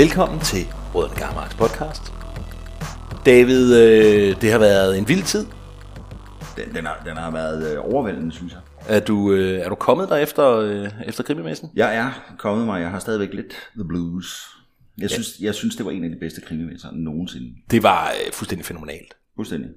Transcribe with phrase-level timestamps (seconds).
[0.00, 0.64] Velkommen til
[0.94, 2.02] Røden Garmarks podcast.
[3.26, 5.46] David, øh, det har været en vild tid.
[6.56, 8.60] Den, den, har, den har været øh, overvældende, synes jeg.
[8.88, 11.70] Er du, øh, er du kommet der efter, øh, efter krimimessen?
[11.74, 14.46] Jeg er kommet mig, jeg har stadigvæk lidt The Blues.
[14.98, 17.54] Jeg synes, jeg synes det var en af de bedste krimimesser nogensinde.
[17.70, 19.14] Det var øh, fuldstændig fænomenalt.
[19.36, 19.70] Fuldstændig.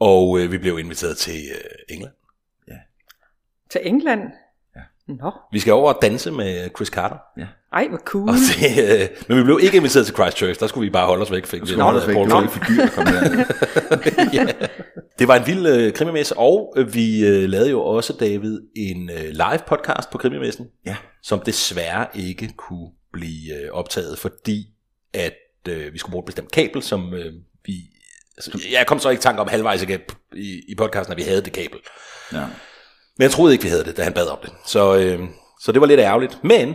[0.00, 2.12] Og øh, vi blev inviteret til øh, England.
[3.70, 4.22] Til England?
[5.08, 7.16] Nå, Vi skal over og danse med Chris Carter.
[7.38, 7.46] Ja.
[7.72, 8.28] ej hvor cool.
[8.28, 11.22] Og det, øh, men vi blev ikke inviteret til Christchurch, der skulle vi bare holde
[11.22, 11.46] os væk.
[11.46, 12.14] Fik vi Skal holde os væk.
[12.14, 13.44] Paul Det var for dyrt at komme her.
[14.38, 14.46] ja.
[15.18, 19.10] Det var en vild øh, krimimesse, og øh, vi øh, lavede jo også, David, en
[19.10, 20.96] øh, live podcast på krimimessen, Ja.
[21.22, 24.66] som desværre ikke kunne blive øh, optaget, fordi
[25.14, 25.34] at
[25.68, 27.32] øh, vi skulle bruge et bestemt kabel, som øh,
[27.66, 27.72] vi...
[28.36, 30.00] Altså, jeg kom så ikke i tanke om halvvejs igen
[30.36, 31.78] i, i podcasten, at vi havde det kabel.
[32.32, 32.44] ja.
[33.18, 34.50] Men jeg troede ikke, vi havde det, da han bad om det.
[34.66, 35.20] Så, øh,
[35.60, 36.44] så det var lidt ærgerligt.
[36.44, 36.74] Men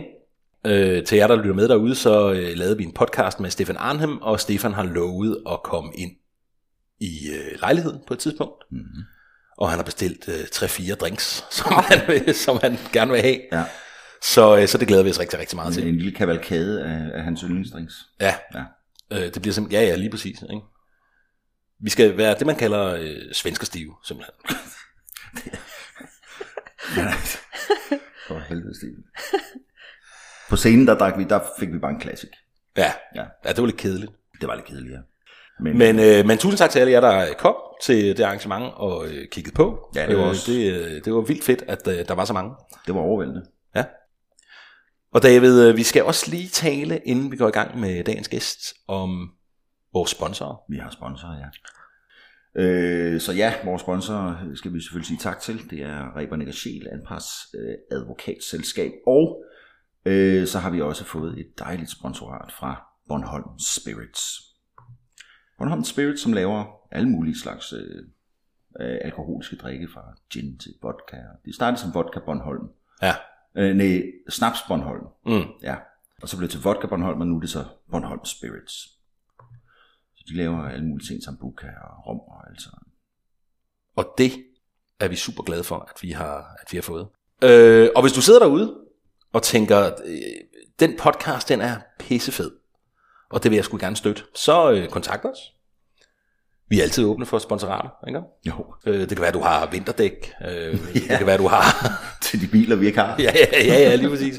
[0.66, 3.76] øh, til jer, der lytter med derude, så øh, lavede vi en podcast med Stefan
[3.76, 6.10] Arnhem, og Stefan har lovet at komme ind
[7.00, 8.64] i øh, lejligheden på et tidspunkt.
[8.70, 9.02] Mm-hmm.
[9.58, 13.38] Og han har bestilt øh, 3-4 drinks, som han, vil, som han gerne vil have.
[13.52, 13.64] ja.
[14.22, 15.88] Så, øh, så det glæder vi os rigtig, rigtig meget En, til.
[15.88, 17.94] en lille kavalkade af, af hans yndlingsdrinks.
[18.20, 18.62] Ja, Ja.
[19.12, 20.42] øh, det bliver simpelthen, ja ja, lige præcis.
[20.42, 20.62] Ikke?
[21.80, 24.34] Vi skal være det, man kalder øh, svenskerstive, simpelthen.
[28.28, 29.04] For helvede, Steven.
[30.50, 32.30] På scenen, der, drak vi, der fik vi bare en classic.
[32.76, 33.24] Ja, Ja.
[33.44, 34.12] ja det var lidt kedeligt.
[34.40, 34.98] Det var lidt kedeligt, ja.
[35.60, 39.06] Men, Men, øh, men tusind tak til alle jer, der kom til det arrangement og
[39.08, 39.90] øh, kiggede på.
[39.94, 42.24] Ja, det var Øh, også- det, øh, det var vildt fedt, at øh, der var
[42.24, 42.54] så mange.
[42.86, 43.42] det var overvældende.
[43.76, 43.84] Ja.
[45.12, 48.28] Og David, øh, vi skal også lige tale, inden vi går i gang med dagens
[48.28, 49.30] gæst, om
[49.92, 50.56] vores sponsorer.
[50.68, 51.44] Vi har sponsorer, ja.
[52.54, 55.70] Øh, så ja, vores sponsorer skal vi selvfølgelig sige tak til.
[55.70, 58.92] Det er Reber Sjæl, Anpars øh, advokatselskab.
[59.06, 59.44] Og
[60.04, 64.48] øh, så har vi også fået et dejligt sponsorat fra Bornholm Spirits.
[65.58, 68.02] Bornholm Spirits, som laver alle mulige slags øh,
[68.80, 71.16] øh, alkoholiske drikke, fra gin til vodka.
[71.44, 72.68] Det startede som vodka Bornholm.
[73.02, 73.14] Ja.
[73.56, 75.06] Øh, nej, snaps Bornholm.
[75.26, 75.52] Mm.
[75.62, 75.76] Ja.
[76.22, 78.74] Og så blev det til vodka Bornholm, og nu er det så Bornholm Spirits.
[80.16, 82.78] Så de laver alle mulige ting, sambuca og rom og alt sådan.
[83.96, 84.32] Og det
[85.00, 87.06] er vi super glade for, at vi har, at vi har fået.
[87.44, 88.74] Øh, og hvis du sidder derude
[89.32, 90.18] og tænker, øh,
[90.80, 92.50] den podcast, den er pissefed,
[93.30, 95.38] og det vil jeg sgu gerne støtte, så øh, kontakt os.
[96.70, 98.20] Vi er altid åbne for sponsorater, ikke?
[98.46, 100.32] Jo, Øh, det kan være, du har vinterdæk.
[100.48, 101.62] Øh, Det kan være, du har...
[102.22, 103.16] til de biler, vi ikke har.
[103.18, 104.38] ja, ja, ja, ja, lige præcis.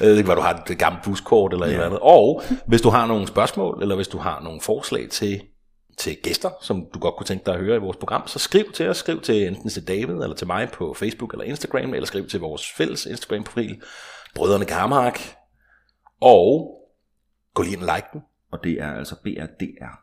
[0.00, 1.70] Øh, Det kan være, du har et gammelt buskort eller ja.
[1.70, 2.00] et eller andet.
[2.02, 5.42] Og hvis du har nogle spørgsmål, eller hvis du har nogle forslag til,
[5.96, 8.72] til gæster, som du godt kunne tænke dig at høre i vores program, så skriv
[8.72, 8.96] til os.
[8.96, 12.40] Skriv til enten til David eller til mig på Facebook eller Instagram, eller skriv til
[12.40, 13.82] vores fælles Instagram-profil,
[14.34, 15.20] Brødrene Garmark.
[16.20, 16.78] Og
[17.54, 18.20] gå lige ind og like den.
[18.52, 20.02] Og det er altså BRDR.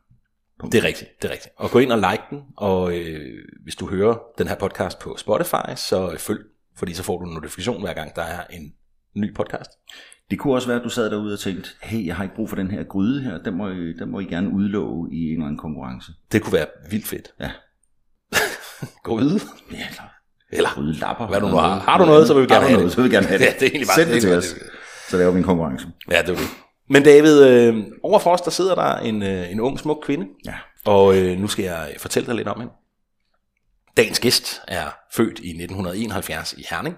[0.72, 1.54] Det er rigtigt, det er rigtigt.
[1.58, 5.18] Og gå ind og like den, og øh, hvis du hører den her podcast på
[5.18, 6.40] Spotify, så følg,
[6.76, 8.74] fordi så får du en notifikation hver gang, der er en
[9.16, 9.72] ny podcast.
[10.32, 12.50] Det kunne også være, at du sad derude og tænkte, hey, jeg har ikke brug
[12.50, 15.32] for den her gryde her, den må I, den må I gerne udlove i en
[15.34, 16.12] eller anden konkurrence.
[16.32, 17.32] Det kunne være vildt fedt.
[17.40, 17.52] Ja.
[19.10, 19.40] Ud.
[19.72, 20.04] Ja, eller
[20.52, 21.28] Eller grydelapper.
[21.28, 21.80] hvad du nu har.
[21.80, 22.80] Har du noget, så vil vi gerne have du det.
[22.80, 23.46] noget, så vil vi gerne have det.
[23.46, 24.56] Ja, det er egentlig bare- Send det til os.
[25.10, 25.88] Så laver vi en konkurrence.
[26.12, 26.48] Ja, det er det.
[26.90, 30.28] Men David, øh, overfor os, der sidder der en, øh, en ung, smuk kvinde.
[30.46, 30.54] Ja.
[30.86, 32.74] Og øh, nu skal jeg fortælle dig lidt om hende.
[33.98, 34.86] Dagens gæst er
[35.16, 36.96] født i 1971 i Herning.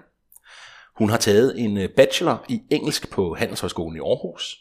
[0.96, 4.58] Hun har taget en øh, bachelor i engelsk på Handelshøjskolen i Aarhus.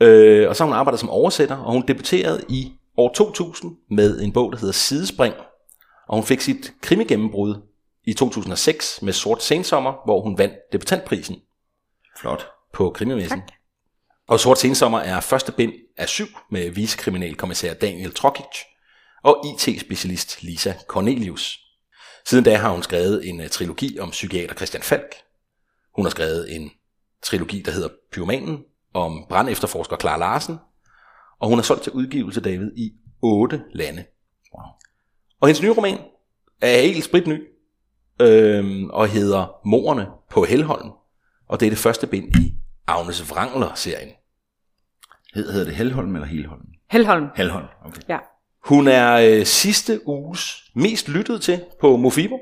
[0.00, 4.20] Øh, og så har hun arbejdet som oversætter, og hun debuterede i år 2000 med
[4.20, 5.34] en bog, der hedder Sidespring.
[6.08, 7.56] Og hun fik sit krimigennembrud
[8.04, 11.36] i 2006 med Sort Sensommer, hvor hun vandt debutantprisen
[12.16, 12.46] Flot.
[12.72, 13.40] på krimimessen.
[13.40, 13.52] Tak.
[14.28, 18.58] Og Sort Sensommer er første bind af syv med vicekriminalkommissær Daniel Trokic
[19.22, 21.60] og IT-specialist Lisa Cornelius.
[22.26, 25.14] Siden da har hun skrevet en uh, trilogi om psykiater Christian Falk.
[25.96, 26.70] Hun har skrevet en
[27.22, 28.64] trilogi, der hedder Pyromanen,
[28.94, 30.58] om brandefterforsker Clara Larsen.
[31.40, 32.92] Og hun har solgt til udgivelse, David, i
[33.22, 34.04] otte lande.
[34.54, 34.64] Wow.
[35.40, 35.98] Og hendes nye roman
[36.60, 37.42] er helt spritny,
[38.20, 40.90] øhm, og hedder Morerne på Helholm.
[41.48, 42.54] Og det er det første bind i
[42.86, 44.10] Agnes Wrangler-serien.
[45.34, 46.66] Hed, hedder det Helholm eller Helholm?
[46.90, 47.26] Helholm.
[47.36, 48.00] Helholm, okay.
[48.08, 48.18] Ja.
[48.64, 52.38] Hun er øh, sidste uges mest lyttet til på Mofibo,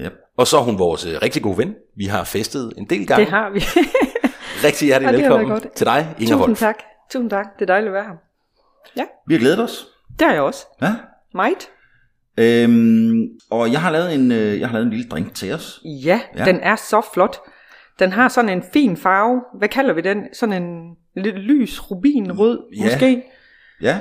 [0.00, 0.12] Yep.
[0.36, 1.74] og så er hun vores øh, rigtig gode ven.
[1.96, 3.24] Vi har festet en del gange.
[3.24, 3.60] Det har vi.
[4.66, 6.58] Rigtig hjertelig Ja, velkommen til dig, Inger Tusind Wolf.
[6.58, 6.76] tak.
[7.10, 7.46] Tusind tak.
[7.58, 9.04] Det er dejligt at være her.
[9.28, 9.86] Vi har glædet os.
[10.18, 10.66] Det har jeg også.
[10.82, 10.94] Ja.
[11.34, 11.68] Meget.
[12.38, 15.80] Øhm, og jeg har lavet en, øh, jeg har lavet en lille drink til os.
[15.84, 16.38] Ja, Ja.
[16.38, 17.36] ja, den er så flot.
[17.98, 19.42] Den har sådan en fin farve.
[19.58, 20.26] Hvad kalder vi den?
[20.32, 22.84] Sådan en lidt lys rubinrød Ja.
[22.84, 23.22] måske.
[23.82, 24.00] Ja,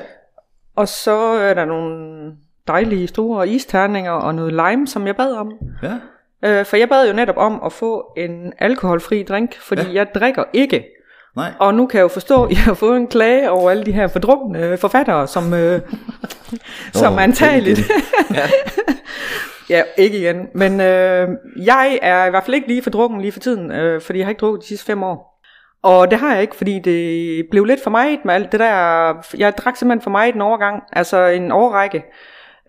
[0.76, 2.32] Og så er der nogle
[2.68, 5.52] dejlige store isterninger og noget lime, som jeg bad om.
[5.84, 5.94] ja.
[6.46, 9.88] Øh, for jeg bad jo netop om at få en alkoholfri drink, fordi Ja.
[9.88, 9.94] ja.
[9.94, 10.86] jeg drikker ikke.
[11.36, 11.52] Nej.
[11.60, 13.92] Og nu kan jeg jo forstå, at jeg har fået en klage over alle de
[13.92, 15.82] her fordrukne forfattere, som, øh,
[16.94, 17.80] som Åh, antageligt...
[17.80, 17.92] igen.
[19.70, 20.48] ja, ikke igen.
[20.56, 21.30] Men øh,
[21.66, 24.30] jeg er i hvert fald ikke lige fordrukken lige for tiden, øh, fordi jeg har
[24.30, 25.40] ikke drukket de sidste fem år.
[25.84, 29.14] Og det har jeg ikke, fordi det blev lidt for meget med alt det der.
[29.38, 32.04] Jeg drak simpelthen for meget en overgang, altså en overrække.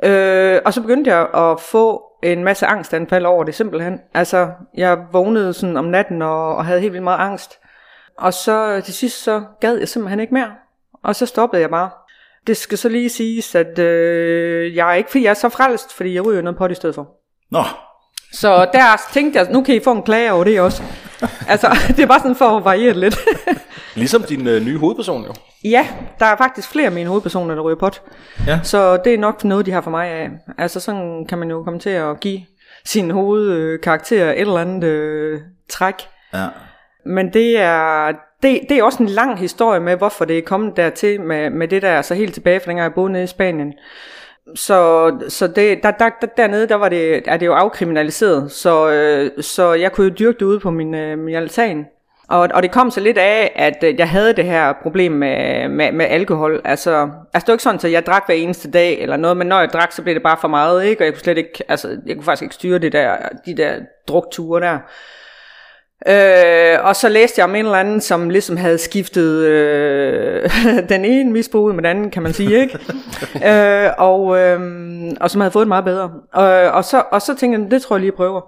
[0.02, 4.00] Øh, og så begyndte jeg at få en masse angstanfald over det simpelthen.
[4.14, 7.58] Altså, jeg vågnede sådan om natten og, og havde helt vildt meget angst.
[8.18, 10.52] Og så til sidst så gad jeg simpelthen ikke mere.
[11.02, 11.90] Og så stoppede jeg bare.
[12.46, 15.92] Det skal så lige siges, at øh, jeg er ikke, fordi jeg er så frelst,
[15.94, 17.08] fordi jeg ryger noget på det i stedet for.
[17.50, 17.62] Nå,
[18.34, 20.82] så der tænkte jeg, nu kan I få en klage over det også.
[21.48, 23.18] Altså, det er bare sådan for at variere lidt.
[23.94, 25.32] Ligesom din øh, nye hovedperson jo.
[25.64, 25.88] ja,
[26.18, 28.02] der er faktisk flere af mine hovedpersoner, der ryger pot.
[28.46, 28.60] Ja.
[28.62, 30.30] Så det er nok noget, de har for mig af.
[30.58, 32.40] Altså, sådan kan man jo komme til at give
[32.84, 35.40] sin hovedkarakter et eller andet øh,
[35.70, 35.94] træk.
[36.34, 36.46] ja.
[37.06, 40.76] Men det er, det, det er også en lang historie med, hvorfor det er kommet
[40.76, 43.72] dertil med, med det der, så helt tilbage fra dengang jeg boede nede i Spanien.
[44.54, 48.90] Så, så det, der, der, der, dernede, der var det, er det jo afkriminaliseret, så,
[48.90, 51.86] øh, så jeg kunne jo dyrke det ude på min, øh, min altan.
[52.28, 55.68] Og, og det kom så lidt af, at øh, jeg havde det her problem med,
[55.68, 56.60] med, med alkohol.
[56.64, 59.46] Altså, altså det var ikke sådan, at jeg drak hver eneste dag eller noget, men
[59.46, 61.02] når jeg drak, så blev det bare for meget, ikke?
[61.02, 63.16] Og jeg kunne slet ikke, altså, jeg kunne faktisk ikke styre det der,
[63.46, 63.74] de der
[64.08, 64.78] drukture der.
[66.08, 70.50] Øh, og så læste jeg om en eller anden, som ligesom havde skiftet øh,
[70.88, 72.78] den ene misbrug ud med den anden, kan man sige, ikke?
[73.50, 74.60] øh, og, øh,
[75.20, 76.12] og som havde fået det meget bedre.
[76.32, 78.40] Og, og, så, og så tænkte jeg, det tror jeg lige prøver.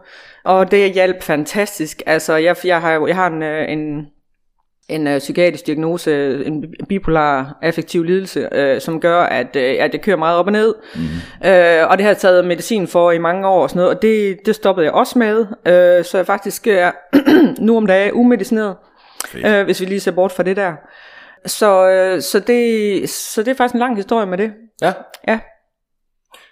[0.45, 2.03] Og det hjalp fantastisk.
[2.07, 4.07] Altså, jeg, jeg har jeg har en, øh, en,
[4.89, 10.01] en øh, psykiatrisk diagnose, en bipolar affektiv lidelse, øh, som gør, at, øh, at jeg
[10.03, 10.75] kører meget op og ned.
[10.95, 11.01] Mm.
[11.49, 14.03] Øh, og det har jeg taget medicin for i mange år og sådan noget, og
[14.03, 15.47] det, det stoppede jeg også med.
[15.67, 16.91] Øh, så jeg faktisk er
[17.67, 18.77] nu om dagen umedicineret,
[19.35, 20.73] øh, hvis vi lige ser bort fra det der.
[21.47, 24.53] Så, øh, så, det, så det er faktisk en lang historie med det.
[24.83, 24.93] Ja.
[25.29, 25.39] Ja,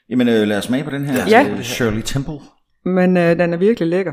[0.09, 1.29] Jamen øh, lad os smage på den her.
[1.29, 1.63] Ja.
[1.63, 2.39] Shirley Temple.
[2.85, 4.13] men øh, den er virkelig lækker.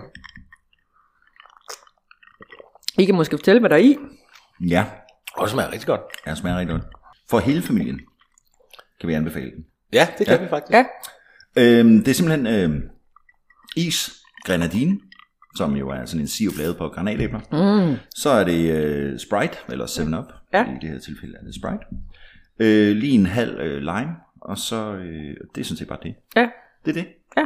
[3.02, 3.98] I kan måske fortælle, hvad der er i.
[4.68, 4.86] Ja,
[5.38, 6.02] Og det smager rigtig godt.
[6.26, 6.84] den smager rigtig godt.
[7.30, 8.00] For hele familien
[9.00, 9.66] kan vi anbefale den.
[9.94, 10.44] Ja, det kan Ja.
[10.44, 10.74] vi faktisk.
[10.74, 10.86] Ja,
[11.58, 12.82] Øhm, det er simpelthen øhm,
[13.76, 14.12] is,
[14.46, 15.00] grenadine,
[15.56, 17.40] som jo er sådan en sirup lavet på granatæbler.
[17.92, 17.98] Mm.
[18.16, 20.34] Så er det øh, Sprite, eller 7-Up.
[20.54, 20.66] Ja.
[20.66, 21.86] I det her tilfælde er det Sprite.
[22.60, 26.16] Øh, lige en halv øh, lime, og så øh, det er sådan set bare det.
[26.36, 26.50] ja,
[26.86, 27.08] Det er det.
[27.38, 27.44] ja.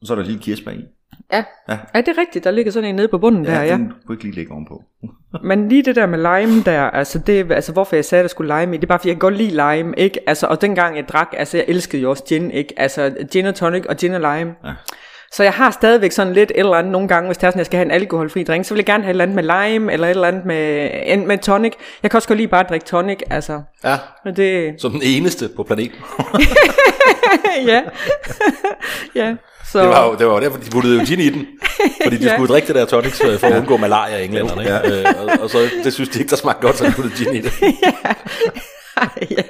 [0.00, 0.84] Og så er der lige kirsebær i.
[1.32, 1.44] Ja.
[1.68, 1.78] Ja.
[1.94, 2.44] ja, det er rigtigt.
[2.44, 3.72] Der ligger sådan en nede på bunden der, ja.
[3.72, 4.82] Den kunne ikke lige lægge ovenpå.
[5.48, 8.28] Men lige det der med lime der, altså, det, altså hvorfor jeg sagde, at der
[8.28, 10.20] skulle lime i, det er bare fordi, jeg kan godt lide lime, ikke?
[10.26, 12.74] Altså, og dengang jeg drak, altså jeg elskede jo også gin, ikke?
[12.76, 14.54] Altså gin og tonic og gin og lime.
[14.64, 14.72] Ja.
[15.32, 17.58] Så jeg har stadigvæk sådan lidt et eller andet nogle gange, hvis det er sådan,
[17.58, 19.42] jeg skal have en alkoholfri drink, så vil jeg gerne have et eller andet med
[19.42, 21.72] lime, eller et eller andet med, en, med tonic.
[22.02, 23.62] Jeg kan også godt lide bare drikke tonic, altså.
[23.84, 23.96] Ja.
[24.24, 25.98] Men det, Som den eneste på planeten.
[27.70, 27.82] ja.
[29.20, 29.36] ja.
[29.72, 31.46] Så, Det var jo, det var jo derfor, de puttede jo gin i den.
[32.04, 32.34] Fordi de Ja.
[32.34, 34.62] skulle drikke det der tonic øh, for at undgå malaria i englænderne.
[34.62, 34.74] Ikke?
[34.74, 35.00] Ja.
[35.00, 37.34] Øh, og, og, så det synes de ikke, der smagte godt, så de puttede gin
[37.34, 37.52] i det.
[39.38, 39.42] ja.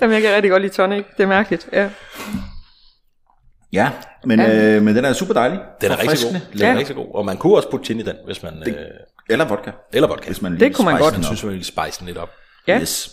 [0.00, 1.04] Jamen, jeg kan rigtig godt lide tonic.
[1.16, 1.88] Det er mærkeligt, ja.
[3.72, 3.90] Ja,
[4.24, 4.56] men, Ja.
[4.76, 5.58] Øh, men den er super dejlig.
[5.80, 6.40] Den er rigtig god.
[6.52, 6.78] Den er Ja.
[6.78, 7.06] rigtig god.
[7.14, 8.52] Og man kunne også putte gin i den, hvis man...
[8.66, 8.74] Øh,
[9.30, 10.26] Eller vodka, eller vodka.
[10.26, 11.14] hvis man Det lige kunne man godt.
[11.14, 12.30] den synes, man ville spice den lidt op.
[12.68, 12.80] Ja.
[12.80, 13.10] Yes.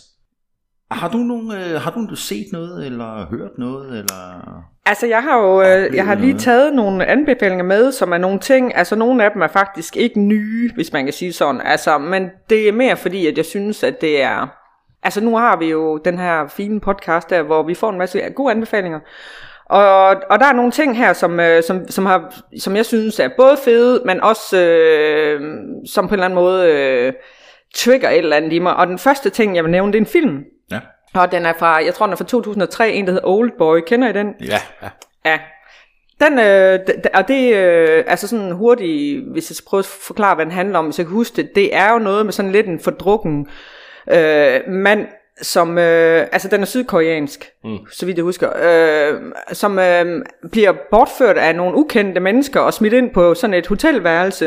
[0.92, 4.62] Har du, nogen, øh, har du set noget, eller hørt noget, eller...
[4.86, 8.38] Altså, jeg har jo øh, jeg har lige taget nogle anbefalinger med, som er nogle
[8.38, 11.98] ting, altså nogle af dem er faktisk ikke nye, hvis man kan sige sådan, altså,
[11.98, 14.46] men det er mere fordi, at jeg synes, at det er,
[15.02, 18.20] altså nu har vi jo den her fine podcast der, hvor vi får en masse
[18.36, 19.00] gode anbefalinger,
[19.72, 23.20] og, og der er nogle ting her, som, øh, som, som, har, som jeg synes
[23.20, 25.40] er både fede, men også øh,
[25.86, 27.12] som på en eller anden måde øh,
[27.74, 30.02] trigger et eller andet i mig, og den første ting, jeg vil nævne, det er
[30.02, 31.20] en film, Ja.
[31.20, 33.80] og den er fra, jeg tror den er fra 2003, en der hedder Old Boy,
[33.86, 34.34] kender I den?
[34.40, 34.88] Ja, ja.
[35.24, 35.38] Ja.
[36.20, 36.78] Den, øh,
[37.14, 40.78] og det øh, altså sådan hurtigt, hvis jeg skal prøve at forklare, hvad den handler
[40.78, 43.46] om, hvis jeg kan huske det, det er jo noget med sådan lidt en fordrukken
[44.10, 45.06] øh, mand,
[45.40, 47.78] som, øh, altså den er sydkoreansk, mm.
[47.90, 49.20] så vidt jeg husker, øh,
[49.52, 54.46] som øh, bliver bortført af nogle ukendte mennesker og smidt ind på sådan et hotelværelse,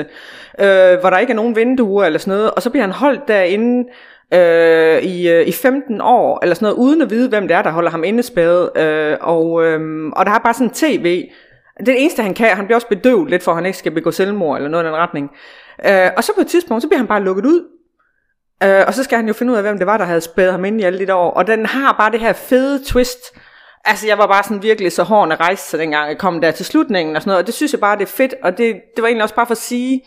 [0.59, 3.27] øh, hvor der ikke er nogen vinduer eller sådan noget, og så bliver han holdt
[3.27, 3.89] derinde,
[4.33, 7.61] øh, i, øh, i 15 år, eller sådan noget, uden at vide, hvem det er,
[7.61, 8.77] der holder ham indespærret.
[8.77, 11.03] Øh, og, øh, og der er bare sådan tv.
[11.79, 12.47] Det det eneste, han kan.
[12.47, 14.87] Han bliver også bedøvet lidt, for at han ikke skal begå selvmord, eller noget i
[14.87, 15.29] den retning.
[15.85, 17.63] Øh, og så på et tidspunkt, så bliver han bare lukket ud.
[18.63, 20.51] Øh, og så skal han jo finde ud af, hvem det var, der havde spædet
[20.51, 21.31] ham ind i alle de der år.
[21.31, 23.19] Og den har bare det her fede twist.
[23.85, 26.65] Altså, jeg var bare sådan virkelig så hårene rejst, så dengang jeg kom der til
[26.65, 27.41] slutningen og sådan noget.
[27.41, 28.35] Og det synes jeg bare, det er fedt.
[28.43, 30.01] Og det, det var egentlig også bare for at sige,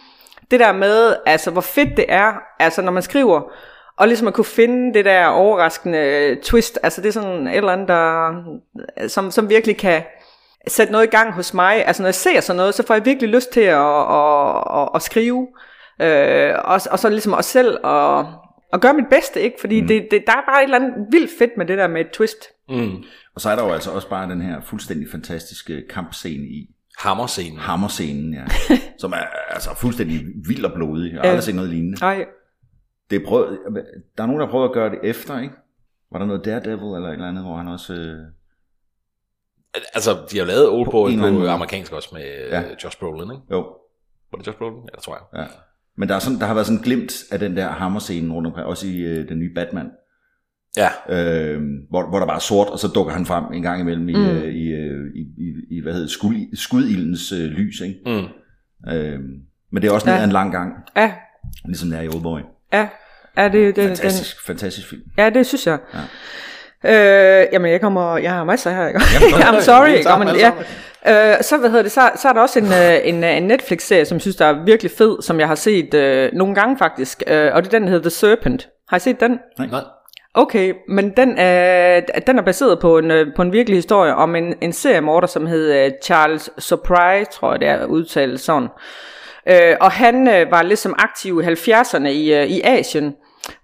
[0.51, 3.53] det der med, altså, hvor fedt det er, altså, når man skriver,
[3.99, 7.73] og ligesom at kunne finde det der overraskende twist, altså det er sådan et eller
[7.73, 10.03] andet, der, som, som virkelig kan
[10.69, 11.87] sætte noget i gang hos mig.
[11.87, 14.89] Altså når jeg ser sådan noget, så får jeg virkelig lyst til at, at, at,
[14.95, 15.49] at skrive.
[16.03, 18.27] Øh, og, og så ligesom også selv at,
[18.73, 19.57] at gøre mit bedste, ikke?
[19.61, 19.89] Fordi mm.
[19.89, 22.11] det, det, der er bare et eller andet vildt fedt med det der med et
[22.11, 22.45] twist.
[22.69, 23.05] Mm.
[23.35, 26.75] Og så er der jo altså også bare den her fuldstændig fantastiske kampscene i.
[26.99, 27.59] Hammerscenen.
[27.59, 28.45] Hammerscenen, ja.
[29.01, 31.13] som er altså fuldstændig vild og blodig.
[31.13, 32.01] Jeg har aldrig set noget lignende.
[32.01, 32.25] Nej.
[33.11, 33.59] Det er prøvet,
[34.17, 35.55] der er nogen, der har prøvet at gøre det efter, ikke?
[36.13, 37.95] Var der noget Daredevil eller et eller andet, hvor han også...
[37.95, 38.19] Øh...
[39.95, 42.63] Altså, de har lavet Oldboy på, på amerikansk også med ja.
[42.85, 43.43] Josh Brolin, ikke?
[43.51, 43.59] Jo.
[44.31, 44.79] Var det Josh Brolin?
[44.79, 45.41] Ja, det tror jeg.
[45.41, 45.47] Ja.
[45.97, 48.67] Men der, er sådan, der har været sådan glimt af den der hammerscene rundt omkring,
[48.67, 49.91] også i øh, den nye Batman.
[50.77, 50.89] Ja.
[51.09, 54.09] Øh, hvor, hvor der bare er sort, og så dukker han frem en gang imellem
[54.09, 54.27] i, mm.
[54.27, 58.01] øh, i, øh, i, i, i, hvad hedder skud, skudildens øh, lys, ikke?
[58.07, 58.91] Mm.
[58.93, 59.21] Øh,
[59.71, 60.25] men det er også ja.
[60.25, 60.73] en lang gang.
[60.97, 61.15] Ja.
[61.65, 62.41] Ligesom det er i Oldboy.
[62.73, 62.89] Ja.
[63.37, 65.03] Ja, det, det, fantastisk, den, fantastisk film.
[65.19, 65.79] Ja, det synes jeg.
[65.95, 67.41] Ja.
[67.43, 69.01] Øh, jamen, jeg kommer, jeg har masser her, ikke?
[69.49, 70.11] I'm sorry, ikke?
[70.19, 70.53] Men, ja.
[71.07, 74.05] Øh, så, hvad hedder det, så, så er der også en, øh, en, en Netflix-serie,
[74.05, 77.23] som jeg synes, der er virkelig fed, som jeg har set øh, nogle gange faktisk,
[77.27, 78.69] øh, og det er den, der hedder The Serpent.
[78.89, 79.39] Har I set den?
[79.59, 79.81] Nej.
[80.35, 84.37] Okay, men den er, den er baseret på en, øh, på en virkelig historie om
[84.37, 88.63] en, en seriemorder, som hed Charles Surprise, tror jeg det er udtalt sådan.
[88.65, 88.69] Øh,
[89.47, 93.15] Øh, og han øh, var ligesom aktiv i 70'erne i, øh, i Asien,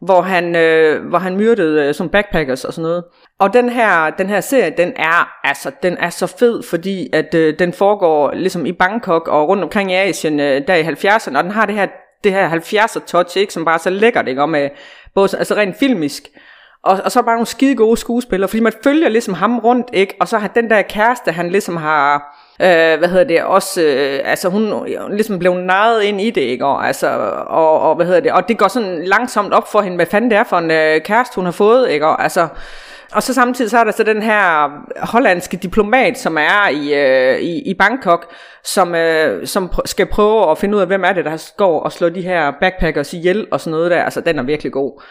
[0.00, 3.04] hvor han, øh, hvor han myrdede øh, som backpackers og sådan noget.
[3.38, 7.34] Og den her, den her serie, den er, altså, den er så fed, fordi at
[7.34, 11.38] øh, den foregår ligesom i Bangkok og rundt omkring i Asien øh, der i 70'erne,
[11.38, 11.86] og den har det her,
[12.24, 14.68] det her 70'er touch, ikke, som bare er så lækkert, ikke, og med,
[15.14, 16.22] både altså rent filmisk,
[16.84, 19.86] og, og så er bare nogle skide gode skuespillere, fordi man følger ligesom ham rundt,
[19.92, 20.14] ikke?
[20.20, 24.20] Og så har den der kæreste, han ligesom har, øh, hvad hedder det, også, øh,
[24.24, 26.66] altså hun ligesom blev naret ind i det, ikke?
[26.66, 27.08] Og, altså,
[27.46, 30.30] og, og, hvad hedder det, og det går sådan langsomt op for hende, hvad fanden
[30.30, 32.06] det er for en øh, kæreste, hun har fået, ikke?
[32.06, 32.48] Og, altså,
[33.12, 34.70] og så samtidig så er der så den her
[35.06, 38.34] hollandske diplomat, som er i, øh, i, i Bangkok,
[38.64, 41.80] som, øh, som pr- skal prøve at finde ud af, hvem er det, der går
[41.80, 44.02] og slår de her backpackers ihjel og sådan noget der.
[44.02, 45.02] Altså, den er virkelig god.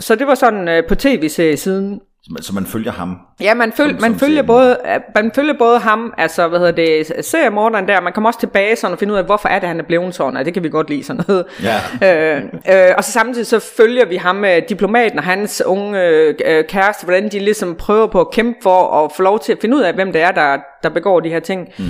[0.00, 2.00] Så det var sådan øh, på tv-serie siden.
[2.40, 3.18] Så man følger ham?
[3.40, 4.78] Ja, man, føl, som, man, som følger både,
[5.14, 8.92] man følger både ham, altså hvad hedder det, seriemorderen der, man kommer også tilbage sådan
[8.92, 10.68] og finde ud af, hvorfor er det, han er blevet sådan, og det kan vi
[10.68, 11.46] godt lide sådan noget.
[11.62, 11.80] Ja.
[12.36, 16.02] øh, øh, og så samtidig så følger vi ham, øh, diplomaten og hans unge
[16.46, 19.58] øh, kæreste, hvordan de ligesom prøver på at kæmpe for at få lov til at
[19.60, 21.68] finde ud af, hvem det er, der, der begår de her ting.
[21.78, 21.84] Mm.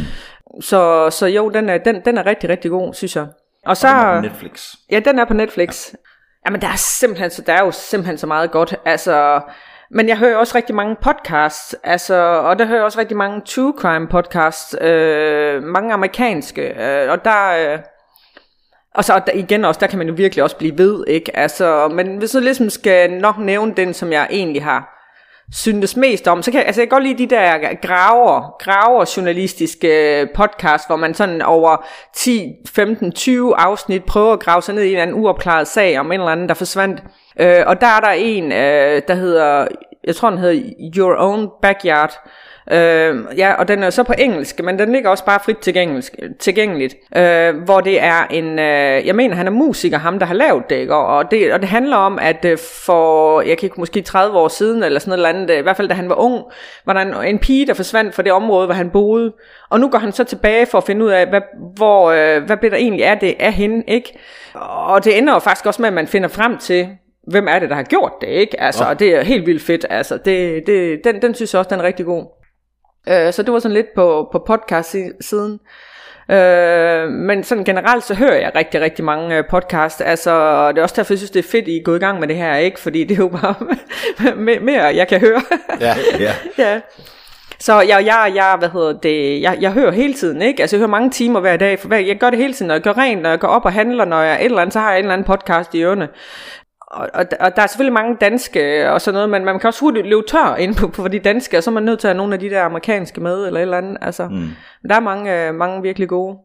[0.61, 3.27] Så, så jo, den er, den, den er rigtig, rigtig god, synes jeg.
[3.67, 4.75] Og så, og den er på Netflix.
[4.91, 5.93] Ja, den er på Netflix.
[5.93, 5.99] Ja.
[6.47, 8.75] Jamen, der er, simpelthen, så, der er jo simpelthen så meget godt.
[8.85, 9.41] Altså,
[9.95, 13.41] men jeg hører også rigtig mange podcasts, altså, og der hører jeg også rigtig mange
[13.41, 17.73] true crime podcasts, øh, mange amerikanske, øh, og der...
[17.73, 17.79] Øh,
[18.95, 21.37] og så igen også, der kan man jo virkelig også blive ved, ikke?
[21.37, 25.02] Altså, men hvis jeg ligesom skal nok nævne den, som jeg egentlig har
[25.53, 29.13] syntes mest om, så kan jeg, altså jeg kan godt lide de der graver, graver
[29.17, 34.75] journalistiske øh, podcast, hvor man sådan over 10, 15, 20 afsnit prøver at grave sig
[34.75, 37.03] ned i en eller anden uopklaret sag om en eller anden, der forsvandt.
[37.41, 39.67] Øh, og der er der en, øh, der hedder,
[40.05, 40.63] jeg tror den hedder
[40.97, 42.29] Your Own Backyard,
[42.71, 46.05] Øh, ja, og den er så på engelsk, men den ligger også bare frit tilgængelig,
[46.39, 46.95] tilgængeligt.
[47.17, 50.63] Øh, hvor det er en, øh, jeg mener han er musiker, ham der har lavet
[50.71, 50.95] det, ikke?
[50.95, 54.49] Og, det, og det handler om, at øh, for, jeg kan ikke måske 30 år
[54.49, 56.45] siden, eller sådan noget eller andet, øh, i hvert fald da han var ung,
[56.87, 59.33] var der en, en pige, der forsvandt fra det område, hvor han boede.
[59.71, 61.41] Og nu går han så tilbage for at finde ud af, hvad,
[61.77, 64.19] hvor, øh, hvad der egentlig er det af hende, ikke?
[64.55, 66.89] Og det ender jo faktisk også med, at man finder frem til,
[67.27, 68.61] hvem er det, der har gjort det, ikke?
[68.61, 68.99] Altså, oh.
[68.99, 71.85] det er helt vildt fedt, altså, det, det, den, den synes jeg også, den er
[71.85, 72.42] rigtig god.
[73.09, 75.61] Øh, så det var sådan lidt på, på podcast-siden.
[76.31, 80.01] Øh, men sådan generelt så hører jeg rigtig, rigtig mange øh, podcasts.
[80.01, 82.05] Altså, det er også derfor, jeg synes, det er fedt, at I er gået i
[82.05, 82.81] gang med det her, ikke?
[82.81, 83.55] Fordi det er jo bare
[84.61, 85.43] mere, jeg kan høre.
[85.81, 86.35] ja, ja.
[86.65, 86.81] ja.
[87.59, 90.63] Så jeg, jeg, jeg, hvad hedder det, jeg, jeg hører hele tiden, ikke?
[90.63, 92.83] Altså jeg hører mange timer hver dag, for jeg gør det hele tiden, når jeg
[92.83, 94.91] gør rent, når jeg går op og handler, når jeg et eller andet, så har
[94.91, 96.09] jeg en eller anden podcast i ørene
[96.93, 99.81] og, og, og der er selvfølgelig mange danske og sådan noget, men man kan også
[99.81, 102.15] hurtigt løbe tør ind på, på de danske, og så er man nødt til at
[102.15, 103.97] have nogle af de der amerikanske med, eller et eller andet.
[104.01, 104.49] Altså, mm.
[104.89, 106.37] Der er mange, mange virkelig gode.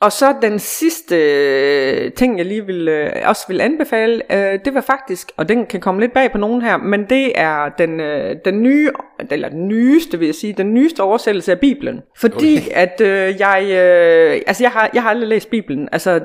[0.00, 4.74] Og så den sidste øh, ting, jeg lige vil, øh, også vil anbefale, øh, det
[4.74, 8.00] var faktisk, og den kan komme lidt bag på nogen her, men det er den,
[8.00, 8.90] øh, den nye,
[9.30, 12.02] eller den nyeste vil jeg sige, den nyeste oversættelse af Bibelen.
[12.16, 12.74] Fordi okay.
[12.74, 16.20] at øh, jeg, øh, altså jeg har, jeg har aldrig læst Bibelen, altså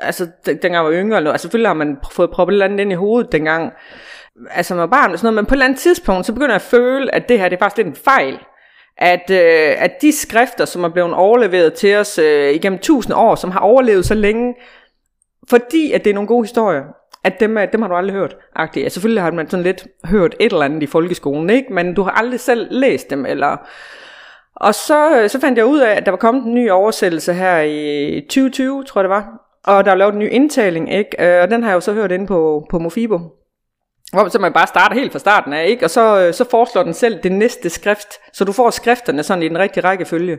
[0.00, 2.64] altså den- dengang jeg var yngre, eller, altså selvfølgelig har man fået proppet et eller
[2.64, 3.72] andet ind i hovedet dengang,
[4.50, 6.54] altså med barn og sådan noget, men på et eller andet tidspunkt, så begynder jeg
[6.54, 8.38] at føle, at det her, det er faktisk lidt en fejl.
[8.98, 13.34] At, øh, at de skrifter, som er blevet overleveret til os øh, igennem tusind år,
[13.34, 14.54] som har overlevet så længe,
[15.50, 16.82] fordi at det er nogle gode historier,
[17.24, 18.36] at dem, øh, dem har du aldrig hørt.
[18.56, 18.84] Agtigt.
[18.84, 21.72] Ja, selvfølgelig har man sådan lidt hørt et eller andet i folkeskolen, ikke?
[21.72, 23.56] men du har aldrig selv læst dem, eller...
[24.56, 27.32] Og så, øh, så fandt jeg ud af, at der var kommet en ny oversættelse
[27.32, 29.43] her i 2020, tror jeg det var.
[29.66, 31.36] Og der er lavet en ny indtaling, ikke?
[31.36, 33.20] Øh, Og den har jeg jo så hørt inde på, på Mofibo.
[34.12, 35.86] Hvor så man bare starter helt fra starten af, ikke?
[35.86, 39.42] Og så, øh, så foreslår den selv det næste skrift, så du får skrifterne sådan
[39.42, 40.38] i den rigtige rækkefølge.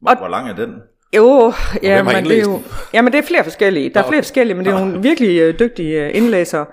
[0.00, 0.74] Hvor, hvor lang er den?
[1.16, 2.60] Jo, ja, men det er jo,
[2.94, 3.90] ja, men det er flere forskellige.
[3.94, 6.66] Der er flere forskellige, men det er nogle virkelig øh, dygtige indlæsere.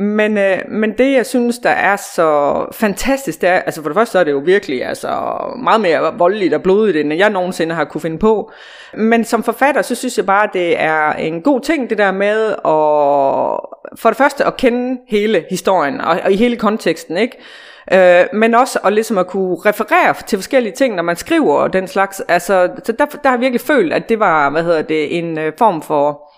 [0.00, 3.96] Men, øh, men det, jeg synes, der er så fantastisk, det er, altså for det
[3.96, 7.74] første så er det jo virkelig altså, meget mere voldeligt og blodigt, end jeg nogensinde
[7.74, 8.50] har kunne finde på.
[8.94, 12.50] Men som forfatter, så synes jeg bare, det er en god ting, det der med
[12.50, 17.36] at, for det første at kende hele historien, og, og i hele konteksten, ikke?
[17.92, 21.72] Øh, men også at, ligesom at kunne referere til forskellige ting, når man skriver og
[21.72, 22.22] den slags.
[22.28, 25.38] Altså, så der, der har jeg virkelig følt, at det var, hvad hedder det, en
[25.38, 26.30] øh, form for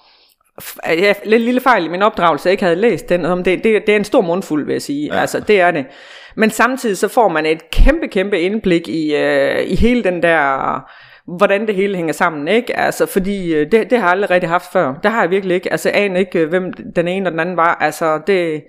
[0.86, 3.24] ja, lidt lille fejl i min opdragelse, jeg ikke havde læst den.
[3.24, 5.14] Om Det, det, det er en stor mundfuld, vil jeg sige.
[5.14, 5.20] Ja.
[5.20, 5.86] Altså, det er det.
[6.34, 10.80] Men samtidig så får man et kæmpe, kæmpe indblik i, øh, i hele den der
[11.36, 12.76] hvordan det hele hænger sammen, ikke?
[12.76, 14.94] Altså, fordi øh, det, det har jeg aldrig rigtig haft før.
[15.02, 15.72] Det har jeg virkelig ikke.
[15.72, 17.74] Altså, jeg aner ikke, øh, hvem den ene og den anden var.
[17.80, 18.62] Altså, det...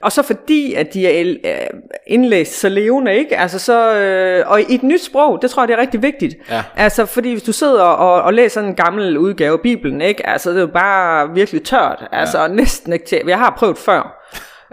[0.00, 3.36] Og så fordi, at de er øh, indlæst så levende, ikke?
[3.36, 6.36] Altså så, øh, og i et nyt sprog, det tror jeg, det er rigtig vigtigt.
[6.50, 6.62] Ja.
[6.76, 10.26] Altså, fordi hvis du sidder og, og læser en gammel udgave af Bibelen, ikke?
[10.26, 12.08] Altså, det er jo bare virkelig tørt.
[12.12, 12.48] Altså, ja.
[12.48, 14.20] næsten ikke til, jeg har prøvet før.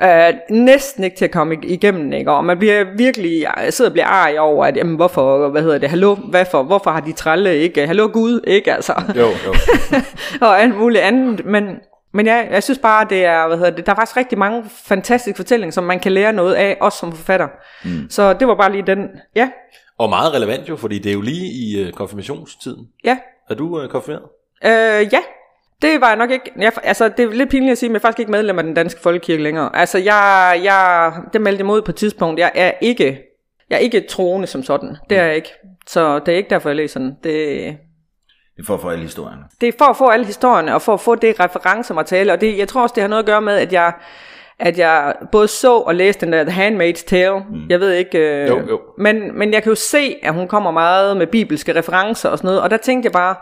[0.03, 2.31] Uh, næsten ikke til at komme igennem, ikke?
[2.31, 5.77] Og man bliver virkelig, jeg sidder og bliver arg over, at, jamen, hvorfor, hvad hedder
[5.77, 7.87] det, hallo, hvorfor, hvorfor har de tralle, ikke?
[7.87, 8.73] Hallo Gud, ikke?
[8.73, 9.53] Altså Jo, jo.
[10.47, 11.45] og alt muligt andet.
[11.45, 11.63] Men,
[12.11, 14.63] men ja, jeg synes bare, det er, hvad hedder det, der er faktisk rigtig mange
[14.85, 17.47] fantastiske fortællinger, som man kan lære noget af, også som forfatter.
[17.85, 18.09] Mm.
[18.09, 19.07] Så det var bare lige den.
[19.35, 19.49] Ja,
[19.97, 22.87] Og meget relevant jo, fordi det er jo lige i øh, konfirmationstiden.
[23.03, 23.17] ja,
[23.49, 24.23] Er du øh, konfirmeret?
[24.65, 25.19] øh, ja.
[25.81, 27.99] Det var jeg nok ikke, jeg, altså det er lidt pinligt at sige, men jeg
[27.99, 29.75] er faktisk ikke medlem af den danske folkekirke længere.
[29.75, 33.21] Altså jeg, jeg det meldte jeg ud på et tidspunkt, jeg er ikke,
[33.69, 35.49] jeg er ikke troende som sådan, det er jeg ikke.
[35.87, 37.17] Så det er ikke derfor, jeg læser den.
[37.23, 37.77] Det,
[38.61, 39.41] Det er for at få alle historierne.
[39.61, 42.57] det er for at få alle historierne, og for at få det referencemateriale, og det,
[42.57, 43.93] jeg tror også, det har noget at gøre med, at jeg,
[44.59, 47.39] at jeg både så og læste den der The Handmaid's Tale.
[47.39, 47.67] Mm.
[47.69, 48.17] Jeg ved ikke...
[48.17, 48.79] Øh, Jo, jo.
[48.97, 52.47] Men, men jeg kan jo se, at hun kommer meget med bibelske referencer og sådan
[52.47, 53.35] noget, og der tænkte jeg bare,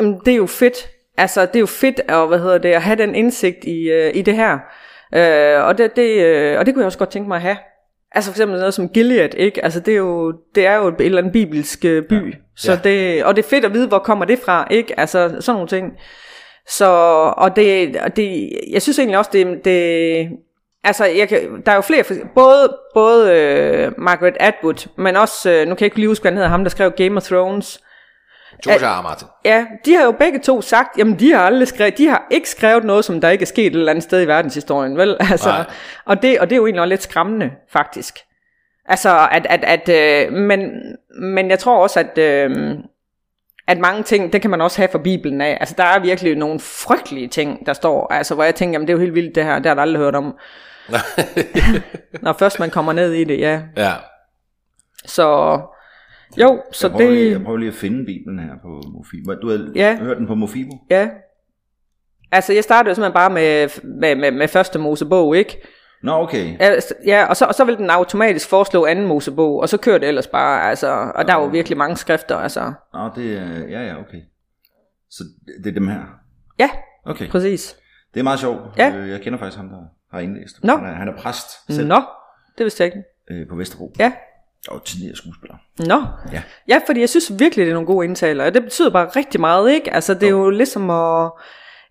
[0.00, 0.88] "Jamen, det er jo fedt.
[1.18, 4.10] Altså, det er jo fedt at, hvad hedder det, at have den indsigt i, øh,
[4.14, 4.58] i det her.
[5.14, 7.56] Øh, og, det, det, øh, og det kunne jeg også godt tænke mig at have.
[8.14, 9.64] Altså for eksempel noget som Gilead, ikke?
[9.64, 12.26] Altså det er jo, det er jo et eller andet bibelsk øh, by.
[12.30, 12.36] Ja.
[12.56, 12.78] Så Ja.
[12.84, 15.00] det, og det er fedt at vide, hvor kommer det fra, ikke?
[15.00, 15.92] Altså sådan nogle ting.
[16.68, 16.86] Så,
[17.36, 20.28] og det, og det jeg synes egentlig også, det, det
[20.84, 25.58] altså jeg kan, der er jo flere, både, både øh, Margaret Atwood, men også, øh,
[25.68, 27.80] nu kan jeg ikke lige huske, hvad han hedder, ham der skrev Game of Thrones.
[28.66, 28.98] R.
[28.98, 29.02] R.
[29.02, 29.28] Martin.
[29.44, 32.50] Ja, de har jo begge to sagt, jamen de har aldrig skrevet, de har ikke
[32.50, 35.16] skrevet noget, som der ikke er sket et eller andet sted i verdenshistorien, vel?
[35.30, 35.64] Altså, Nej.
[36.04, 38.18] og, det, og det er jo egentlig også lidt skræmmende, faktisk.
[38.86, 40.70] Altså, at, at, at øh, men,
[41.20, 42.78] men jeg tror også, at, øh,
[43.66, 45.56] at mange ting, det kan man også have fra Bibelen af.
[45.60, 48.92] Altså, der er virkelig nogle frygtelige ting, der står, altså, hvor jeg tænker, jamen det
[48.92, 50.36] er jo helt vildt det her, det har jeg aldrig hørt om.
[52.22, 53.60] Når først man kommer ned i det, ja.
[53.76, 53.92] Ja.
[55.06, 55.60] Så,
[56.42, 57.18] jo, så jeg, prøver det...
[57.18, 59.34] lige, jeg prøver lige at finde Bibelen her på Mofibo.
[59.42, 59.96] Du har Ja.
[59.96, 60.70] hørt den på Mofibo?
[60.90, 61.08] Ja.
[62.32, 65.62] Altså, jeg startede jo simpelthen bare med, med, med, med første Mosebog, ikke?
[66.02, 66.56] Nå, okay.
[67.06, 70.08] Ja, og så, og så vil den automatisk foreslå anden Mosebog, og så kører det
[70.08, 72.72] ellers bare, altså, og der er jo virkelig mange skrifter, altså.
[72.94, 73.58] Nå, det er...
[73.68, 74.20] Ja, ja, okay.
[75.10, 75.24] Så
[75.64, 76.00] det er dem her.
[76.58, 76.70] Ja,
[77.06, 77.28] Okay.
[77.28, 77.76] præcis.
[78.14, 78.60] Det er meget sjovt.
[78.78, 78.94] Ja.
[78.96, 79.76] Øh, Jeg kender faktisk ham, der
[80.12, 80.64] har indlæst.
[80.64, 80.76] Nå.
[80.76, 82.00] Han, er, han er præst selv Nå,
[82.58, 83.08] det vidste jeg ikke.
[83.30, 83.92] øh, på Vesterbro.
[83.98, 84.12] Ja,
[84.68, 85.56] Og tidligere skuespiller.
[85.78, 86.02] Nå.
[86.32, 86.42] Ja.
[86.68, 89.40] Ja, fordi jeg synes virkelig, det er nogle gode indtaler, og det betyder bare rigtig
[89.40, 89.94] meget, ikke?
[89.94, 91.30] Altså, det er jo ligesom at...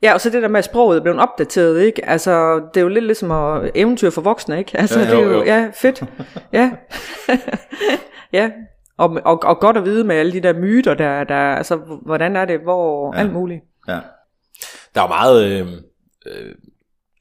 [0.01, 2.05] Ja, og så det der med, at sproget er blevet opdateret, ikke?
[2.05, 4.77] Altså, det er jo lidt ligesom at eventyr for voksne, ikke?
[4.77, 5.43] Altså, Ja, det er jo, jo, jo.
[5.43, 6.03] ja, fedt.
[6.53, 6.71] ja.
[8.39, 8.51] ja.
[8.97, 12.35] Og, og, og godt at vide med alle de der myter, der, der altså, hvordan
[12.35, 13.19] er det, hvor, ja.
[13.21, 13.61] alt muligt.
[13.87, 13.99] Ja.
[14.95, 15.51] Der er jo meget...
[15.51, 15.67] Øh,
[16.25, 16.55] øh,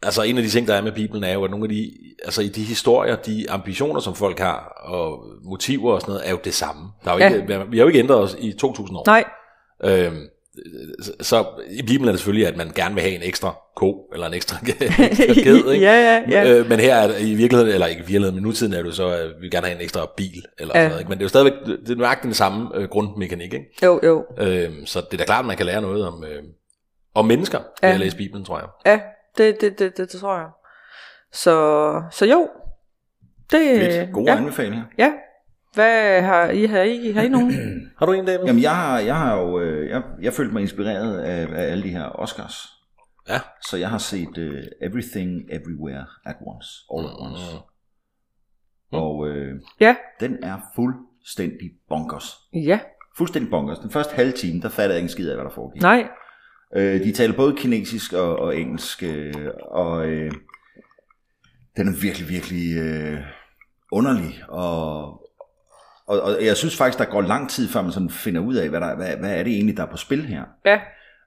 [0.03, 1.91] altså en af de ting, der er med Bibelen, er jo, at nogle af de,
[2.25, 6.31] altså i de historier, de ambitioner, som folk har, og motiver og sådan noget, er
[6.31, 6.83] jo det samme.
[7.05, 7.35] Der er jo Ja.
[7.35, 9.03] ikke, Vi har jo ikke ændret os i 2000 år.
[9.07, 9.25] Nej,
[9.85, 10.27] Øhm,
[11.21, 14.27] så- i Bibelen er det selvfølgelig, at man gerne vil have en ekstra ko, eller
[14.27, 15.05] en ekstra, ekstra
[15.51, 15.85] ged, ikke?
[15.87, 16.51] Ja, ja, ja.
[16.59, 18.95] Øh, men her er det i virkeligheden, eller ikke i virkeligheden, men nutiden er det
[18.95, 20.81] så, at vi gerne have en ekstra bil, eller Ja.
[20.81, 21.09] sådan noget, ikke?
[21.09, 21.53] Men det er jo stadigvæk,
[21.87, 23.67] det er nøjagtigt den samme øh, grundmekanik, ikke?
[23.83, 24.25] jo, jo.
[24.39, 26.43] Øhm, så det er da klart, at man kan lære noget om, øh,
[27.15, 27.87] om mennesker, ja.
[27.87, 27.93] Ja.
[27.93, 28.69] jeg læse Bibelen, tror jeg.
[28.87, 29.01] Ja,
[29.39, 30.49] det, det, det, det, det tror jeg.
[31.33, 32.49] Så, så jo.
[33.51, 34.13] Det, Fedt.
[34.13, 34.85] Gode ja, anbefalinger.
[34.99, 35.13] ja.
[35.75, 37.53] Hvad har I, har I, har I nogen?
[37.99, 38.45] Har du en, David?
[38.47, 41.83] Jamen, jeg har, jeg har jo, øh, jeg, jeg følte mig inspireret af, af alle
[41.85, 42.69] de her Oscars.
[43.29, 43.41] Ja.
[43.69, 46.69] Så jeg har set uh, Everything Everywhere at Once.
[46.97, 47.43] All at Once.
[48.93, 48.99] Mm.
[48.99, 52.35] Og øh, ja, den er fuldstændig bonkers.
[52.55, 52.79] ja,
[53.17, 53.79] Fuldstændig bonkers.
[53.79, 55.83] Den første halve time, der fattede jeg ikke en skid af, hvad der foregik.
[55.83, 56.09] nej,
[56.77, 59.35] Øh, de taler både kinesisk og, og engelsk, øh,
[59.71, 60.33] og øh,
[61.77, 63.19] den er virkelig, virkelig øh,
[63.93, 64.43] underlig.
[64.49, 65.05] Og,
[66.07, 68.69] og, og jeg synes faktisk, der går lang tid, før man sådan finder ud af,
[68.69, 70.45] hvad, der, hvad, hvad er det egentlig, der er på spil her.
[70.65, 70.81] ja,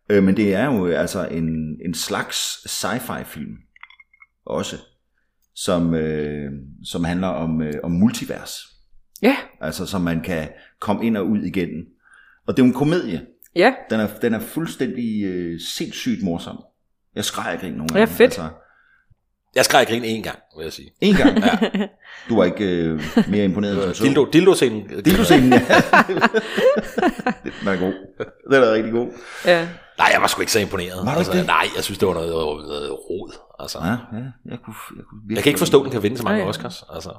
[0.09, 3.57] Øh, men det er jo altså en, en slags sci-fi film
[4.45, 4.75] også,
[5.55, 6.51] som, øh,
[6.83, 8.57] som handler om, øh, om multivers.
[9.21, 11.85] ja, Altså, som man kan komme ind og ud igennem.
[12.47, 13.25] Og det er jo en komedie.
[13.55, 16.57] Ja, Den er, den er fuldstændig øh, sindssygt morsom.
[17.15, 18.13] Jeg skreg og grin nogle Ja, gange.
[18.13, 18.21] fedt.
[18.31, 18.47] Altså,
[19.55, 20.91] Jeg skreg grin en gang, vil jeg sige.
[21.01, 21.37] en gang.
[21.39, 21.87] ja.
[22.29, 24.03] Du var ikke øh, mere imponeret end så.
[24.03, 25.03] Dildo, dildo-scenen.
[25.05, 25.59] Dildo-scenen, ja.
[27.59, 27.93] den er god.
[28.51, 29.07] Den er rigtig god.
[29.45, 29.67] ja.
[29.97, 31.05] Nej, jeg var sgu ikke så imponeret.
[31.05, 31.47] Var du altså, ikke det?
[31.47, 33.33] Nej, jeg synes, det var noget, noget rod.
[33.59, 33.97] Altså, Ja, ja,
[34.51, 36.49] jeg kunne, jeg kunne jeg kan ikke forstå, at den kan vinde så mange Nej.
[36.49, 36.83] Oscars.
[36.93, 37.09] Altså.
[37.09, 37.17] Det,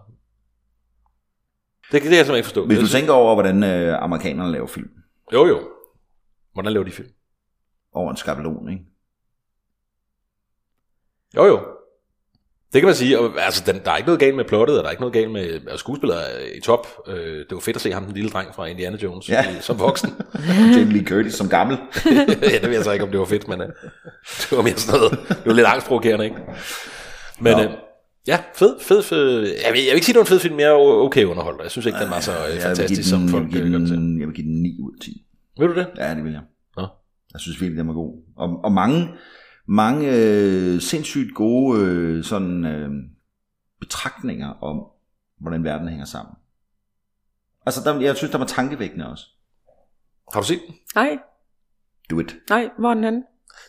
[1.92, 2.66] det kan jeg simpelthen ikke forstå.
[2.66, 4.88] Hvis du tænker over, hvordan øh, amerikanerne laver film
[5.33, 5.61] Jo, jo.
[6.56, 7.08] Hvordan laver de film?
[7.92, 8.82] over en skabelon, ikke?
[11.36, 11.60] Jo, jo.
[12.72, 13.18] Det kan man sige.
[13.20, 15.12] Og, altså, den, der er ikke noget galt med plottet, og der er ikke noget
[15.12, 16.20] galt med at skuespillere
[16.56, 16.86] i top.
[17.08, 19.44] Øh, det var fedt at se ham, den lille dreng fra Indiana Jones, Ja.
[19.48, 19.60] ja.
[19.60, 20.10] som voksen.
[20.76, 21.78] Jamie Lee Curtis som gammel.
[22.42, 23.66] ja, det ved jeg så ikke, om det var fedt, men øh,
[24.26, 25.28] det var mere sådan noget.
[25.28, 26.36] Det var lidt angstprovokerende, ikke?
[27.40, 27.62] Men Nå.
[27.62, 27.70] øh,
[28.26, 29.40] ja, fed, fed, fed.
[29.40, 31.62] Jeg vil, jeg vil ikke sige, det var en fed film, mere okay underholdt.
[31.62, 34.16] Jeg synes ikke, den var så øh, fantastisk, som folk øh, gør den til.
[34.18, 35.25] jeg vil give den 9 ud af 10.
[35.58, 35.90] Vil du det?
[35.96, 36.42] Ja, det vil jeg.
[36.76, 36.88] Nå.
[37.32, 38.22] Jeg synes virkelig, den var god.
[38.36, 39.14] Og, og mange,
[39.66, 42.90] mange øh, sindssygt gode øh, sådan, øh,
[43.80, 44.86] betragtninger om,
[45.40, 46.34] hvordan verden hænger sammen.
[47.66, 49.24] Altså, der, jeg synes, der var tankevækkende også.
[50.32, 50.74] Har du set den?
[50.94, 51.18] Nej,
[52.10, 52.36] Do it.
[52.50, 53.22] nej, hvor er den henne?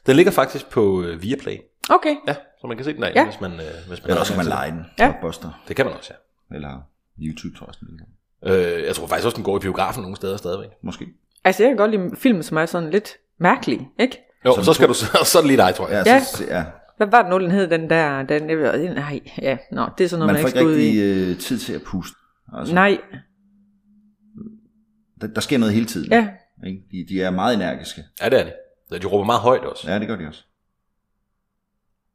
[0.05, 1.57] Den ligger faktisk på øh, Viaplay.
[1.89, 3.25] Okay, Ja, så man kan se den af, Ja.
[3.25, 4.85] hvis man, øh, hvis man Eller også kan man lege den.
[4.99, 5.11] Ja.
[5.11, 5.63] Blockbuster.
[5.67, 6.55] Det kan man også, ja.
[6.55, 6.81] Eller
[7.19, 7.73] YouTube, tror jeg.
[7.73, 7.99] Sådan
[8.43, 8.77] noget.
[8.77, 10.69] Øh, jeg tror faktisk også, den går i biografen nogle steder stadigvæk.
[10.83, 11.07] Måske.
[11.47, 14.17] Altså jeg kan godt lide film, som er sådan lidt mærkelig, ikke?
[14.45, 16.03] Jo, Som så skal du så, så er det lige dig, tror jeg.
[16.05, 16.23] Ja, Ja.
[16.23, 16.63] Så, ja.
[16.97, 20.03] Hvad var det nu, den hed, den der, den, jeg ved, nej, ja, nå, det
[20.03, 20.87] er sådan noget, Man man, får ikke skal ud i.
[20.87, 22.15] rigtig øh, tid til at puste.
[22.57, 22.97] Altså, Nej,
[25.21, 26.11] Der, der sker noget hele tiden.
[26.11, 26.27] ja,
[26.67, 26.81] Ikke?
[26.91, 28.03] De, de er meget energiske.
[28.21, 28.43] Ja, det er
[28.91, 29.01] det.
[29.01, 29.91] De råber meget højt også.
[29.91, 30.43] Ja, det gør de også.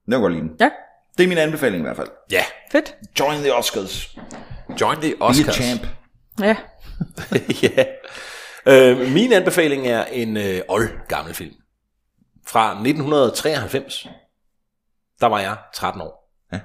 [0.07, 0.57] Det var godt lide den.
[0.61, 0.71] ja,
[1.19, 2.09] Det er min anbefaling i hvert fald.
[2.33, 2.43] Ja,
[2.73, 2.95] fedt.
[3.21, 4.17] Join the Oscars.
[4.81, 5.55] join the Be a Oscars.
[5.55, 5.87] champ.
[6.41, 6.57] Ja,
[7.63, 7.85] ja.
[8.69, 11.55] Øh, min anbefaling er en øh, old gammel film.
[12.47, 14.07] Fra 1993.
[15.21, 16.33] Der var jeg 13 år.
[16.53, 16.61] Ja.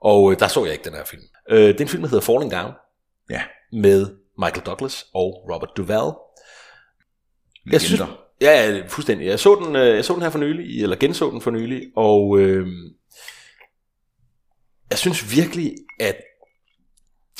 [0.00, 1.22] Og øh, der så jeg ikke den her film.
[1.50, 2.72] Øh, det er en film, der hedder Falling Down.
[3.30, 3.42] Ja.
[3.72, 4.06] Med
[4.38, 6.12] Michael Douglas og Robert Duvall.
[7.72, 8.02] Jeg synes,
[8.40, 9.26] ja, ja, fuldstændig.
[9.26, 11.82] Jeg så den, øh, jeg så den her for nylig, eller genså den for nylig,
[11.96, 12.66] og øh,
[14.90, 16.16] jeg synes virkelig, at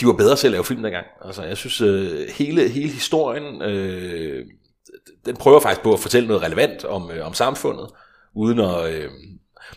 [0.00, 1.06] de var bedre til at lave film dengang.
[1.24, 4.46] Altså, jeg synes, øh, hele, hele historien, øh,
[5.26, 7.88] den prøver faktisk på at fortælle noget relevant om, øh, om samfundet,
[8.34, 8.92] uden at...
[8.92, 9.10] Øh,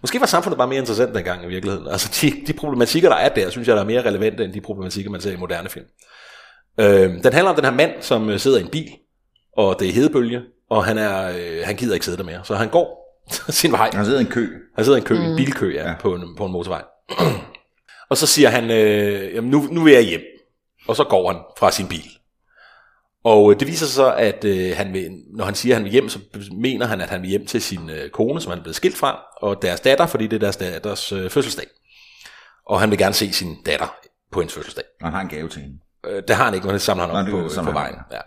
[0.01, 1.87] måske var samfundet bare mere interessant dengang i virkeligheden.
[1.87, 4.61] Altså, de, de problematikker, der er der, synes jeg, der er mere relevante, end de
[4.61, 5.85] problematikker, man ser i moderne film.
[6.79, 8.89] Øh, den handler om den her mand, som øh, sidder i en bil,
[9.57, 12.55] og det er hedebølge, og han, er, øh, han gider ikke sidde der mere, så
[12.55, 13.89] han går sin vej.
[13.93, 14.47] Han sidder i en kø.
[14.75, 15.21] Han sidder i en kø, mm.
[15.21, 15.89] en bilkø ja, Ja.
[15.89, 15.95] ja.
[15.99, 16.83] På, en, på en motorvej.
[18.09, 20.21] og så siger han, øh, jamen nu, nu vil jeg hjem.
[20.87, 22.09] Og så går han fra sin bil.
[23.23, 25.83] Og øh, det viser sig så, at øh, han vil, når han siger, at han
[25.83, 26.19] vil hjem, så
[26.51, 28.97] mener han, at han vil hjem til sin øh, kone, som han er blevet skilt
[28.97, 31.65] fra, og deres datter, fordi det er deres datters øh, fødselsdag.
[32.65, 33.95] Og han vil gerne se sin datter
[34.31, 34.83] på hendes fødselsdag.
[35.01, 35.77] Og han har en gave til hende.
[36.05, 37.85] Øh, det har han ikke, men det samler han op det på, samler på han
[37.85, 37.95] vejen.
[38.11, 38.19] Ja.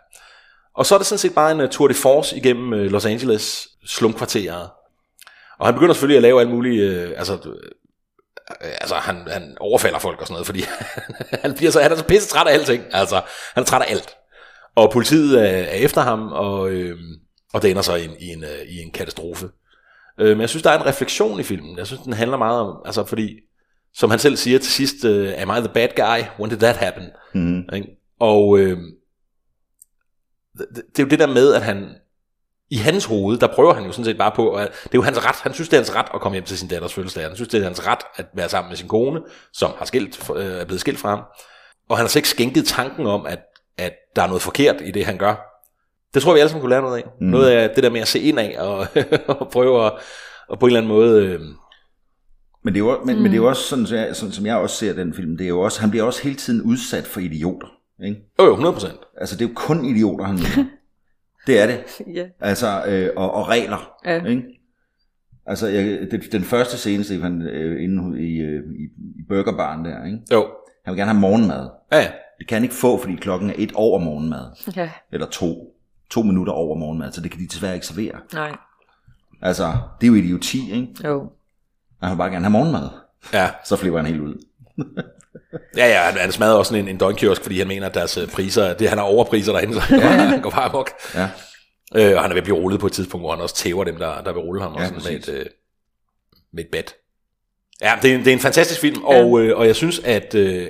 [0.75, 3.07] Og så er det sådan set bare en uh, tour de force igennem uh, Los
[3.07, 4.71] Angeles slumkvarteret.
[5.59, 7.57] Og han begynder selvfølgelig at lave alle mulige, uh, altså,
[8.61, 10.65] altså han, han overfalder folk og sådan noget, fordi
[11.43, 12.85] han, bliver så, han er så pisse træt af alting.
[12.93, 13.21] Altså,
[13.55, 14.17] han er træt af alt.
[14.75, 16.99] Og politiet er, er efter ham, og, øh,
[17.53, 19.49] og det ender så i en, i en, uh, i en katastrofe.
[20.21, 21.79] Øh, men jeg synes, der er en refleksion i filmen.
[21.79, 23.41] Jeg synes, den handler meget om, altså fordi,
[23.95, 26.27] som han selv siger til sidst, uh, am I the bad guy?
[26.41, 27.05] When did that happen?
[27.35, 27.75] Mm-hmm.
[27.75, 27.89] Ikke?
[28.21, 28.79] Og øh,
[30.59, 31.95] det, det er jo det der med, at han
[32.71, 35.03] i hans hoved, der prøver han jo sådan set bare på, at det er jo
[35.03, 37.25] hans ret, han synes det er hans ret at komme hjem til sin datters fødselsdag,
[37.25, 39.21] han synes det er hans ret at være sammen med sin kone,
[39.53, 41.23] som har skilt, øh, er blevet skilt fra ham,
[41.89, 43.39] og han har så ikke skænket tanken om, at,
[43.79, 45.35] at der er noget forkert i det, han gør,
[46.15, 47.05] Det tror jeg, vi alle sammen kunne lære noget af.
[47.21, 47.27] Mm.
[47.27, 48.87] Noget af det der med at se ind af og,
[49.41, 49.93] og prøve at,
[50.49, 51.27] og på en eller anden måde...
[51.27, 51.41] Øh,
[52.65, 53.23] Men det er jo, men, mm.
[53.23, 55.37] men det er jo også sådan, så jeg, sådan, som jeg også ser den film,
[55.37, 57.69] det er jo også, han bliver også hele tiden udsat for idioter.
[58.05, 58.21] Ikke?
[58.39, 58.99] jo, jo, 100 procent.
[59.21, 60.39] Altså det er jo kun idioter, han.
[61.46, 61.85] det er det.
[62.16, 62.27] Ja.
[62.40, 63.92] Altså, øh, og, og regler.
[64.05, 64.24] Ja.
[64.24, 64.42] Ikke?
[65.46, 68.85] Altså, jeg, det, den første scene, Stefan, øh, inde i, øh, i,
[69.18, 70.18] i burgerbaren der, ikke?
[70.33, 70.46] Jo.
[70.85, 71.68] han vil gerne have morgenmad.
[71.92, 72.11] Ja, ja.
[72.38, 74.74] Det kan han ikke få, fordi klokken er et over morgenmad.
[74.77, 74.90] ja.
[75.12, 75.74] Eller to.
[76.11, 78.14] To minutter over morgenmad, så det kan de desværre ikke servere.
[78.35, 78.57] Nej.
[79.42, 79.64] Altså,
[80.01, 80.88] det er jo idioti, ikke?
[81.05, 81.31] Jo.
[82.03, 82.88] Han vil bare gerne have morgenmad.
[83.33, 84.35] Ja, Så flipper han helt ud.
[85.77, 88.29] ja, ja han, han smadrer også en, en døgnkiosk, fordi han mener, at deres øh,
[88.29, 90.91] priser, det, han har overpriser derinde, så ja, han går bare amok.
[91.14, 91.29] Ja.
[91.97, 93.85] Øh, og han er ved at blive rullet på et tidspunkt, hvor han også tæver
[93.85, 95.47] dem, der, der vil rulle ham Ja, også med, et, øh,
[96.53, 96.95] med et bat.
[97.83, 100.35] Ja, det er, en- det er en fantastisk film, og, øh, og jeg synes, at
[100.35, 100.69] øh,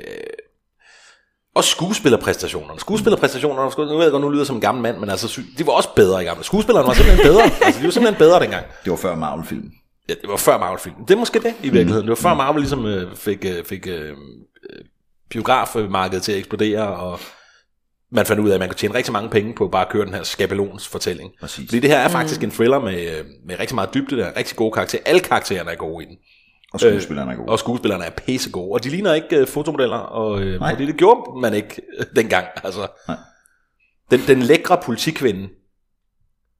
[1.55, 2.81] også skuespillerpræstationerne.
[2.81, 5.67] Skuespillerpræstationerne, nu ved jeg godt, nu lyder jeg som en gammel mand, men altså, de
[5.67, 6.45] var også bedre i gamle.
[6.45, 7.43] Skuespillerne var simpelthen bedre.
[7.63, 8.67] altså, de var simpelthen bedre dengang.
[8.85, 9.71] Det var før Marvel-film.
[10.09, 10.95] Ja, det var før Marvel-film.
[11.09, 12.03] Det er måske det, i virkeligheden.
[12.03, 14.09] Det var før Marvel ligesom øh, fik, øh, fik øh,
[14.71, 14.85] øh,
[15.31, 17.21] biografmarkedet til at eksplodere, og
[18.13, 20.07] man fandt ud af, at man kunne tjene rigtig mange penge på bare at køre
[20.07, 21.31] den her skabelons fortælling.
[21.41, 21.69] Præcis.
[21.69, 24.37] Fordi det her er faktisk en thriller med, øh, med rigtig meget dybde, der er
[24.37, 25.03] rigtig gode karakterer.
[25.07, 26.17] Alle karaktererne er gode i den.
[26.73, 27.49] Og skuespillerne er gode.
[27.49, 28.73] Og skuespillerne er pisse gode.
[28.73, 30.73] Og de ligner ikke øh, fotomodeller, og, øh, Nej.
[30.73, 32.47] fordi det gjorde man ikke øh, dengang.
[32.65, 33.17] Altså, Nej.
[34.11, 35.49] den, den lækre politikvinde,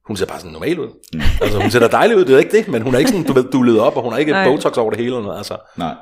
[0.09, 0.87] hun ser bare sådan normal ud.
[1.13, 1.21] Mm.
[1.41, 3.25] Altså, hun ser da dejlig ud, det er ikke det, men hun er ikke sådan,
[3.25, 4.45] du ved, dullet op, og hun har ikke et Nej.
[4.45, 5.09] botox over det hele.
[5.15, 5.57] Eller noget, altså.
[5.77, 5.95] Nej.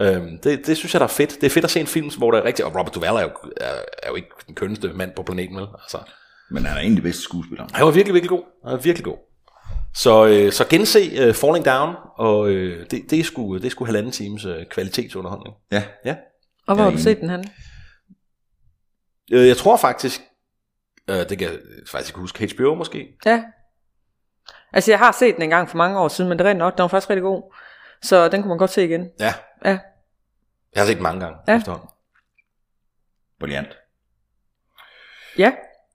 [0.00, 1.34] Øhm, det, det synes jeg, der er fedt.
[1.40, 2.64] Det er fedt at se en film, hvor der er rigtig...
[2.64, 3.70] Og Robert Duvall er jo, er,
[4.02, 5.66] er jo ikke den kønneste mand på planeten, vel?
[5.82, 5.98] Altså,
[6.50, 7.68] Men han er de bedste skuespillere.
[7.72, 8.42] han var virkelig, virkelig god.
[8.64, 9.16] Han var virkelig god.
[9.94, 13.70] Så, øh, så gense uh, Falling Down, og øh, det, det, er sgu, det er
[13.70, 15.54] sgu halvanden times øh, kvalitetsunderholdning.
[15.72, 15.82] Ja.
[16.04, 16.16] Ja.
[16.68, 17.44] Og hvor har du set den han?
[19.32, 20.20] Øh, jeg tror faktisk,
[21.10, 21.58] øh, det kan jeg
[21.90, 23.16] faktisk ikke huske, HBO måske.
[23.26, 23.44] Ja.
[24.72, 26.58] Altså, jeg har set den en gang for mange år siden, men det er rent
[26.58, 27.54] nok, den var faktisk rigtig god.
[28.02, 29.10] Så den kunne man godt se igen.
[29.20, 29.78] Ja, Ja.
[30.74, 31.56] jeg har set den mange gange Ja.
[31.56, 31.88] efterhånden.
[33.40, 33.78] Brilliant.
[35.38, 35.52] Ja.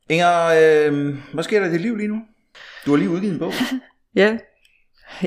[0.09, 2.21] Inger, øh, hvad sker der i dit liv lige nu?
[2.85, 3.53] Du har lige udgivet en bog.
[4.15, 4.37] Ja.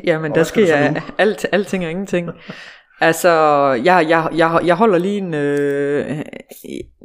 [0.05, 2.31] Jamen, Og der sker alt, alting og ingenting.
[3.01, 3.31] Altså,
[3.85, 6.19] jeg, jeg, jeg, jeg holder lige en, øh,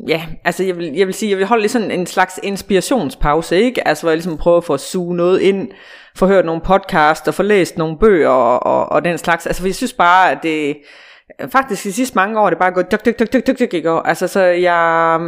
[0.07, 3.61] ja, altså jeg vil, jeg vil sige, jeg vil holde lige sådan en slags inspirationspause,
[3.61, 3.87] ikke?
[3.87, 5.67] Altså, hvor jeg ligesom prøver at få suge noget ind,
[6.15, 9.47] få hørt nogle podcast og få læst nogle bøger og, og, og den slags.
[9.47, 10.77] Altså, for jeg synes bare, at det,
[11.49, 13.73] faktisk de sidste mange år, er det bare gået tuk, tuk, tuk, tuk, tuk, tuk,
[13.73, 13.89] ikke?
[14.05, 15.19] Altså, så jeg,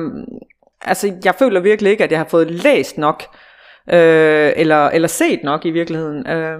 [0.81, 3.23] altså, jeg føler virkelig ikke, at jeg har fået læst nok,
[3.93, 6.27] øh, eller, eller set nok i virkeligheden.
[6.27, 6.59] Øh,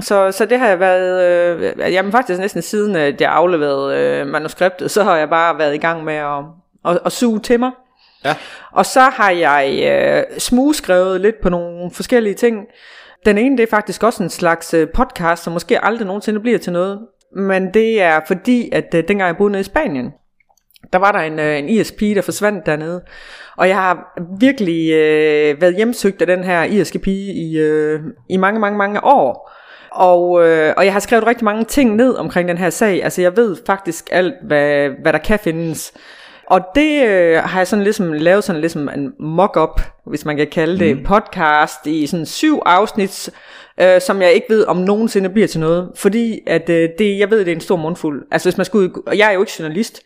[0.00, 1.24] så, så det har jeg været,
[1.56, 5.74] øh, jamen faktisk næsten siden at jeg afleverede øh, manuskriptet, så har jeg bare været
[5.74, 6.44] i gang med at,
[6.84, 7.70] at, at suge til mig.
[8.24, 8.34] Ja.
[8.72, 12.66] Og så har jeg øh, smugskrevet lidt på nogle forskellige ting.
[13.26, 16.58] Den ene, det er faktisk også en slags øh, podcast, som måske aldrig nogensinde bliver
[16.58, 17.00] til noget.
[17.36, 20.12] Men det er fordi, at øh, dengang jeg boede nede i Spanien,
[20.92, 23.02] der var der en, øh, en ISP, der forsvandt dernede.
[23.56, 28.36] Og jeg har virkelig øh, været hjemsøgt af den her irske pige i, øh, i
[28.36, 29.52] mange, mange, mange år.
[29.96, 33.04] Og, øh, og jeg har skrevet rigtig mange ting ned omkring den her sag.
[33.04, 35.92] Altså jeg ved faktisk alt, hvad, hvad der kan findes.
[36.46, 40.46] Og det øh, har jeg sådan ligesom lavet sådan ligesom en mock-up, hvis man kan
[40.46, 41.04] kalde det, mm.
[41.04, 43.30] podcast i sådan syv afsnit,
[43.80, 45.90] øh, som jeg ikke ved om nogensinde bliver til noget.
[45.94, 48.26] Fordi at øh, det, jeg ved, det er en stor mundfuld.
[48.30, 50.02] Altså hvis man skulle, og jeg er jo ikke journalist.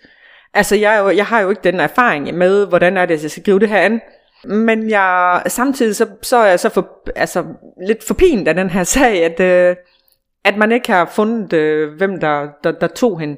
[0.54, 3.22] Altså jeg, er jo, jeg har jo ikke den erfaring med, hvordan er det, at
[3.22, 4.00] jeg skal skrive det her an.
[4.44, 7.44] Men jeg, samtidig så, så er jeg så for, altså,
[7.86, 9.76] lidt forpint af den her sag, at, øh,
[10.44, 13.36] at man ikke har fundet, øh, hvem der, der, der tog hende.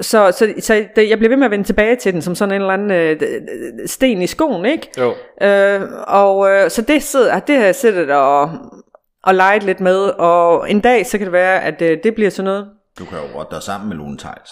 [0.00, 2.54] Så, så, så det, jeg bliver ved med at vende tilbage til den som sådan
[2.54, 3.20] en eller anden øh,
[3.86, 4.88] sten i skoen, ikke?
[4.98, 5.14] Jo.
[5.42, 8.50] Øh, og øh, så det, sidder, det har jeg siddet og,
[9.24, 12.30] og leget lidt med, og en dag så kan det være, at øh, det bliver
[12.30, 12.66] sådan noget.
[12.98, 14.50] Du kan jo rotte dig sammen med Lone Tejls.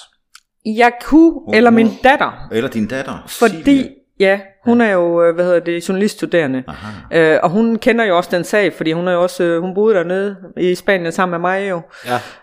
[0.66, 3.88] Jeg kunne, eller min datter, Eller din datter, fordi, Silvia.
[4.20, 6.64] Ja, hun er jo, øh, hvad hedder det, journaliststuderende.
[6.68, 7.34] Aha.
[7.34, 9.74] Øh, og hun kender jo også den sag, fordi hun er jo også, øh, hun
[9.74, 11.80] boede dernede i Spanien sammen med mig jo.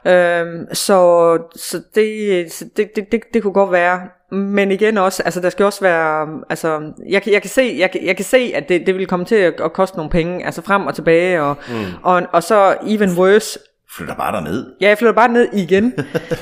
[0.05, 0.39] Ja.
[0.41, 4.01] Øhm, så så, det, så det, det, det, det kunne godt være.
[4.31, 7.89] Men igen også, altså der skal også være, altså jeg, kan- jeg kan se, jeg,
[8.03, 10.61] jeg kan se, at det, det vil komme til at, at koste nogle penge, altså
[10.61, 11.75] frem og tilbage, og, mm.
[12.03, 13.59] og, og så even worse,
[13.97, 14.65] Flytter bare derned.
[14.81, 15.93] Ja, jeg flytter bare ned igen.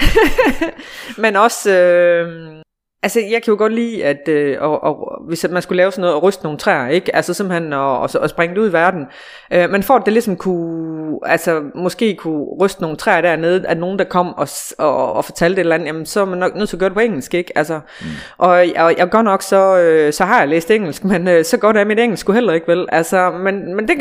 [1.23, 2.62] Men også, øh,
[3.03, 6.01] Altså, jeg kan jo godt lide, at øh, og, og, hvis man skulle lave sådan
[6.01, 7.15] noget, og ryste nogle træer, ikke?
[7.15, 9.05] Altså simpelthen at, og, og springe det ud i verden.
[9.53, 13.77] Øh, men for at det ligesom kunne, altså måske kunne ryste nogle træer dernede, at
[13.77, 16.55] nogen der kom og, og, og fortalte et eller andet, jamen så er man nok
[16.55, 17.57] nødt til at gøre det på engelsk, ikke?
[17.57, 18.07] Altså, mm.
[18.37, 21.57] og, og jeg godt nok så, øh, så har jeg læst engelsk, men øh, så
[21.57, 22.85] godt er mit engelsk heller ikke, vel?
[22.91, 23.97] Altså, men, men det,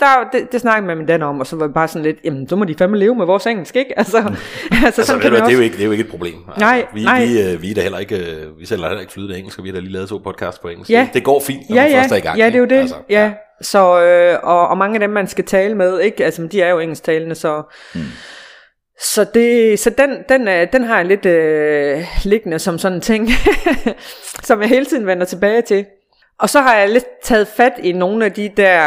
[0.00, 2.16] der, det, det snakkede med min datter om, og så var vi bare sådan lidt,
[2.24, 3.94] jamen, så må de fandme leve med vores engelsk, ikke?
[3.98, 6.34] Altså, altså, altså sådan det, det, er jo ikke, det er jo ikke et problem.
[6.48, 7.24] Altså, nej, vi, nej.
[7.24, 9.64] Vi, øh, vi, er da heller ikke, øh, vi sælger heller ikke flydende engelsk, og
[9.64, 10.90] vi har da lige lavet to podcast på engelsk.
[10.90, 11.08] Ja.
[11.14, 12.38] Det går fint, når ja, man ja, først er i gang.
[12.38, 12.78] Ja, det er jo det.
[12.78, 13.24] Altså, ja.
[13.24, 13.32] ja.
[13.62, 16.24] Så, øh, og, og mange af dem, man skal tale med, ikke?
[16.24, 17.62] Altså, de er jo engelsktalende, så...
[17.94, 18.02] Hmm.
[19.00, 23.00] Så, det, så den, den, er, den har jeg lidt øh, liggende som sådan en
[23.00, 23.28] ting,
[24.48, 25.86] som jeg hele tiden vender tilbage til.
[26.38, 28.78] Og så har jeg lidt taget fat i nogle af de der,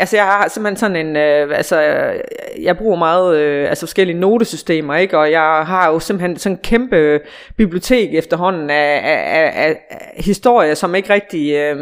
[0.00, 2.20] altså jeg har simpelthen sådan en, øh, altså øh,
[2.64, 5.18] jeg bruger meget, øh, altså forskellige notesystemer, ikke?
[5.18, 7.20] Og jeg har jo simpelthen sådan en kæmpe
[7.56, 11.76] bibliotek efterhånden af, af, af, af historier, som ikke rigtig, øh,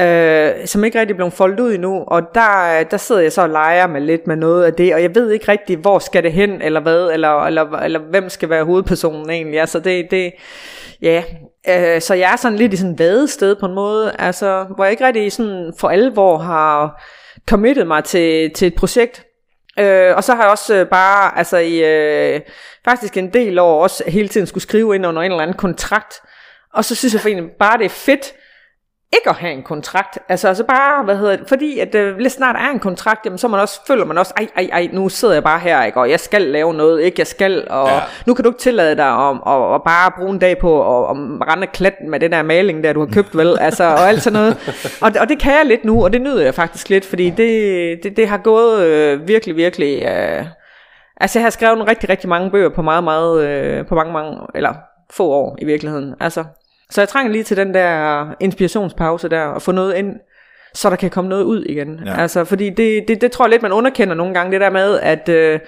[0.00, 3.48] øh, som ikke rigtig blevet foldet ud endnu, og der, der sidder jeg så og
[3.48, 6.32] leger med lidt med noget af det, og jeg ved ikke rigtig, hvor skal det
[6.32, 10.32] hen, eller hvad, eller, eller, eller hvem skal være hovedpersonen egentlig, altså det, det
[11.02, 11.22] ja,
[11.68, 14.84] øh, så jeg er sådan lidt i sådan et vadested på en måde, altså, hvor
[14.84, 17.02] jeg ikke rigtig sådan for alvor har
[17.48, 19.26] committet mig til, til et projekt,
[19.78, 22.40] Øh, og så har jeg også øh, bare, altså i øh,
[22.84, 26.14] faktisk en del år også hele tiden skulle skrive ind under en eller anden kontrakt.
[26.74, 28.32] Og så synes jeg for egentlig bare, det er fedt,
[29.12, 30.18] ikke at have en kontrakt.
[30.28, 33.38] Altså, altså bare, hvad hedder det, fordi at øh, lidt snart er en kontrakt, jamen
[33.38, 36.00] så man også, føler man også, ej, ej, ej, nu sidder jeg bare her, ikke,
[36.00, 38.00] og jeg skal lave noget, ikke, jeg skal, og ja.
[38.26, 41.10] nu kan du ikke tillade dig at, at, at bare bruge en dag på at,
[41.10, 41.16] at
[41.48, 44.40] rende klat med den der maling der, du har købt, vel, altså, og alt sådan
[44.40, 44.56] noget.
[45.02, 48.02] Og, og det kan jeg lidt nu, og det nyder jeg faktisk lidt, fordi det,
[48.02, 50.44] det, det har gået øh, virkelig, virkelig, øh,
[51.20, 54.38] altså jeg har skrevet rigtig, rigtig mange bøger på meget, meget, øh, på mange, mange,
[54.54, 54.74] eller
[55.10, 56.44] få år i virkeligheden, altså,
[56.92, 60.16] så jeg trænger lige til den der inspirationspause der, og få noget ind,
[60.74, 62.00] så der kan komme noget ud igen.
[62.06, 62.20] Ja.
[62.20, 65.00] Altså, fordi det, det, det tror jeg lidt, man underkender nogle gange, det der med,
[65.00, 65.60] at, øh,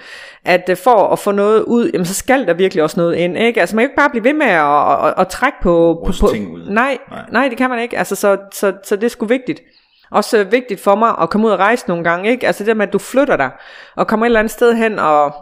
[0.45, 3.37] at øh, for at få noget ud, jamen, så skal der virkelig også noget ind.
[3.37, 3.59] Ikke?
[3.59, 6.03] Altså, man kan ikke bare blive ved med at, at, at trække på...
[6.05, 6.69] på, på ting ud.
[6.69, 7.97] Nej, nej, nej, det kan man ikke.
[7.97, 9.61] Altså, så, så, så det er sgu vigtigt.
[10.11, 12.47] Også vigtigt for mig at komme ud og rejse nogle gange, ikke?
[12.47, 13.49] Altså det med, at du flytter dig,
[13.95, 15.33] og kommer et eller andet sted hen, og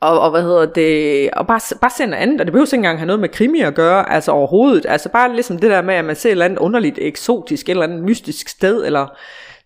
[0.00, 2.76] og, og hvad hedder det, og bare, bare se noget andet, og det behøver ikke
[2.76, 5.94] engang have noget med krimi at gøre, altså overhovedet, altså bare ligesom det der med,
[5.94, 9.06] at man ser et eller andet underligt eksotisk, et eller andet mystisk sted, eller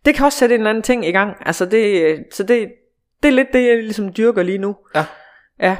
[0.05, 2.69] det kan også sætte en eller anden ting i gang, altså det, så det,
[3.23, 4.77] det er lidt det, jeg ligesom dyrker lige nu.
[4.95, 5.05] Ja.
[5.61, 5.77] Ja.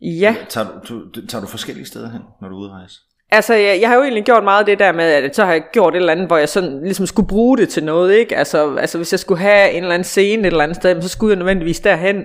[0.00, 0.36] Ja.
[0.48, 2.94] Tager du, du, tager du forskellige steder hen, når du er ude rejse?
[3.30, 5.52] Altså, jeg, jeg har jo egentlig gjort meget af det der med, at så har
[5.52, 8.36] jeg gjort et eller andet, hvor jeg sådan ligesom skulle bruge det til noget, ikke?
[8.36, 11.08] Altså, altså hvis jeg skulle have en eller anden scene et eller andet sted, så
[11.08, 12.24] skulle jeg nødvendigvis derhen.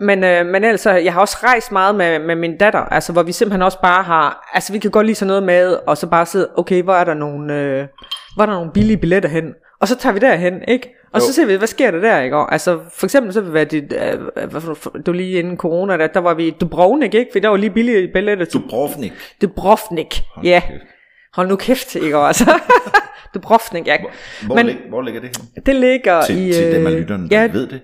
[0.00, 3.22] Men, øh, men ellers, jeg har også rejst meget med, med min datter, altså hvor
[3.22, 6.06] vi simpelthen også bare har, altså vi kan godt lide sådan noget med, og så
[6.06, 7.86] bare sidde, okay, hvor er der nogle, øh,
[8.34, 9.54] hvor er der nogle billige billetter hen?
[9.80, 10.94] Og så tager vi derhen, ikke?
[11.12, 11.26] Og jo.
[11.26, 12.36] så ser vi, hvad sker der der, ikke?
[12.36, 13.92] Og, altså, for eksempel så vil det,
[14.36, 17.30] øh, var lige inden corona, der, der var vi i Dubrovnik, ikke?
[17.32, 18.60] For der var lige billige billetter til...
[18.60, 19.12] Dubrovnik?
[19.42, 20.62] Dubrovnik, Hold ja.
[20.68, 20.82] Kæft.
[21.34, 22.16] Hold nu kæft, ikke?
[22.16, 22.60] Altså.
[23.34, 23.98] Dubrovnik, ja.
[24.00, 24.10] Hvor,
[24.46, 25.62] hvor, Men, lig, hvor ligger det hen?
[25.66, 26.52] Det ligger til, i...
[26.52, 27.80] Til dem af øh, lytterne, ja, ved det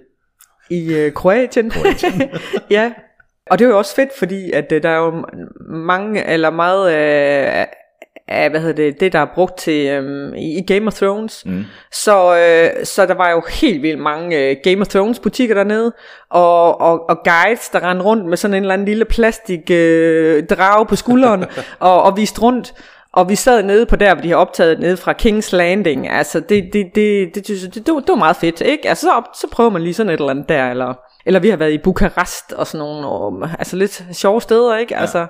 [0.70, 1.70] i øh, Kroatien.
[1.70, 2.22] Kroatien.
[2.70, 2.92] ja,
[3.50, 5.24] og det er jo også fedt, fordi at øh, der er jo
[5.68, 7.66] mange, eller meget øh,
[8.28, 11.46] af, hvad hedder det, det der er brugt til øh, i Game of Thrones.
[11.46, 11.64] Mm.
[11.92, 15.92] Så, øh, så der var jo helt vildt mange øh, Game of Thrones butikker dernede,
[16.30, 20.46] og, og, og guides, der rendte rundt med sådan en eller anden lille plastik øh,
[20.46, 21.44] drage på skulderen,
[21.78, 22.74] og, og viste rundt.
[23.14, 26.10] Og vi sad nede på der, hvor de har optaget nede fra King's Landing.
[26.10, 28.88] Altså, det, det, det, det, det, det, det var meget fedt, ikke?
[28.88, 30.94] Altså, så, så prøver man lige sådan et eller andet der, eller,
[31.26, 34.94] eller vi har været i Bukarest og sådan nogle, og, altså lidt sjove steder, ikke?
[34.94, 35.00] Ja.
[35.00, 35.26] Altså,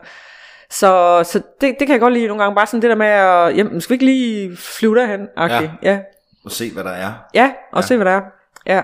[0.70, 3.06] så, så det, det kan jeg godt lide nogle gange, bare sådan det der med,
[3.06, 5.28] at, jamen, skal vi ikke lige flyve derhen?
[5.36, 5.68] Okay.
[5.82, 5.90] Ja.
[5.90, 5.98] ja.
[6.44, 7.12] Og se, hvad der er.
[7.34, 7.86] Ja, og ja.
[7.86, 8.22] se, hvad der er.
[8.66, 8.82] Ja.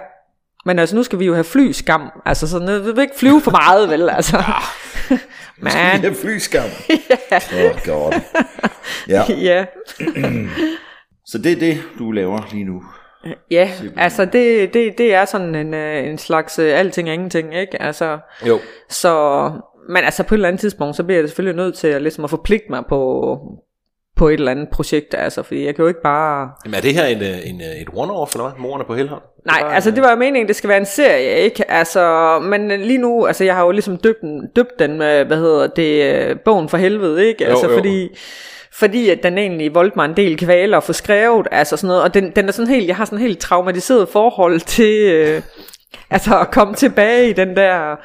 [0.66, 2.10] Men altså, nu skal vi jo have flyskam.
[2.26, 4.10] Altså, så vi vil ikke flyve for meget, vel?
[4.16, 4.36] Altså.
[4.36, 5.16] Ja.
[5.62, 5.70] Man.
[5.72, 6.68] Skal vi have flyskam?
[7.30, 7.38] ja.
[7.66, 8.20] Oh god.
[9.08, 9.24] Ja.
[9.28, 9.64] ja.
[11.26, 12.82] så det er det, du laver lige nu?
[13.50, 13.98] Ja, Simpelthen.
[13.98, 17.82] altså det, det, det er sådan en, øh, en slags uh, alting og ingenting, ikke?
[17.82, 18.58] Altså, jo.
[18.88, 19.44] Så,
[19.88, 22.24] men altså på et eller andet tidspunkt, så bliver jeg selvfølgelig nødt til at, ligesom
[22.24, 23.38] at forpligte mig på,
[24.20, 26.50] på et eller andet projekt, altså, fordi jeg kan jo ikke bare...
[26.64, 28.58] Jamen er det her en, øh, en, øh, et one-off, eller hvad?
[28.58, 29.22] Morerne på Helholm?
[29.46, 31.70] Nej, bare, altså det var jo meningen, det skal være en serie, ikke?
[31.70, 35.36] Altså, men lige nu, altså jeg har jo ligesom døbt den, døbt den med, hvad
[35.36, 37.46] hedder det, øh, bogen for helvede, ikke?
[37.46, 37.78] Altså jo, jo.
[37.78, 38.08] fordi
[38.72, 42.02] fordi at den egentlig voldte mig en del kvaler at få skrevet, altså sådan noget,
[42.02, 45.42] og den, den er sådan helt, jeg har sådan helt traumatiseret forhold til, øh,
[46.10, 47.96] altså at komme tilbage i den der,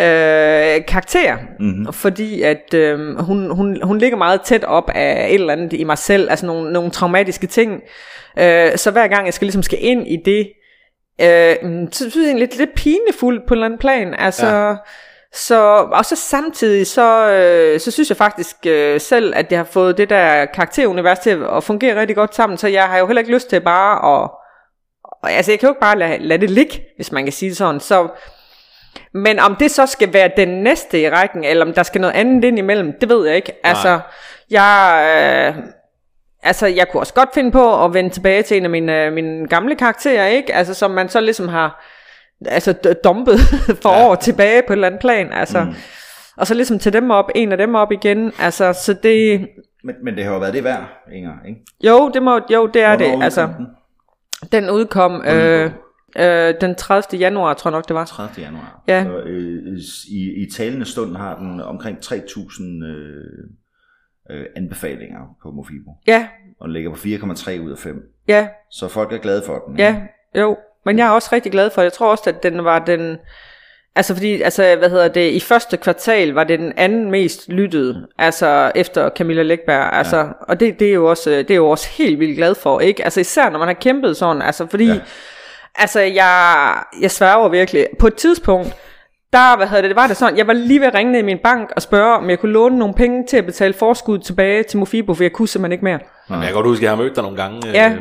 [0.00, 1.92] øh, karakter, mm-hmm.
[1.92, 5.84] fordi at øh, hun, hun, hun ligger meget tæt op af et eller andet i
[5.84, 7.82] mig selv, altså nogle, nogle traumatiske ting.
[8.38, 10.52] Øh, så hver gang jeg skal ligesom skal ind i det,
[11.20, 14.14] øh, så synes jeg lidt, lidt pinefuldt på en eller anden plan.
[14.18, 14.74] Altså, ja.
[15.32, 19.64] Så, og så samtidig, så, øh, så synes jeg faktisk øh, selv, at jeg har
[19.64, 23.20] fået det der karakterunivers til at fungere rigtig godt sammen, så jeg har jo heller
[23.20, 24.30] ikke lyst til bare at,
[25.04, 27.48] og, altså jeg kan jo ikke bare lade, lade det ligge, hvis man kan sige
[27.48, 28.08] det sådan, så,
[29.14, 32.14] men om det så skal være den næste i rækken, eller om der skal noget
[32.14, 33.52] andet ind imellem, det ved jeg ikke.
[33.64, 34.00] Altså,
[34.50, 35.64] jeg, øh,
[36.42, 39.12] altså, jeg kunne også godt finde på at vende tilbage til en af mine, øh,
[39.12, 40.54] mine gamle karakterer, ikke?
[40.54, 41.84] Altså, som man så ligesom har
[42.46, 42.72] altså,
[43.04, 43.40] dumpet
[43.82, 44.06] for ja.
[44.06, 45.32] år tilbage på et eller andet plan.
[45.32, 45.74] Altså, mm.
[46.36, 48.32] Og så ligesom til dem op, en af dem op igen.
[48.38, 49.48] Altså, så det...
[49.84, 51.60] Men, men det har jo været det værd, Inger, ikke?
[51.84, 53.24] Jo, det, må, jo, det er Hvornår det.
[53.24, 53.48] Altså,
[54.52, 55.22] den udkom...
[55.26, 55.70] Øh,
[56.18, 57.20] Øh, den 30.
[57.20, 58.04] januar, tror jeg nok, det var.
[58.04, 58.44] 30.
[58.44, 58.82] januar.
[58.88, 59.04] Ja.
[59.04, 59.78] Så, øh,
[60.10, 63.24] i, I talende stund har den omkring 3.000 øh,
[64.30, 65.90] øh, anbefalinger på Mofibo.
[66.06, 66.28] Ja.
[66.60, 68.02] Og den ligger på 4,3 ud af 5.
[68.28, 68.48] Ja.
[68.70, 69.78] Så folk er glade for den.
[69.78, 70.02] Ja,
[70.36, 70.56] jo.
[70.84, 71.84] Men jeg er også rigtig glad for det.
[71.84, 73.18] Jeg tror også, at den var den...
[73.96, 78.06] Altså fordi, altså, hvad hedder det, i første kvartal var det den anden mest lyttede,
[78.18, 80.30] altså efter Camilla Lækberg, altså, ja.
[80.48, 83.04] og det, det, er jo også, det er jo også helt vildt glad for, ikke?
[83.04, 85.00] Altså især når man har kæmpet sådan, altså fordi, ja.
[85.74, 88.76] Altså jeg, jeg sværger virkelig, på et tidspunkt,
[89.32, 91.20] der hvad hedder det, det var det sådan, jeg var lige ved at ringe ned
[91.20, 94.18] i min bank og spørge, om jeg kunne låne nogle penge til at betale forskud
[94.18, 95.98] tilbage til Mofibo, for jeg kunne simpelthen ikke mere.
[96.30, 96.34] Ja.
[96.34, 97.90] Jeg kan godt huske, at jeg har mødt dig nogle gange ja.
[97.90, 98.00] øh,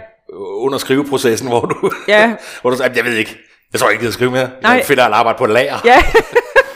[0.63, 2.33] under skriveprocessen, hvor du, ja.
[2.61, 3.37] hvor du sagde, jeg ved ikke,
[3.73, 4.49] jeg tror ikke, jeg gider skrive mere.
[4.61, 4.71] Nej.
[4.71, 5.75] Jeg finder et arbejde på et lager.
[5.85, 5.97] Ja.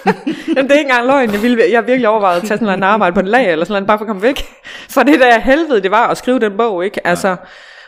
[0.55, 1.31] Jamen, det er ikke engang løgn.
[1.31, 3.65] Jeg, ville, jeg har virkelig overvejet at tage sådan en arbejde på et lager, eller
[3.65, 4.45] sådan noget, bare for at komme væk.
[4.93, 7.07] For det der helvede, det var at skrive den bog, ikke?
[7.07, 7.35] Altså, ja.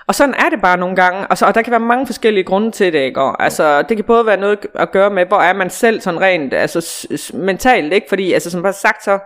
[0.08, 2.44] Og sådan er det bare nogle gange, og, så, og der kan være mange forskellige
[2.44, 3.22] grunde til det, ikke?
[3.22, 6.22] Og, altså, det kan både være noget at gøre med, hvor er man selv sådan
[6.22, 8.06] rent altså, mentalt, ikke?
[8.10, 9.20] Fordi, altså, som bare sagt, så,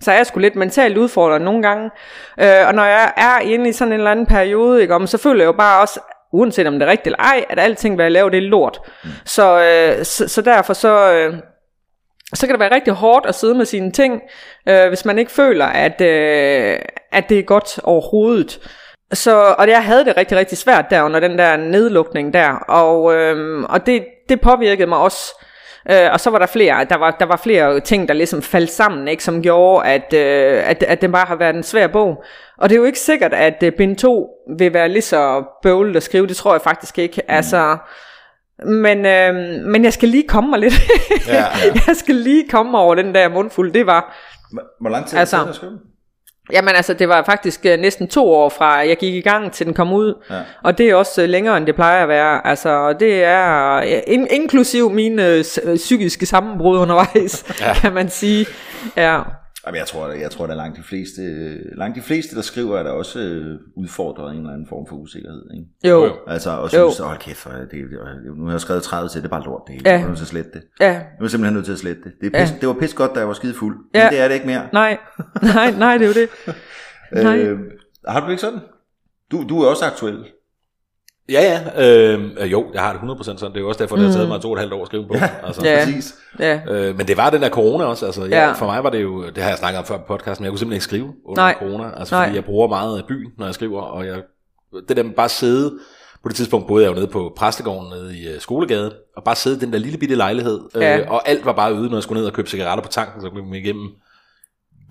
[0.00, 1.90] så er jeg sgu lidt mentalt udfordret nogle gange.
[2.40, 4.94] Øh, og når jeg er inde i sådan en eller anden periode, ikke?
[4.94, 6.00] Om, så føler jeg jo bare også,
[6.32, 8.80] uanset om det er rigtigt eller ej, at alting, hvad jeg laver, det er lort.
[9.04, 9.10] Mm.
[9.24, 11.12] Så, øh, så, så derfor så...
[11.12, 11.34] Øh,
[12.34, 14.22] så kan det være rigtig hårdt at sidde med sine ting,
[14.68, 16.78] øh, hvis man ikke føler, at, øh,
[17.12, 18.58] at det er godt overhovedet.
[19.12, 23.14] Så, og jeg havde det rigtig, rigtig svært der under den der nedlukning der, og,
[23.14, 25.44] øh, og det, det påvirkede mig også.
[25.90, 28.70] Øh, og så var der flere, der var, der var flere ting, der ligesom faldt
[28.70, 32.24] sammen, ikke, som gjorde, at, øh, at, at den bare har været en svær bog.
[32.58, 34.28] Og det er jo ikke sikkert, at øh, bind 2
[34.58, 37.22] vil være lige så bøvlet at skrive, det tror jeg faktisk ikke.
[37.28, 37.34] Mm.
[37.34, 37.76] Altså,
[38.64, 39.34] men, øh,
[39.64, 40.74] men jeg skal lige komme mig lidt.
[41.28, 41.44] ja, ja.
[41.86, 44.16] jeg skal lige komme over den der mundfuld, det var...
[44.80, 45.78] Hvor lang tid altså, det at skrive?
[46.52, 49.66] Jamen altså, det var faktisk uh, næsten to år fra, jeg gik i gang til
[49.66, 50.14] den kom ud.
[50.30, 50.40] Ja.
[50.62, 52.46] Og det er også uh, længere, end det plejer at være.
[52.46, 57.74] Altså, det er uh, in, inklusiv mine uh, psykiske sammenbrud undervejs, ja.
[57.80, 58.46] kan man sige.
[58.96, 59.20] Ja.
[59.66, 61.22] Jamen, jeg tror, jeg tror, at langt de fleste,
[61.76, 64.96] langt de fleste, der skriver, er der også øh, udfordret en eller anden form for
[64.96, 65.42] usikkerhed.
[65.54, 65.66] Ikke?
[65.84, 66.16] Jo.
[66.26, 67.80] Altså, og synes, hold kæft, det, det,
[68.36, 69.90] nu har jeg skrevet 30 til, det er bare lort, det hele.
[69.90, 69.94] Ja.
[69.94, 70.62] Jeg er nødt til at slette det.
[70.80, 70.92] Ja.
[70.92, 72.12] Nu er jeg simpelthen nødt til at slette det.
[72.20, 72.56] Det, pis, ja.
[72.60, 74.04] det var pis godt, da jeg var skide fuld, ja.
[74.04, 74.68] men det er det ikke mere.
[74.72, 74.98] Nej,
[75.54, 76.28] nej, nej, det er jo det.
[77.24, 77.38] nej.
[77.38, 77.58] Øh,
[78.08, 78.60] har du ikke sådan?
[79.30, 80.24] Du, du er også aktuel.
[81.28, 81.86] Ja, ja.
[81.86, 83.50] Øh, jo, jeg har det 100% sådan.
[83.50, 84.32] Det er jo også derfor, det har taget mm.
[84.32, 85.14] mig to og et halvt år at skrive på.
[85.14, 85.66] Ja, altså.
[85.66, 85.84] ja.
[85.84, 86.14] præcis.
[86.38, 86.60] Ja.
[86.68, 88.06] Øh, men det var den der corona også.
[88.06, 88.52] Altså, ja, ja.
[88.52, 90.52] For mig var det jo, det har jeg snakket om før på podcasten, men jeg
[90.52, 91.54] kunne simpelthen ikke skrive under Nej.
[91.58, 91.90] corona.
[91.96, 92.24] Altså, Nej.
[92.24, 94.22] fordi jeg bruger meget af byen, når jeg skriver, og jeg,
[94.88, 95.78] det der med bare sidde,
[96.22, 99.36] på det tidspunkt boede jeg jo nede på Præstegården nede i uh, Skolegade, og bare
[99.36, 100.98] sidde i den der lille bitte lejlighed, ja.
[100.98, 103.20] øh, og alt var bare ude, når jeg skulle ned og købe cigaretter på tanken,
[103.20, 103.88] så kunne vi igennem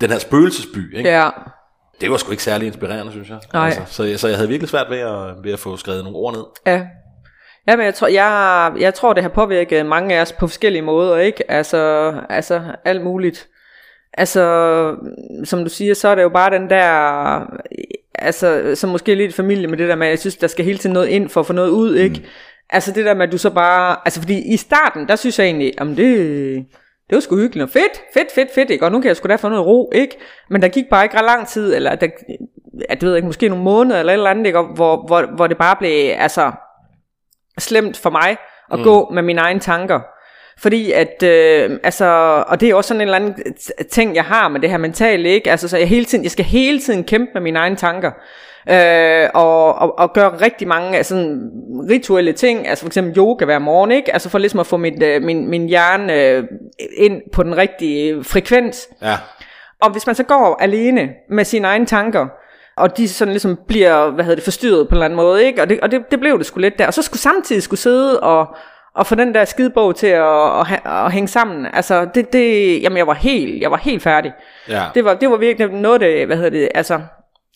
[0.01, 0.97] den her spøgelsesby.
[0.97, 1.09] Ikke?
[1.09, 1.29] Ja.
[2.01, 3.39] Det var sgu ikke særlig inspirerende, synes jeg.
[3.53, 3.65] Nej.
[3.65, 6.33] Altså, så, så jeg havde virkelig svært ved at, ved at få skrevet nogle ord
[6.33, 6.43] ned.
[6.65, 6.81] Ja.
[7.67, 10.81] Ja, men jeg tror, jeg, jeg tror, det har påvirket mange af os på forskellige
[10.81, 11.51] måder, ikke?
[11.51, 13.47] Altså, altså alt muligt.
[14.13, 14.95] Altså,
[15.43, 17.39] som du siger, så er det jo bare den der,
[18.15, 20.93] altså, som måske lidt familie med det der med, jeg synes, der skal hele tiden
[20.93, 22.15] noget ind for at få noget ud, ikke?
[22.19, 22.25] Mm.
[22.69, 25.45] Altså det der med, at du så bare, altså fordi i starten, der synes jeg
[25.45, 26.65] egentlig, om det,
[27.09, 28.85] det var sgu hyggeligt og fedt, fedt, fedt, fedt, ikke?
[28.85, 30.17] Og nu kan jeg sgu da få noget ro, ikke?
[30.49, 32.07] Men der gik bare ikke ret lang tid, eller der,
[32.89, 34.61] det ved ikke, måske nogle måneder eller et eller andet, ikke?
[34.61, 36.51] Hvor, hvor, hvor det bare blev, altså,
[37.59, 38.37] slemt for mig
[38.71, 38.83] at mm.
[38.83, 39.99] gå med mine egne tanker.
[40.57, 42.05] Fordi at, øh, altså,
[42.47, 43.55] og det er også sådan en eller anden
[43.91, 45.51] ting, jeg har med det her mentale, ikke?
[45.51, 48.11] Altså, så jeg, hele tiden, jeg skal hele tiden kæmpe med mine egne tanker.
[48.69, 51.51] Øh, og, og, og gøre rigtig mange sådan,
[51.89, 54.13] rituelle ting, altså for eksempel yoga hver morgen, ikke?
[54.13, 56.43] Altså for ligesom at få mit, øh, min, min hjerne øh,
[56.97, 58.87] ind på den rigtige frekvens.
[59.01, 59.17] Ja.
[59.81, 62.27] Og hvis man så går alene med sine egne tanker,
[62.77, 65.61] og de sådan ligesom bliver, hvad hedder det, forstyrret på en eller anden måde, ikke?
[65.61, 66.87] Og det, og det, det blev det sgu lidt der.
[66.87, 68.47] Og så skulle samtidig skulle sidde og,
[68.95, 72.97] og få den der skidebog til at, at, at hænge sammen, altså det, det, jamen
[72.97, 74.33] jeg var helt, jeg var helt færdig.
[74.69, 74.83] Ja.
[74.95, 76.99] Det var, det var virkelig noget af det, hvad hedder det, altså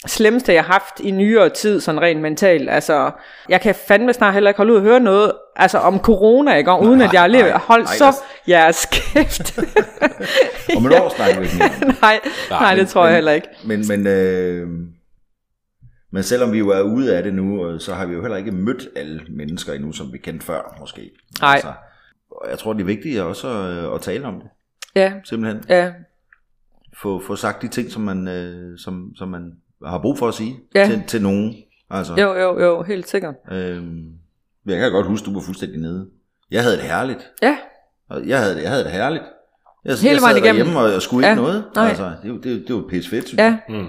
[0.08, 2.70] slemmeste, jeg har haft i nyere tid, sådan rent mentalt.
[2.70, 3.12] Altså,
[3.50, 6.72] jeg kan fandme snart heller ikke holde ud og høre noget altså om corona, ikke?
[6.72, 8.22] Og uden at jeg lige nej, har holdt nej, så altså.
[8.48, 9.60] jeres kæft.
[10.78, 11.70] Om et år snakker vi ikke mere.
[11.92, 12.02] det.
[12.02, 12.20] nej,
[12.50, 13.48] nej, det tror jeg heller ikke.
[13.66, 14.68] Men, men, øh,
[16.12, 18.38] men selvom vi jo er ude af det nu, øh, så har vi jo heller
[18.38, 21.12] ikke mødt alle mennesker endnu, som vi kendte før, måske.
[21.42, 21.76] Altså, Nej.
[22.32, 24.50] og jeg tror, det er vigtigt også at, at tale om det.
[24.96, 25.64] Ja, Simpelthen.
[25.70, 25.92] ja,
[27.02, 29.52] Få, få sagt de ting, som man, øh, som, som man
[29.86, 30.86] har brug for at sige Ja.
[30.86, 31.56] til, til nogen.
[31.90, 33.36] Altså, jo, jo, jo, helt sikkert.
[33.52, 34.04] Øhm,
[34.66, 36.08] jeg kan godt huske, du var fuldstændig nede.
[36.52, 37.30] Jeg havde det herligt.
[37.42, 37.58] Ja,
[38.10, 39.24] Og Jeg havde det, jeg havde det herligt.
[39.86, 40.60] Jeg, Hele jeg vejen sad igennem.
[40.66, 41.64] derhjemme og, og skulle Ja, ikke noget.
[41.76, 41.88] nej.
[41.88, 43.60] Altså, det, var- det, det var pisse fedt, synes ja, jeg.
[43.70, 43.88] Mm.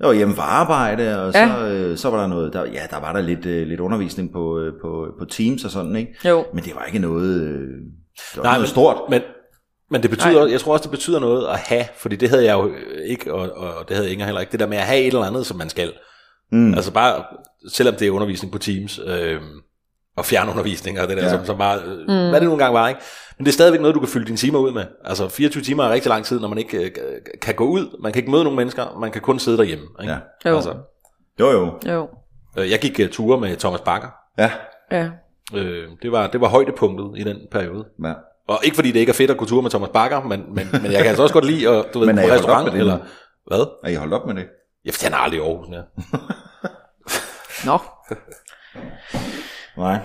[0.00, 1.72] Jeg var hjemme fra arbejde, og så, Ja.
[1.72, 4.58] øh, så var der noget, der, ja, der var der lidt, øh, lidt undervisning på,
[4.58, 6.28] øh, på, på Teams og sådan, ikke?
[6.28, 6.44] jo.
[6.54, 8.96] Men det var ikke noget, øh, det var Nej, noget men- stort.
[9.10, 9.20] Men,
[9.90, 10.50] men det betyder, Nej.
[10.52, 12.70] jeg tror også, det betyder noget at have, fordi det havde jeg jo
[13.04, 15.22] ikke, og, og det havde Inger heller ikke, det der med at have et eller
[15.22, 15.92] andet, som man skal.
[16.52, 16.74] Mm.
[16.74, 17.24] Altså bare,
[17.72, 19.40] selvom det er undervisning på Teams, øh,
[20.16, 21.30] og fjernundervisning og det der, Ja.
[21.30, 22.06] som, som bare, øh, mm.
[22.28, 23.00] hvad det nu engang var, ikke?
[23.38, 24.84] Men det er stadigvæk noget, du kan fylde dine timer ud med.
[25.04, 26.90] Altså 24 timer er rigtig lang tid, når man ikke øh,
[27.42, 29.84] kan gå ud, man kan ikke møde nogen mennesker, man kan kun sidde derhjemme.
[30.02, 30.12] Ikke?
[30.12, 30.50] Ja.
[30.50, 30.56] Jo.
[30.56, 30.74] Altså,
[31.40, 31.78] Jo, jo.
[31.92, 32.08] Jo,
[32.58, 34.08] øh, jeg gik uh, ture med Thomas Bakker.
[34.38, 34.50] Ja.
[34.92, 35.08] ja.
[35.54, 37.84] Øh, det, var, det var højdepunktet i den periode.
[38.04, 38.12] ja.
[38.48, 40.68] Og ikke fordi det ikke er fedt at gå tur med Thomas Bakker, men, men,
[40.72, 42.72] men jeg kan altså også godt lide at, du ved, Men er på restaurant, med
[42.72, 42.98] det eller
[43.46, 43.66] hvad?
[43.84, 44.44] Er I holdt op med det?
[44.84, 45.84] Jeg forstår han er aldrig i Aarhus mere.
[47.66, 47.78] Nå,
[49.76, 49.98] Nej.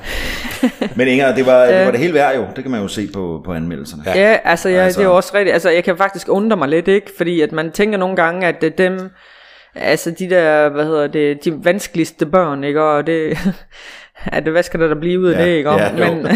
[0.95, 2.45] Men Inger, det var, det var det hele værd jo.
[2.55, 4.03] Det kan man jo se på, på anmeldelserne.
[4.05, 4.19] Ja.
[4.19, 5.53] ja, altså, ja, Altså- det er jo også rigtigt.
[5.53, 7.11] Altså, jeg kan faktisk undre mig lidt, ikke?
[7.17, 9.09] Fordi at man tænker nogle gange, at det, dem,
[9.75, 12.83] altså de der, hvad hedder det, de vanskeligste børn, ikke?
[12.83, 13.37] Og det,
[14.25, 15.69] at hvad skal der da blive ud af Ja, det, ikke?
[15.69, 16.27] Og, ja, men,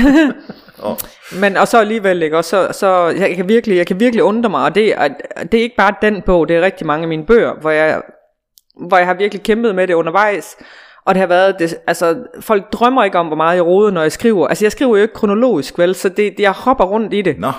[0.83, 0.97] Og,
[1.39, 2.37] Men og så alligevel, ikke?
[2.37, 5.57] Og så, så jeg kan virkelig, jeg kan virkelig undre mig, og det, og det
[5.57, 8.01] er ikke bare den bog, det er rigtig mange af mine bøger, hvor jeg,
[8.87, 10.57] hvor jeg har virkelig kæmpet med det undervejs,
[11.05, 14.01] og det har været, det, altså folk drømmer ikke om, hvor meget jeg roder, når
[14.01, 14.47] jeg skriver.
[14.47, 17.39] Altså jeg skriver jo ikke kronologisk, vel, så det, jeg hopper rundt i det.
[17.39, 17.51] nå,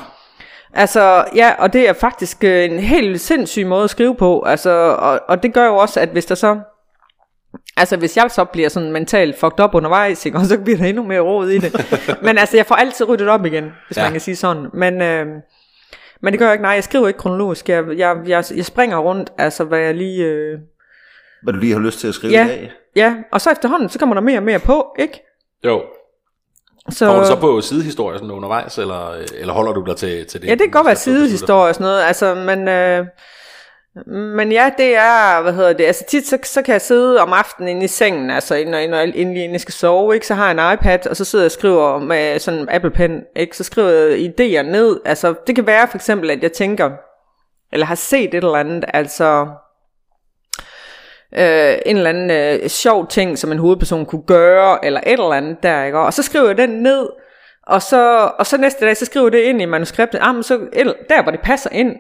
[0.77, 5.21] Altså, ja, og det er faktisk en helt sindssyg måde at skrive på, altså, og,
[5.29, 6.59] og det gør jo også, at hvis der så,
[7.77, 10.85] altså hvis jeg så bliver sådan mentalt fucked up undervejs, ikke, og så bliver der
[10.85, 11.97] endnu mere råd i det.
[12.27, 14.03] men altså, jeg får altid ryddet op igen, hvis ja.
[14.03, 14.67] Man kan sige sådan.
[14.75, 15.27] Men, øh,
[16.23, 18.99] men det gør jeg ikke, nej, jeg skriver ikke kronologisk, jeg, jeg, jeg, jeg springer
[18.99, 20.25] rundt, altså hvad jeg lige...
[20.25, 20.59] Øh,
[21.43, 22.73] hvad du lige har lyst til at skrive ja, i dag.
[22.97, 25.23] ja, og så efterhånden, så kommer der mere og mere på, ikke?
[25.65, 25.83] Jo.
[26.91, 30.43] Så, Kommer du så på sidehistorier sådan undervejs, eller, eller holder du dig til, til
[30.43, 30.49] det?
[30.49, 31.37] Ja, det kan godt være du skal beslutte dig for?
[31.37, 33.07] sidehistorie og sådan noget, altså, men, øh,
[34.07, 37.33] men ja, det er, hvad hedder det, altså tit så, så kan jeg sidde om
[37.33, 40.35] aftenen inde i sengen, altså når, når jeg endelig inden jeg skal sove, ikke, så
[40.35, 43.23] har jeg en iPad, og så sidder jeg og skriver med sådan en Apple Pen,
[43.37, 46.91] ikke, så skriver jeg idéer ned, altså det kan være for eksempel, at jeg tænker,
[47.73, 49.47] eller har set et eller andet, altså
[51.37, 55.33] øh, en eller anden øh, sjov ting, som en hovedperson kunne gøre, eller et eller
[55.33, 55.99] andet der, ikke?
[55.99, 57.09] Og så skriver jeg den ned,
[57.67, 60.43] og så, og så næste dag, så skriver jeg det ind i manuskriptet, ah, men
[60.43, 60.59] så,
[61.09, 61.97] der hvor det passer ind.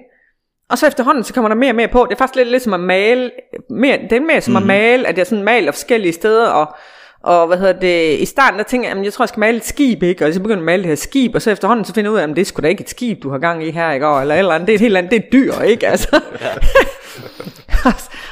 [0.70, 2.06] Og så efterhånden, så kommer der mere og mere på.
[2.08, 3.30] Det er faktisk lidt, lidt som at male,
[3.70, 4.70] mere, det er mere som mm-hmm.
[4.70, 6.76] at male, at jeg sådan maler forskellige steder, og,
[7.24, 9.56] og hvad hedder det, i starten der tænker jeg, jamen, jeg tror, jeg skal male
[9.56, 10.26] et skib, ikke?
[10.26, 12.14] Og så begynder jeg at male det her skib, og så efterhånden, så finder jeg
[12.14, 13.92] ud af, at det er sgu da ikke et skib, du har gang i her,
[13.92, 14.06] ikke?
[14.06, 15.88] Og, eller et eller andet, det er et helt andet, det er et dyr, ikke?
[15.88, 16.08] Altså.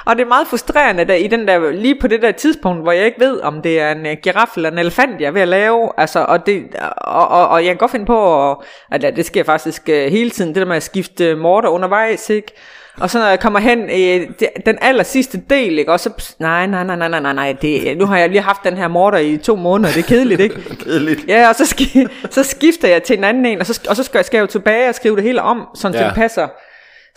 [0.07, 2.93] og det er meget frustrerende der, i den der, lige på det der tidspunkt, hvor
[2.93, 5.43] jeg ikke ved, om det er en uh, giraf eller en elefant, jeg er ved
[5.43, 6.64] at lave, altså, og, det,
[6.97, 8.51] og, og, og jeg kan godt finde på,
[8.90, 12.30] at, at det sker faktisk uh, hele tiden, det der med at skifte morter undervejs,
[12.30, 12.53] ikke?
[13.01, 15.93] Og så når jeg kommer hen i det, den aller sidste del, ikke?
[15.93, 18.40] Og så, pss, nej, nej, nej, nej, nej, nej, nej, det, nu har jeg lige
[18.40, 20.55] haft den her morter i to måneder, det er kedeligt, ikke?
[20.84, 21.28] Kedeligt.
[21.28, 24.03] Ja, og så, ski, så skifter jeg til en anden en, og så, og så
[24.03, 26.07] skal, jeg, skal jeg jo tilbage og skrive det hele om, sådan ja.
[26.07, 26.49] Det passer,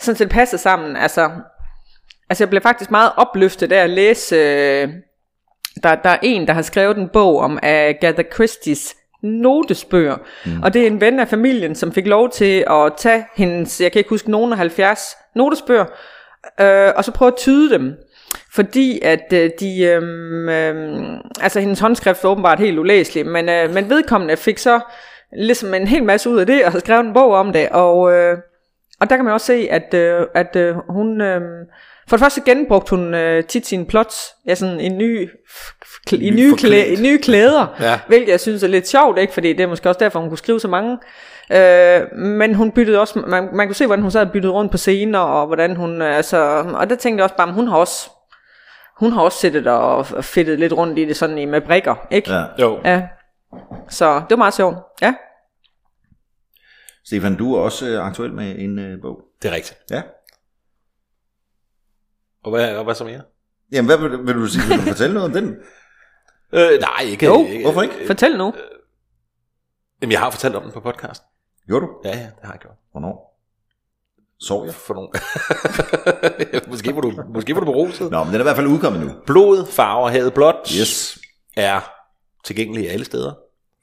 [0.00, 0.96] sådan så det passer sammen.
[0.96, 1.30] Altså,
[2.30, 4.88] altså jeg blev faktisk meget opløftet af at læse, øh,
[5.82, 10.16] der, der er en, der har skrevet en bog om Agatha Christie's notesbøger,
[10.46, 10.62] mm.
[10.62, 13.92] og det er en ven af familien, som fik lov til at tage hendes, jeg
[13.92, 15.84] kan ikke huske, nogen af 70 notesbøger,
[16.60, 17.94] øh, og så prøve at tyde dem.
[18.54, 20.02] Fordi at øh, de, øh,
[20.48, 21.08] øh,
[21.40, 24.80] altså hendes håndskrift var åbenbart helt ulæselig, men, øh, men vedkommende fik så
[25.32, 28.12] ligesom en hel masse ud af det, og har skrevet en bog om det, og,
[28.12, 28.38] øh,
[29.00, 31.40] og der kan man også se, at, øh, at øh, hun, øh,
[32.08, 35.28] for det første genbrugte hun øh, tit sine plots, ja sådan i nye,
[36.10, 38.00] kl- i Ny nye, klæ, i nye klæder, Ja.
[38.08, 39.32] hvilket jeg synes er lidt sjovt, ikke?
[39.34, 40.98] fordi det er måske også derfor, hun kunne skrive så mange.
[41.52, 44.70] Øh, men hun byttede også, man, man kunne se, hvordan hun sad og byttede rundt
[44.72, 46.36] på scener, og hvordan hun, øh, altså,
[46.74, 48.10] og der tænkte jeg også bare, hun har også,
[48.98, 52.32] hun har også siddet og fedtet lidt rundt i det sådan i med brikker, ikke?
[52.32, 52.44] Ja.
[52.60, 52.78] Jo.
[52.84, 53.02] ja.
[53.88, 55.14] Så det var meget sjovt, ja.
[57.06, 59.20] Stefan, du er også øh, aktuel med en øh, bog.
[59.42, 59.78] Det er rigtigt.
[59.90, 60.02] Ja.
[62.46, 63.20] Og hvad, og hvad så mere?
[63.72, 64.62] Jamen, hvad vil, vil du sige?
[64.68, 65.56] Vil du fortælle noget om den?
[66.52, 67.26] Øh, nej, ikke.
[67.26, 67.94] Jo, ikke, hvorfor ikke?
[68.06, 68.54] Fortæl nu.
[70.02, 71.22] Jamen, jeg har fortalt om den på podcast.
[71.66, 71.92] Gjorde du?
[72.04, 72.74] Ja, ja, det har jeg gjort.
[72.90, 73.40] Hvornår?
[74.40, 74.74] Sov jeg?
[74.74, 75.08] For nogle...
[76.70, 78.10] måske, var du, måske var du beruset.
[78.10, 79.12] Nå, men den er i hvert fald udkommet nu.
[79.26, 81.18] Blod, farver, havet blåt Yes.
[81.56, 81.80] er
[82.44, 83.32] tilgængelig alle steder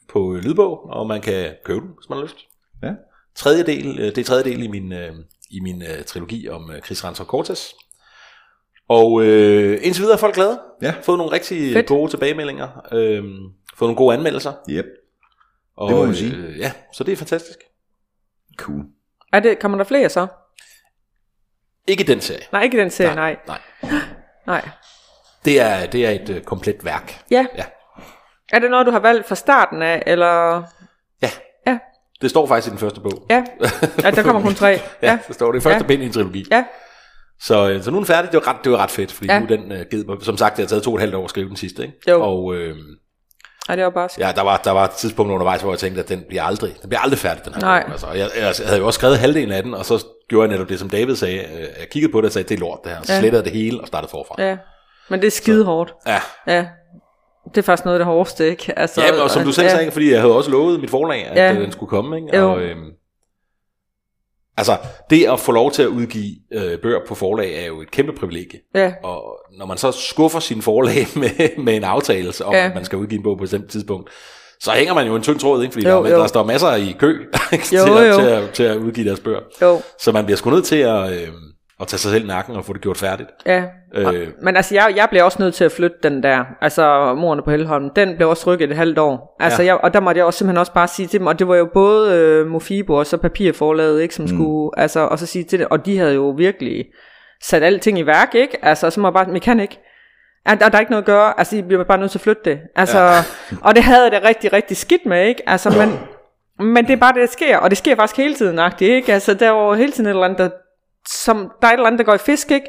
[0.10, 2.38] på øh, lydbog, og man kan købe den, hvis man har lyst.
[2.84, 2.92] Ja.
[3.36, 5.14] Tredje del, øh, det er tredje del i min, øh,
[5.52, 7.74] i min øh, trilogi om øh, Chris Ransom Cortes.
[8.90, 10.60] Og øh, indtil videre er folk glade.
[10.82, 10.94] Ja.
[11.02, 11.88] Fået nogle rigtig Fedt.
[11.88, 12.68] gode tilbagemeldinger.
[12.92, 13.24] Øh,
[13.78, 14.54] fået nogle gode anmeldelser.
[14.70, 14.86] Yep.
[15.78, 16.36] Og, Det må man sige.
[16.36, 17.60] Øh, ja, så det er fantastisk.
[18.58, 18.82] Cool.
[19.34, 20.28] Er det, kommer der flere så?
[21.88, 22.42] Ikke den serie.
[22.52, 23.38] Nej, ikke den serie, nej.
[23.48, 23.60] Nej.
[24.48, 24.70] nej.
[25.46, 27.24] Det er, det er et øh, komplet værk.
[27.32, 27.46] Ja.
[27.58, 27.64] Ja.
[28.54, 30.64] Er det noget, du har valgt fra starten af, eller...
[31.22, 31.30] Ja.
[31.68, 31.80] Ja.
[32.22, 33.26] Det står faktisk i den første bog.
[33.30, 33.44] Ja,
[34.04, 34.68] ja der kommer kun tre.
[35.02, 35.88] Ja, Ja, det står det er første Ja.
[35.88, 36.46] bind i en trilogi.
[36.52, 36.66] ja,
[37.46, 38.32] Så, øh, så nu er den færdig.
[38.32, 39.40] Det var ret, det var ret fedt, fordi ja.
[39.40, 41.30] Nu den uh, givet som sagt, det har taget to og et halvt år at
[41.30, 41.98] skrive den sidste, ikke?
[42.10, 42.24] Jo.
[42.24, 42.76] Og øh,
[43.70, 44.10] ja det var bare...
[44.20, 46.74] ja, der var, der var et tidspunkt undervejs, hvor jeg tænkte, at den bliver aldrig,
[46.82, 47.84] den bliver aldrig færdig, den her Nej.
[47.92, 50.70] Altså, jeg, jeg, havde jo også skrevet halvdelen af den, og så gjorde jeg netop
[50.70, 51.40] det, som David sagde.
[51.40, 53.02] Øh, Jeg kiggede på det og sagde, det er lort det her.
[53.02, 53.20] Så Ja.
[53.20, 54.36] slettede det hele og startede forfra.
[54.44, 54.58] Ja,
[55.10, 55.94] men det er skide hårdt.
[56.08, 56.66] Ja, Ja,
[57.50, 58.80] det er faktisk noget af det hårdeste, ikke?
[58.80, 59.76] Altså, ja og som du selv ja.
[59.76, 61.54] sagde, fordi jeg havde også lovet mit forlag, at Ja.
[61.54, 61.60] ja.
[61.62, 62.38] den skulle komme, ikke?
[62.38, 62.52] Jo.
[62.52, 62.86] Og, øhm,
[64.58, 64.78] altså,
[65.10, 68.14] det at få lov til at udgive øh, bøger på forlag er jo et kæmpe
[68.14, 68.60] privilegie.
[68.76, 72.66] Ja, Og når man så skuffer sin forlag med, med en aftale om, Ja.
[72.66, 74.10] at man skal udgive en bog på et bestemt tidspunkt,
[74.60, 75.74] så hænger man jo en tynd tråd, ikke?
[75.74, 76.20] fordi Jo, der, jo.
[76.20, 77.14] der står masser i kø?
[77.54, 78.16] Jo, til, at, jo.
[78.20, 79.40] Til, at, til at udgive deres bøger.
[79.62, 81.28] jo, Så man bliver sgu nødt til at, øh,
[81.82, 83.30] at tage sig selv nakken og få det gjort færdigt.
[83.46, 83.64] ja.
[83.94, 84.28] Øh.
[84.42, 87.52] Men altså, jeg, jeg blev også nødt til at flytte den der, altså morerne på
[87.52, 89.36] Helholm, den blev også rykket et halvt år.
[89.40, 89.68] Altså, Ja.
[89.68, 91.56] jeg, og der måtte jeg også simpelthen også bare sige til dem, og det var
[91.56, 94.30] jo både øh, Mofibo og så papirforlaget, ikke, som mm.
[94.30, 96.86] skulle, altså, og så sige til det, og de havde jo virkelig
[97.44, 98.66] sat alting i værk, ikke?
[98.66, 99.80] Altså, så må jeg bare, men kan ikke.
[100.50, 102.24] Ja, der, der er ikke noget at gøre, altså, I bliver bare nødt til at
[102.24, 102.60] flytte det.
[102.76, 103.22] Altså, ja.
[103.68, 105.50] og det havde jeg det rigtig, rigtig skidt med, ikke?
[105.50, 106.00] Altså, men,
[106.68, 109.14] men det er bare det, der sker, og det sker faktisk hele tiden, ikke?
[109.14, 110.50] Altså, der er jo hele tiden et eller andet, der,
[111.08, 112.68] som, der er et eller andet, der går i fisk, ikke?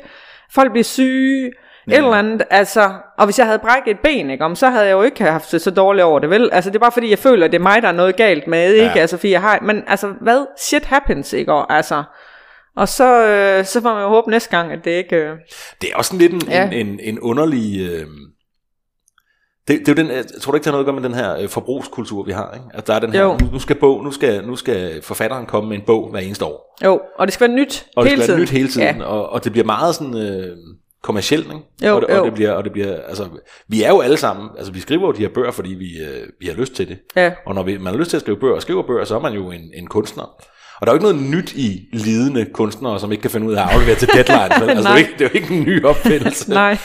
[0.55, 1.47] Folk bliver syge,
[1.89, 4.85] et eller andet, altså, og hvis jeg havde brækket et ben, ikke, om, så havde
[4.87, 6.51] jeg jo ikke haft det så dårligt over det, vel?
[6.53, 8.47] Altså, det er bare fordi, jeg føler, at det er mig, der er noget galt
[8.47, 8.93] med, ikke?
[8.95, 9.01] Ja.
[9.01, 10.47] Altså, fordi jeg har, men altså, hvad?
[10.59, 11.53] Shit happens, ikke?
[11.53, 12.03] Og, altså,
[12.77, 15.17] og så, øh, så får man jo håbe næste gang, at det ikke...
[15.17, 15.37] Øh,
[15.83, 16.63] Det er også sådan lidt en, ja.
[16.63, 16.71] Ja.
[16.71, 17.91] en, en, en underlig...
[17.91, 18.07] Øh,
[19.69, 21.09] det, det er jo den, jeg tror du ikke, det har noget at gøre med
[21.09, 22.51] den her øh, forbrugskultur, vi har.
[22.55, 22.67] Ikke?
[22.75, 23.39] At der er den her, Jo.
[23.53, 26.77] nu, skal bog, nu, skal, nu skal forfatteren komme med en bog hver eneste år.
[26.85, 28.39] jo, og det skal være nyt Og det hele skal tiden.
[28.39, 29.05] være nyt hele tiden, Ja.
[29.05, 30.57] og, og det bliver meget sådan øh,
[31.03, 31.89] kommercielt, ikke?
[31.89, 32.25] Jo, og, det, og jo.
[32.25, 33.29] det bliver, og det bliver, altså,
[33.69, 36.27] vi er jo alle sammen, altså vi skriver jo de her bøger, fordi vi, øh,
[36.41, 36.99] vi har lyst til det.
[37.17, 37.33] Ja.
[37.47, 39.21] Og når vi, man har lyst til at skrive bøger og skriver bøger, så er
[39.21, 40.23] man jo en, en kunstner.
[40.81, 43.55] Og der er jo ikke noget nyt i lidende kunstnere, som ikke kan finde ud
[43.55, 44.71] af at aflevere til deadline.
[44.71, 46.51] altså, det, er jo ikke, det er jo ikke en ny opfindelse.
[46.65, 46.79] Nej,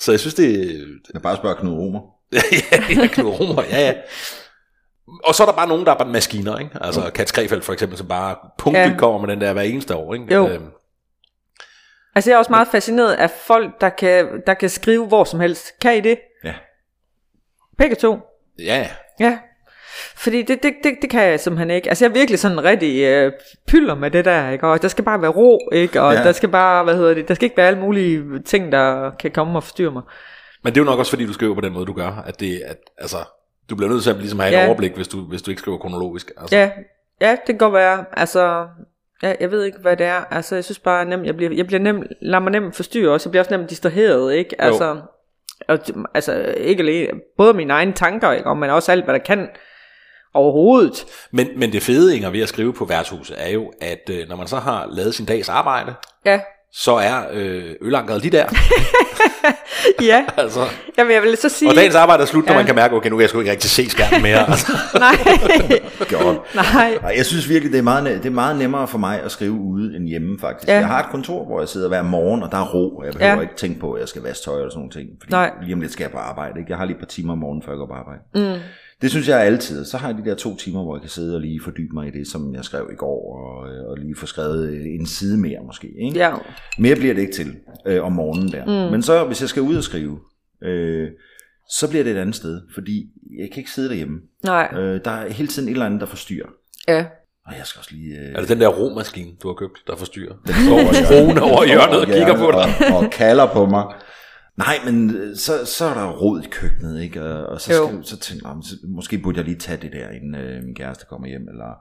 [0.00, 0.80] Så jeg synes, det,
[1.14, 2.00] Jeg bare spørger Knud Romer.
[2.70, 3.94] ja, Knud Romer, ja, ja.
[5.24, 6.70] Og så er der bare nogen, der er bare maskiner, ikke?
[6.80, 8.92] Altså Kat Skrefeld for eksempel, som bare punktligt ja.
[8.92, 8.98] Ja.
[8.98, 10.34] kommer med den der hver eneste år, ikke?
[10.34, 10.48] Jo.
[10.48, 10.66] Øhm,
[12.14, 15.40] altså jeg er også meget fascineret af folk, der kan, der kan skrive hvor som
[15.40, 15.78] helst.
[15.80, 16.18] Kan I det?
[16.44, 16.54] Ja.
[17.78, 18.18] Begge to?
[18.58, 18.90] ja,
[19.20, 19.38] Ja.
[20.16, 21.88] Fordi det, det, det, det kan jeg simpelthen ikke.
[21.88, 23.32] Altså jeg er virkelig sådan rigtig øh,
[23.68, 24.66] pylder med det der, ikke?
[24.66, 26.00] Og der skal bare være ro, ikke?
[26.02, 26.22] Og Ja.
[26.22, 29.30] der skal bare, hvad hedder det, der skal ikke være alle mulige ting, der kan
[29.30, 30.02] komme og forstyrre mig.
[30.64, 32.40] men det er jo nok også, fordi du skriver på den måde, du gør, at
[32.40, 33.16] det, at, altså,
[33.70, 34.66] du bliver nødt til at ligesom have et Ja.
[34.66, 36.30] overblik, hvis du, hvis du ikke skriver kronologisk.
[36.40, 36.70] Altså, Ja,
[37.20, 38.04] ja, det kan godt være.
[38.16, 38.66] Altså,
[39.22, 40.24] ja, jeg ved ikke, hvad det er.
[40.30, 43.28] Altså, jeg synes bare, nem, jeg bliver, jeg bliver nem, lader mig nemt forstyrre også.
[43.28, 44.56] Jeg bliver også nemt distraheret, ikke?
[44.62, 45.00] Altså,
[45.68, 45.78] og,
[46.14, 48.46] altså ikke alene, både mine egne tanker, ikke?
[48.48, 49.48] Og, men også alt, hvad der kan
[50.34, 51.04] overhovedet.
[51.32, 54.36] Men, men det fede, Inger, ved at skrive på værtshuset, er jo, at øh, når
[54.36, 55.94] man så har lavet sin dags arbejde,
[56.26, 56.40] Ja,
[56.72, 58.44] så er øh, ølankeret lige der.
[60.02, 60.24] ja.
[60.42, 60.60] altså,
[60.98, 61.70] Jamen, jeg vil så sige...
[61.70, 62.58] og dagens arbejde er slut, når Ja.
[62.58, 64.38] man kan mærke, okay, nu kan jeg sgu ikke rigtig se skærmen mere.
[64.50, 64.72] Altså.
[64.98, 65.16] Nej,
[66.10, 66.54] Godt.
[66.54, 66.98] nej.
[67.02, 69.52] Ej, jeg synes virkelig, det er, meget, det er meget nemmere for mig at skrive
[69.52, 70.68] ude end hjemme, faktisk.
[70.68, 70.74] Ja.
[70.78, 73.02] Jeg har et kontor, hvor jeg sidder hver morgen, og der er ro.
[73.04, 73.36] Jeg behøver ja.
[73.36, 73.42] Ja.
[73.42, 75.08] ikke tænke på, at jeg skal vaske tøj eller sådan nogle ting.
[75.20, 75.50] Fordi Nej.
[75.62, 76.58] lige om lidt skal jeg på arbejde.
[76.58, 76.70] Ikke?
[76.70, 78.20] Jeg har lige et par timer om morgenen, før jeg går på arbejde.
[78.34, 78.60] Mm.
[79.02, 79.84] Det synes jeg altid.
[79.84, 82.08] Så har jeg de der to timer, hvor jeg kan sidde og lige fordybe mig
[82.08, 85.38] i det, som jeg skrev i går, og, øh, og lige få skrevet en side
[85.38, 85.88] mere måske.
[86.04, 86.18] Ikke?
[86.18, 86.34] Ja,
[86.78, 88.64] Mere bliver det ikke til øh, om morgenen der.
[88.86, 88.90] Mm.
[88.92, 90.18] Men så, hvis jeg skal ud og skrive,
[90.62, 91.08] øh,
[91.70, 93.06] så bliver det et andet sted, fordi
[93.38, 94.18] jeg kan ikke sidde derhjemme.
[94.44, 94.68] nej.
[94.76, 96.48] Øh, der er hele tiden et eller andet, der forstyrrer.
[96.88, 97.04] Ja.
[97.46, 98.18] Og jeg skal også lige...
[98.18, 100.34] Øh, er det den der romaskine, du har købt, der forstyrrer?
[100.46, 102.92] den står over Roende over hjørnet og kigger på dig.
[102.94, 103.84] Og, og kalder på mig.
[104.66, 107.22] Nej, men øh, så, så er der rod i køkkenet, ikke?
[107.22, 107.86] Og, og så, Jo.
[107.88, 110.34] skal, så tænker jeg, "Nå, men så, måske burde jeg lige tage det der, inden
[110.34, 111.74] øh, min kæreste kommer hjem, eller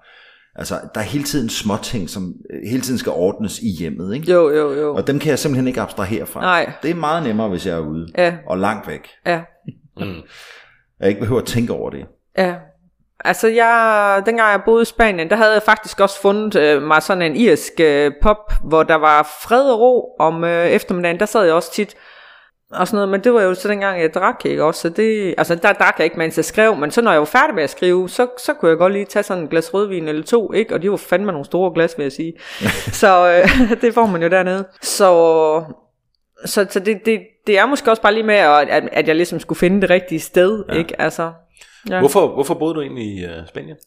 [0.56, 4.16] Altså, der er hele tiden små ting, som øh, hele tiden skal ordnes i hjemmet,
[4.16, 4.32] ikke?
[4.32, 4.96] Jo, jo, jo.
[4.96, 6.42] Og dem kan jeg simpelthen ikke abstrahere fra.
[6.42, 6.72] Nej.
[6.84, 8.38] Det er meget nemmere, hvis jeg er ude Ja.
[8.48, 9.08] og langt væk.
[9.26, 9.42] Ja,
[11.00, 12.06] Jeg ikke behøver at tænke over det.
[12.38, 12.56] ja.
[13.26, 17.02] Altså, jeg, dengang jeg boede i Spanien, der havde jeg faktisk også fundet øh, mig
[17.04, 21.20] sådan en irsk øh, pop, hvor der var fred og ro om øh, eftermiddagen.
[21.20, 21.96] Der sad jeg også tit
[22.72, 24.82] og sådan noget, men det var jo så dengang, jeg drak, ikke også?
[24.82, 27.26] Så det, altså, der drak jeg ikke, mens jeg skrev, men så når jeg var
[27.26, 30.08] færdig med at skrive, så, så kunne jeg godt lige tage sådan en glas rødvin
[30.08, 30.74] eller to, ikke?
[30.74, 32.34] Og de var fandme nogle store glas, vil jeg sige.
[33.02, 34.68] så øh, det får man jo dernede.
[34.82, 35.64] Så,
[36.46, 39.16] så, så det, det, det er måske også bare lige med, at, at, at jeg
[39.16, 40.74] ligesom skulle finde det rigtige sted, ja.
[40.74, 41.02] ikke?
[41.02, 41.32] Altså,
[41.90, 42.00] ja.
[42.00, 43.78] Hvorfor, hvorfor boede du egentlig i uh, Spanien?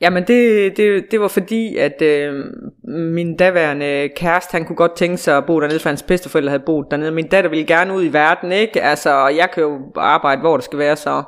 [0.00, 2.44] Jamen det, det, det var fordi, at øh,
[2.84, 6.62] min daværende kæreste, han kunne godt tænke sig at bo dernede, for hans bedsteforældre havde
[6.66, 7.10] boet dernede.
[7.10, 8.82] Min datter ville gerne ud i verden, ikke?
[8.82, 11.22] Altså, jeg kan jo arbejde, hvor det skal være, så...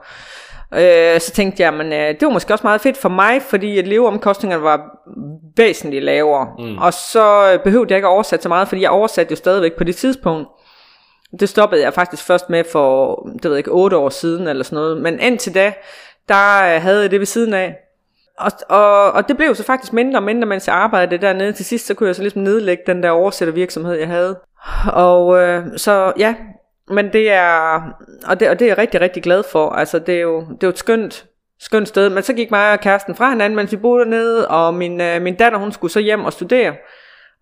[0.74, 3.78] Øh, så tænkte jeg, men øh, det var måske også meget fedt for mig, fordi
[3.78, 4.80] at leveomkostningerne var
[5.56, 6.48] væsentligt lavere.
[6.58, 6.78] Mm.
[6.78, 9.72] Og så øh, behøvede jeg ikke at oversætte så meget, fordi jeg oversatte jo stadigvæk
[9.78, 10.48] på det tidspunkt.
[11.40, 14.64] Det stoppede jeg faktisk først med for, det ved jeg ikke, otte år siden eller
[14.64, 15.02] sådan noget.
[15.02, 15.72] Men indtil da,
[16.28, 17.76] der øh, havde jeg det ved siden af.
[18.38, 21.52] Og, og, og det blev så faktisk mindre og mindre, mens jeg arbejdede dernede.
[21.52, 24.40] Til sidst, så kunne jeg så ligesom nedlægge den der oversættervirksomhed, jeg havde.
[24.92, 26.34] Og øh, så ja,
[26.88, 27.80] men det er,
[28.26, 29.70] og det, og det er jeg rigtig, rigtig glad for.
[29.70, 31.26] Altså, det er jo, det er jo et skønt,
[31.60, 32.10] skønt sted.
[32.10, 35.22] Men så gik mig og kæresten fra hinanden, mens vi boede dernede, og min, øh,
[35.22, 36.74] min datter, hun skulle så hjem og studere.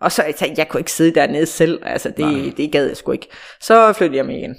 [0.01, 1.83] Og så jeg tænkte jeg kunne ikke sidde dernede selv.
[1.87, 3.29] Altså, det, det gad jeg sgu ikke.
[3.61, 4.57] Så flyttede jeg med igen.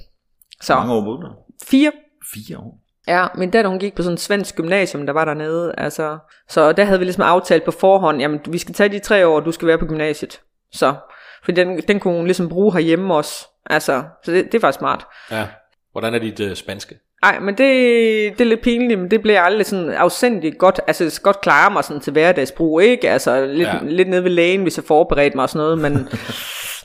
[0.61, 1.27] Så Hvor mange år boede du?
[1.65, 1.91] fire
[2.33, 2.80] Fire år.
[3.07, 5.73] Ja, min datter hun gik på sådan en svensk gymnasium, der var dernede.
[5.77, 6.17] Altså,
[6.49, 9.39] så der havde vi ligesom aftalt på forhånd, jamen vi skal tage de tre år,
[9.39, 10.41] du skal være på gymnasiet.
[10.73, 10.93] Så,
[11.43, 13.47] for den, den kunne hun ligesom bruge herhjemme også.
[13.65, 15.07] Altså, så det, det var smart.
[15.31, 15.47] Ja.
[15.91, 16.95] Hvordan er dit uh, spanske?
[17.23, 17.67] Ej, men det,
[18.37, 21.71] det er lidt pinligt, men det blev jeg aldrig sådan afsendigt godt, altså godt klare
[21.71, 23.09] mig sådan til hverdagsbrug, ikke?
[23.09, 23.79] Altså lidt, ja.
[23.83, 25.93] lidt nede ved lægen, hvis jeg forberedte mig og sådan noget, men,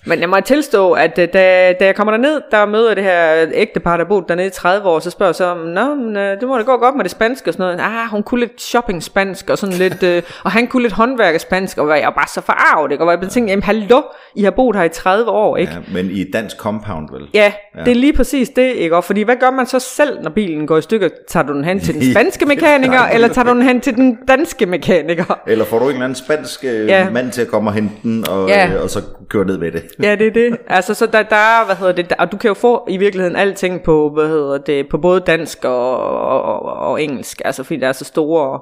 [0.07, 3.47] men jeg må tilstå, at øh, da, da jeg kommer derned, der møder det her
[3.55, 6.49] ægtepar, der boede dernede i 30 år, så spørger jeg så, Nå, men, øh, det
[6.49, 7.91] må da gå godt med det spanske og sådan noget.
[7.93, 11.41] Ah, hun kunne lidt shopping spansk og sådan lidt, øh, og han kunne lidt håndværk
[11.41, 13.05] spansk, og jeg var bare så forarvet, ikke?
[13.05, 14.03] Og jeg tænkte, jamen hallo,
[14.37, 15.73] I har boet her i 30 år, ikke?
[15.73, 17.23] Ja, men i et dansk compound, vel?
[17.35, 18.97] Ja, ja, det er lige præcis det, ikke?
[18.97, 21.09] Og fordi hvad gør man så selv, når bilen går i stykker?
[21.29, 24.19] Tager du den hen til den spanske mekaniker, eller tager du den hen til den
[24.29, 25.41] danske mekaniker?
[25.47, 27.11] Eller får du en eller anden spansk Ja.
[27.11, 28.71] mand til at komme og hente den, og, Ja.
[28.83, 29.83] og så køre ned med det?
[30.03, 30.59] Ja, det er det.
[30.67, 32.97] Altså, så der, der er, hvad hedder det, der, og du kan jo få i
[32.97, 37.63] virkeligheden alting på, hvad hedder det, på både dansk og, og, og, og engelsk, altså
[37.63, 38.61] fordi der er så store,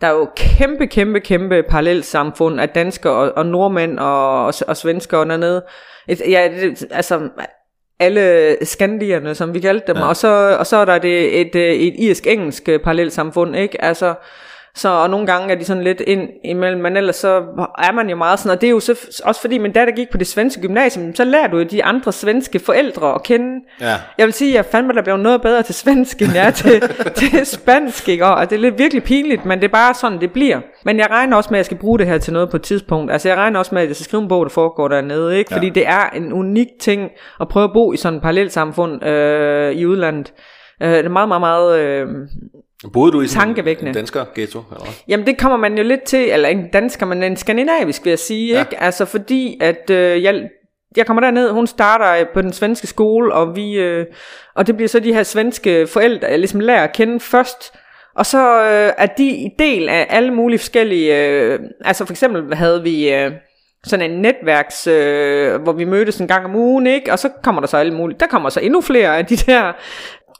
[0.00, 4.76] der er jo kæmpe, kæmpe, kæmpe parallelsamfund af danskere og, og nordmænd og, og, og
[4.76, 5.62] svenskere dernede.
[6.08, 7.28] Ja, det, altså,
[8.00, 10.08] alle skandierne, som vi kaldte dem, ja.
[10.08, 13.84] og, så, og så er der det, et, et, et irsk-engelsk parallelsamfund, ikke?
[13.84, 14.14] Altså,
[14.74, 17.36] så, og nogle gange er de sådan lidt ind imellem, men ellers så
[17.78, 20.10] er man jo meget sådan, og det er jo så, også fordi min datter gik
[20.10, 23.60] på det svenske gymnasium, så lærer du jo de andre svenske forældre at kende.
[23.80, 23.94] Ja.
[24.18, 26.50] Jeg vil sige, at jeg fandme, der blev noget bedre til svensk, end jeg er
[26.50, 26.80] til,
[27.20, 28.26] til spansk, ikke?
[28.26, 30.60] Og det er lidt virkelig pinligt, men det er bare sådan, det bliver.
[30.84, 32.62] Men jeg regner også med, at jeg skal bruge det her til noget på et
[32.62, 33.12] tidspunkt.
[33.12, 35.52] Altså, jeg regner også med, at jeg skal skrive en bog, der foregår dernede, ikke?
[35.52, 35.72] Fordi Ja.
[35.72, 37.10] det er en unik ting
[37.40, 40.32] at prøve at bo i sådan et parallelsamfund øh, i udlandet.
[40.82, 41.78] Øh, det er meget, meget, meget...
[41.78, 42.06] Øh,
[42.92, 44.62] Boede du i sådan en dansker ghetto?
[44.72, 44.86] Eller?
[45.08, 48.18] Jamen det kommer man jo lidt til, eller en dansker, men en skandinavisk vil jeg
[48.18, 48.60] sige, Ja.
[48.60, 48.82] ikke?
[48.82, 50.48] Altså fordi, at øh, jeg,
[50.96, 54.06] jeg kommer derned, hun starter øh, på den svenske skole, og vi, øh,
[54.54, 57.72] og det bliver så de her svenske forældre, jeg ligesom lærer at kende først,
[58.16, 62.82] og så øh, er de del af alle mulige forskellige, øh, altså for eksempel havde
[62.82, 63.12] vi...
[63.12, 63.32] Øh,
[63.84, 67.12] sådan en netværks, øh, hvor vi mødtes en gang om ugen, ikke?
[67.12, 69.72] Og så kommer der så alle mulige, der kommer så endnu flere af de der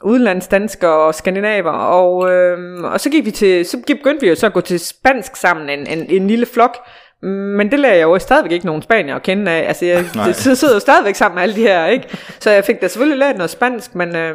[0.05, 4.47] udlandsdanskere og skandinaver, og, øh, og så gik vi til, så begyndte vi jo så
[4.47, 6.77] at gå til spansk sammen, en, en, en lille flok,
[7.57, 10.33] men det lærer jeg jo stadigvæk ikke nogen spanier at kende af, altså jeg Nej.
[10.33, 12.09] sidder jo stadigvæk sammen med alle de her, ikke?
[12.41, 14.35] Så jeg fik da selvfølgelig lært noget spansk, men, øh,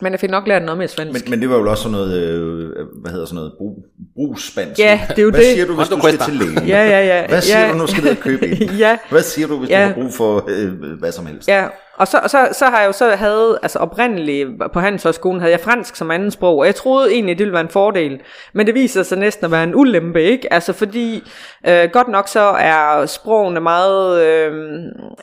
[0.00, 1.24] men jeg fik nok lært noget mere svensk.
[1.24, 2.70] Men, men det var jo også sådan noget, øh,
[3.02, 3.84] hvad hedder sådan noget, brug,
[4.14, 4.78] brugsspansk.
[4.80, 5.48] Ja, det er jo Hvad det.
[5.48, 6.68] siger du, hvis du skal til lægen?
[6.68, 7.26] Ja, ja, ja.
[7.26, 7.72] Hvad siger ja.
[7.72, 8.70] du, nu skal du ned og købe en?
[8.84, 9.80] ja, Hvad siger du, hvis Ja.
[9.82, 11.48] du har brug for øh, hvad som helst?
[11.48, 11.66] Ja,
[11.96, 15.52] og så, og så, så har jeg jo så havde, altså oprindeligt på Handelshøjskolen havde
[15.52, 18.20] jeg fransk som anden sprog, og jeg troede egentlig, det ville være en fordel.
[18.52, 20.52] Men det viser sig næsten at være en ulempe, ikke?
[20.52, 21.22] Altså fordi,
[21.66, 24.52] øh, godt nok så er sprogene meget, øh,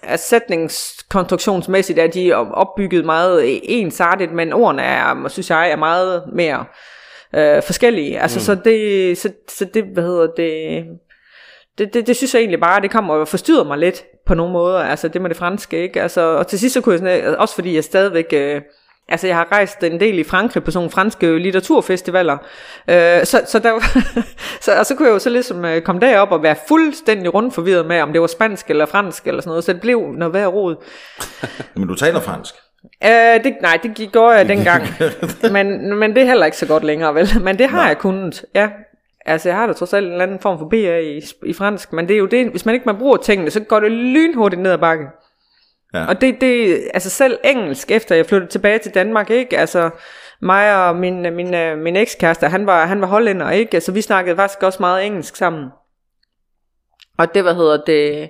[0.04, 6.24] er sætningskonstruktionsmæssigt, er de op- opbygget meget ensartet, men ordene er, synes jeg, er meget
[6.34, 6.66] mere
[7.36, 8.20] øh, forskellige.
[8.20, 8.44] Altså mm.
[8.44, 10.86] så det, så, så det, hvad hedder det,
[11.78, 14.54] det, det, det synes jeg egentlig bare, det kommer og forstyrrer mig lidt på nogle
[14.54, 16.02] måder, altså det med det franske, ikke?
[16.02, 18.62] Altså, og til sidst så kunne jeg sådan, også fordi jeg stadigvæk, øh,
[19.10, 22.38] Altså, jeg har rejst en del i Frankrig på sådan nogle franske litteraturfestivaler.
[22.88, 23.72] Øh, så, så, der,
[24.66, 27.54] så, og så kunne jeg jo så ligesom øh, komme derop og være fuldstændig rundt
[27.54, 29.64] forvirret med, om det var spansk eller fransk eller sådan noget.
[29.64, 30.76] Så det blev noget værd råd.
[31.76, 32.56] Men du taler fransk.
[33.04, 34.84] Øh, det, nej, det gik- gjorde jeg dengang.
[35.52, 37.30] men, men det er heller ikke så godt længere, vel?
[37.42, 37.88] Men det har Nej.
[37.88, 38.70] jeg kunnet, ja.
[39.26, 41.94] Altså, jeg har da trods alt en eller anden form for BA i, i fransk,
[41.94, 44.62] men det er jo det, hvis man ikke man bruger tingene, så går det lynhurtigt
[44.62, 45.06] ned ad bakke.
[45.94, 46.06] Ja.
[46.06, 49.58] Og det, det, altså selv engelsk, efter jeg flyttede tilbage til Danmark, ikke?
[49.58, 49.90] Altså,
[50.42, 53.74] mig og min, min, øh, min ekskæreste, han var, han var hollænder, ikke?
[53.74, 55.70] Altså, vi snakkede faktisk også meget engelsk sammen.
[57.18, 58.30] Og det, hvad hedder det...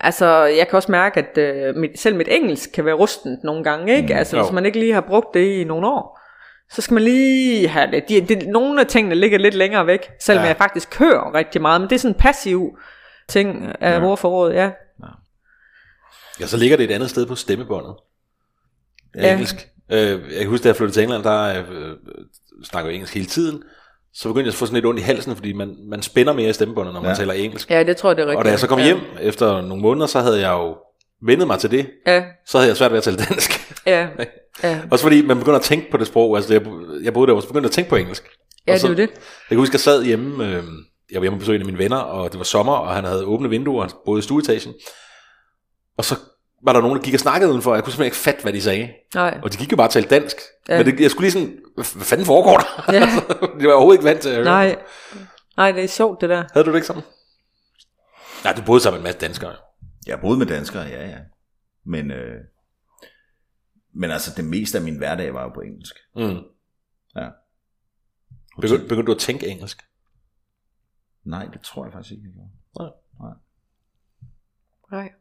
[0.00, 3.64] Altså, jeg kan også mærke, at øh, mit, selv mit engelsk kan være rustent nogle
[3.64, 4.14] gange, ikke?
[4.14, 4.42] Altså, jo.
[4.42, 6.19] hvis man ikke lige har brugt det i nogle år,
[6.72, 8.08] så skal man lige have det.
[8.08, 10.44] De, de, nogle af tingene ligger lidt længere væk, selvom Ja.
[10.44, 10.48] ja.
[10.48, 12.78] jeg faktisk hører rigtig meget, men det er sådan en passiv
[13.28, 13.98] ting af Ja.
[13.98, 14.04] ja.
[14.06, 14.70] ordforrådet, ja.
[16.40, 17.94] Ja, så ligger det et andet sted på stemmebåndet.
[19.16, 19.22] Ja.
[19.26, 19.32] Ja.
[19.32, 19.68] Engelsk.
[19.92, 21.96] Øh, jeg kan huske, da jeg flyttede til England, der øh,
[22.64, 23.62] snakker jeg engelsk hele tiden.
[24.14, 26.48] Så begyndte jeg at få sådan lidt ondt i halsen, fordi man, man spænder mere
[26.48, 27.14] i stemmebåndet, når man Ja.
[27.16, 27.70] taler engelsk.
[27.70, 28.38] Ja, det tror jeg, det er rigtigt.
[28.38, 28.84] Og da jeg så kom ja.
[28.84, 30.76] hjem efter nogle måneder, så havde jeg jo
[31.26, 31.90] vendet mig til det.
[32.06, 33.50] Ja, Så havde jeg svært ved at tale dansk.
[33.86, 34.08] ja,
[34.62, 34.80] ja.
[34.90, 36.36] Også fordi man begynder at tænke på det sprog.
[36.36, 36.62] Altså, jeg,
[37.02, 38.24] jeg boede der, og så begyndte at tænke på engelsk.
[38.66, 39.00] Ja, Og det så, er det.
[39.00, 39.08] Jeg
[39.48, 40.52] kan huske, jeg sad hjemme, øh,
[41.10, 43.24] jeg var hjemme på besøg af mine venner, og det var sommer, og han havde
[43.24, 44.74] åbne vinduer, han boede i stueetagen.
[45.98, 46.14] Og så
[46.64, 48.52] var der nogen, der gik og snakkede udenfor, og jeg kunne simpelthen ikke fatte, hvad
[48.52, 48.88] de sagde.
[49.14, 49.38] Nej.
[49.42, 50.36] Og de gik jo bare og talte dansk.
[50.68, 50.76] Ja.
[50.76, 52.92] Men det, jeg skulle lige sådan, hvad fanden foregår der?
[52.92, 53.00] Ja.
[53.60, 54.44] det var overhovedet ikke vant til at høre.
[54.44, 54.76] Nej.
[55.56, 56.44] Nej, det er sjovt, det der.
[56.52, 57.02] Havde du det ikke sådan?
[58.44, 59.52] Nej, du boede sammen med en masse danskere.
[60.06, 61.18] Jeg boede med danskere, ja, ja.
[61.84, 62.44] Men, øh,
[63.92, 65.94] men altså, det meste af min hverdag var jo på engelsk.
[66.16, 66.38] Mm.
[67.16, 67.30] Ja.
[68.60, 69.82] Begyndte, begyndte du at tænke engelsk?
[71.24, 72.50] Nej, det tror jeg faktisk ikke, jeg gjorde.
[74.90, 75.12] Nej.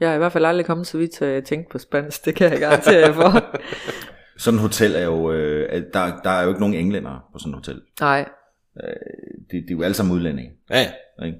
[0.00, 2.24] Jeg er i hvert fald aldrig kommet så vidt, til at tænke på spansk.
[2.24, 3.30] Det kan jeg garantere jer for.
[4.38, 7.52] Sådan et hotel er jo, øh, der, der er jo ikke nogen englænder på sådan
[7.52, 7.82] et hotel.
[8.00, 8.28] Nej.
[8.74, 10.52] Det, det er jo alle sammen udlændinge.
[10.70, 11.24] Ja, ja.
[11.24, 11.38] Ikke?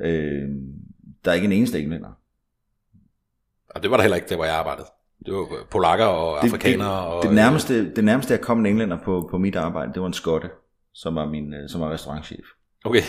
[0.00, 0.48] Øh,
[1.24, 2.10] der er ikke en eneste englænder.
[3.68, 4.86] Og det var der heller ikke, der hvor jeg arbejdede.
[5.26, 6.88] Det var polakker og afrikanere.
[6.88, 10.00] det, og, det, nærmeste, det nærmeste, jeg kom en englænder på, på mit arbejde, det
[10.02, 10.50] var en skotte,
[10.92, 12.44] som var min øh, som var restaurantchef.
[12.84, 13.02] Okay.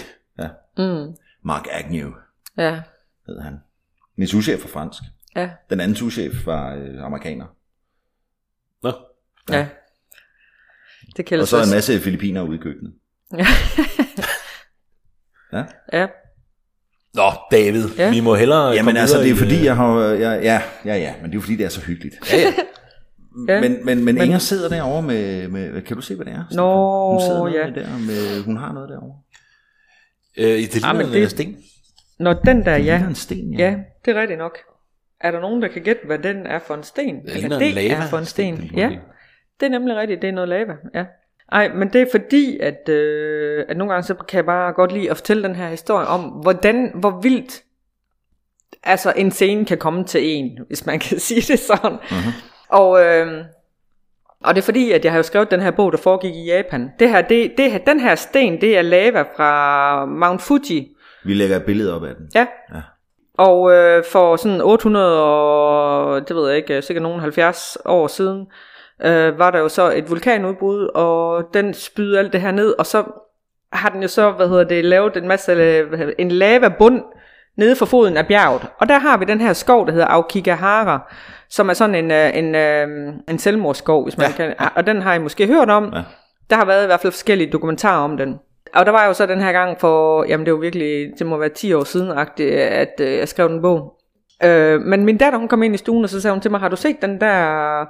[0.77, 1.15] Mm.
[1.43, 2.11] Mark Agnew
[2.57, 2.81] Ja.
[3.27, 3.59] hed han.
[4.15, 5.03] Min souschef var fransk.
[5.35, 5.49] Ja.
[5.69, 7.45] Den anden souschef var øh, amerikaner.
[8.83, 8.91] Nå.
[9.49, 9.67] Ja.
[11.17, 11.69] Det kan Og så også.
[11.71, 12.93] en masse filippiner ude i køkkenet.
[15.53, 15.65] Ja.
[15.93, 16.07] Ja.
[17.17, 17.21] Ja.
[17.21, 18.03] Nå, David, ja.
[18.03, 18.11] Ja.
[18.11, 19.99] vi må hellere Jamen altså, det er i, fordi, jeg har...
[20.01, 22.15] Jeg, ja, ja, ja, men det er jo fordi, det er så hyggeligt.
[22.33, 22.43] Ja, ja.
[23.47, 23.61] Ja.
[23.61, 25.81] Men, men, men Men- Inger sidder derovre med, med...
[25.81, 26.43] Kan du se, hvad det er?
[26.55, 27.65] Nå, hun sidder ja.
[27.69, 29.17] med der med, hun har noget derovre.
[30.37, 31.31] Øh, det ligner Ah, men en det- det...
[31.31, 31.55] sten.
[32.19, 33.03] Når den der, Det ja.
[33.07, 34.57] en sten, Ja, det er rigtigt nok.
[35.21, 37.15] Er der nogen, der kan gætte, hvad den er for en sten?
[37.25, 37.93] Det Eller det en lava.
[37.93, 38.57] er for en sten.
[38.57, 38.89] Det Ja,
[39.59, 40.21] det er nemlig rigtigt.
[40.21, 41.05] Det er noget lava, ja.
[41.53, 44.91] Ej, men det er fordi, at, øh, at nogle gange så kan jeg bare godt
[44.91, 47.63] lide at fortælle den her historie om, hvordan, hvor vildt
[48.83, 51.97] altså en scene kan komme til en, hvis man kan sige det sådan.
[52.11, 52.31] Mhm.
[52.69, 53.45] Og, øh,
[54.43, 56.45] og det er fordi, at jeg har jo skrevet den her bog, der foregik i
[56.45, 56.89] Japan.
[56.99, 60.95] Det her, det, det her, den her sten, det er lava fra Mount Fuji,
[61.25, 62.29] Vi lægger et billede op af den.
[62.35, 62.47] Ja.
[62.73, 62.81] Ja.
[63.37, 68.41] Og øh, for sådan 800 og, det ved jeg ikke, sikkert nogen 70 år siden,
[68.41, 68.72] øh,
[69.37, 73.03] var der jo så et vulkanudbrud, og den spydede alt det her ned, og så
[73.73, 77.01] har den jo så, hvad hedder det, lavet en masse, øh, hedder en lavabund
[77.57, 78.67] nede for foden af bjerget.
[78.79, 81.11] Og der har vi den her skov, der hedder Aokigahara,
[81.49, 84.33] som er sådan en, øh, en, øh, en selvmordsskov, hvis man Ja.
[84.35, 84.53] kan.
[84.75, 85.91] Og den har I måske hørt om.
[85.95, 86.01] Ja.
[86.49, 88.39] Der har været i hvert fald forskellige dokumentarer om den.
[88.75, 91.37] Og der var jo så den her gang for, jamen det var virkelig, det må
[91.37, 93.93] være 10 år siden, at øh, jeg skrev den bog.
[94.43, 96.59] Øh, men min datter, hun kom ind i stuen, og så sagde hun til mig,
[96.59, 97.85] har du set den der,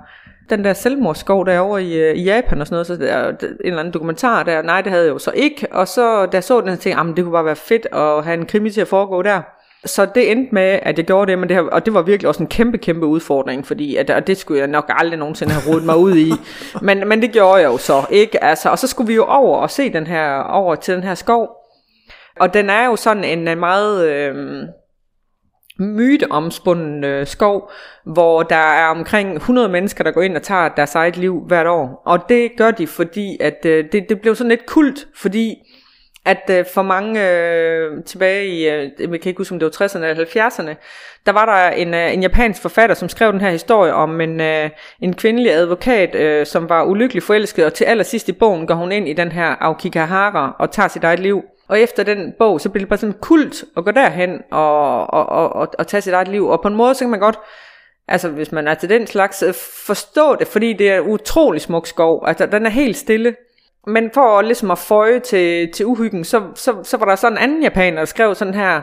[0.50, 3.80] den der selvmordsskov derovre i, øh, i Japan og sådan noget, så der, en eller
[3.80, 6.62] anden dokumentar der, nej det havde jeg jo så ikke, og så da jeg så
[6.62, 8.82] den, så tænkte jeg, "Jamen, det kunne bare være fedt at have en krimi til
[8.82, 9.42] at foregå der.
[9.86, 12.28] Så det endte med, at jeg gjorde det, men det, her, og det var virkelig
[12.28, 15.74] også en kæmpe, kæmpe udfordring, fordi at, og det skulle jeg nok aldrig nogensinde have
[15.74, 16.32] rodet mig ud i.
[16.82, 18.44] Men, men det gjorde jeg jo så, ikke?
[18.44, 21.16] Altså, og så skulle vi jo over og se den her, over til den her
[21.16, 21.50] skov.
[22.40, 24.36] Og den er jo sådan en øh, meget øh,
[25.80, 27.72] myteomspunden øh, skov,
[28.06, 31.68] hvor der er omkring 100 mennesker, der går ind og tager deres eget liv hvert
[31.68, 32.02] år.
[32.06, 35.56] Og det gør de, fordi at øh, det, det blev sådan lidt kult, fordi
[36.26, 39.86] at øh, for mange øh, tilbage i, øh, jeg kan ikke huske om det var
[39.86, 40.76] 60'erne eller 70'erne,
[41.26, 44.42] der var der en, øh, en japansk forfatter, som skrev den her historie om en,
[44.42, 44.70] øh,
[45.02, 48.92] en kvindelig advokat, øh, som var ulykkelig forelsket, og til allersidst i bogen går hun
[48.92, 51.44] ind i den her Aokigahara og tager sit eget liv.
[51.74, 55.30] Og efter den bog, så bliver det bare sådan kult at gå derhen og, og,
[55.30, 56.48] og, og, og tage sit eget liv.
[56.48, 57.40] Og på en måde, så kan man godt
[58.08, 59.54] Altså hvis man er til den slags, øh,
[59.88, 62.24] forstå det, fordi det er utrolig smuk skov.
[62.28, 63.36] Altså den er helt stille.
[63.88, 67.44] Men for ligesom at føje til, til uhyggen, så, så, så var der sådan en
[67.44, 68.76] anden japaner, der skrev sådan her,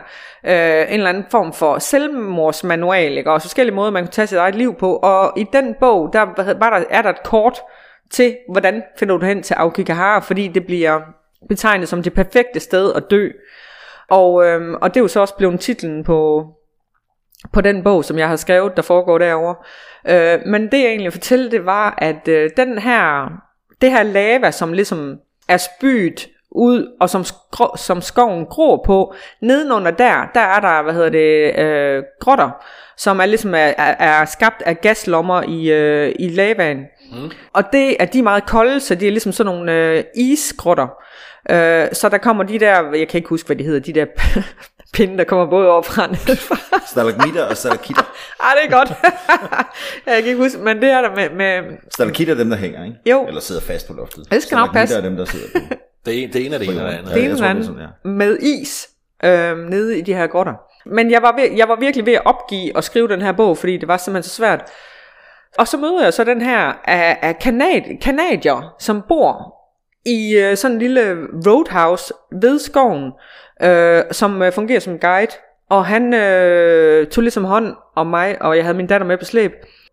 [0.45, 3.31] øh, en eller anden form for selvmordsmanual, ikke?
[3.31, 4.95] og forskellige måder, man kunne tage sit eget liv på.
[4.95, 6.21] Og i den bog, der,
[6.59, 7.61] var der, er der et kort
[8.09, 11.01] til, hvordan finder du hen til Aokigahara, fordi det bliver
[11.49, 13.29] betegnet som det perfekte sted at dø.
[14.09, 16.47] Og, øhm, og det er jo så også blevet titlen på,
[17.53, 19.55] på den bog, som jeg har skrevet, der foregår derovre.
[20.07, 23.31] Øh, men det jeg egentlig fortælle, det var, at øh, den her,
[23.81, 25.17] det her lava, som ligesom
[25.47, 30.83] er spydt ud, og som, skro, som skoven gror på, nedenunder der, der er der,
[30.83, 32.49] hvad hedder det, øh, grotter,
[32.97, 36.85] som er ligesom er, er, er skabt af gaslommer i, øh, i lavaen.
[37.11, 37.31] Mm.
[37.53, 40.87] Og det er de meget kolde, så de er ligesom sådan nogle øh, isgrotter.
[41.49, 44.05] Øh, så der kommer de der, jeg kan ikke huske, hvad de hedder, de der
[44.93, 46.07] pinde, der kommer både over fra.
[46.91, 48.03] Stalagmitter og stalaktitter.
[48.39, 48.89] Ej, det er godt.
[50.05, 51.29] jeg kan ikke huske, men det er der med...
[51.29, 52.97] med Stalaktitter er dem, der hænger, ikke?
[53.05, 53.27] Jo.
[53.27, 54.31] Eller sidder fast på loftet.
[54.31, 54.97] Det skal nok passe.
[54.97, 55.75] er dem, der sidder på.
[56.05, 57.13] Det er, en, det er en af det ene eller andet.
[57.13, 58.09] det ene eller er andet sådan, ja.
[58.09, 58.89] med is
[59.23, 60.53] øh, nede i de her grotter.
[60.85, 63.57] Men jeg var, ved, jeg var virkelig ved at opgive at skrive den her bog,
[63.57, 64.63] fordi det var simpelthen så svært.
[65.57, 69.60] Og så møder jeg så den her af, af kanad, kanadier, som bor
[70.05, 73.11] i øh, sådan en lille roadhouse ved skoven,
[73.63, 75.31] øh, som øh, fungerer som guide.
[75.69, 79.25] Og han øh, tog ligesom hånd om mig, og jeg havde min datter med på
[79.25, 79.51] slæb,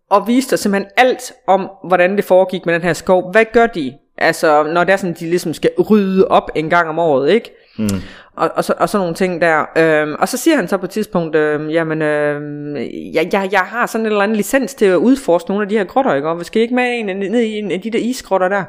[0.09, 3.31] og viste os simpelthen alt om, hvordan det foregik med den her skov.
[3.31, 3.93] Hvad gør de?
[4.17, 7.51] Altså, når det er sådan, de ligesom skal rydde op en gang om året, ikke?
[7.77, 7.87] Mm.
[8.35, 9.65] Og, og, så, og sådan nogle ting der.
[9.77, 12.75] Øhm, og så siger han så på et tidspunkt, øhm, jamen, øhm,
[13.13, 15.77] jeg, jeg, jeg har sådan en eller anden licens til at udforske nogle af de
[15.77, 16.29] her grotter, ikke?
[16.29, 18.63] Og vi skal ikke med en, ned i en af de der isgrotter der.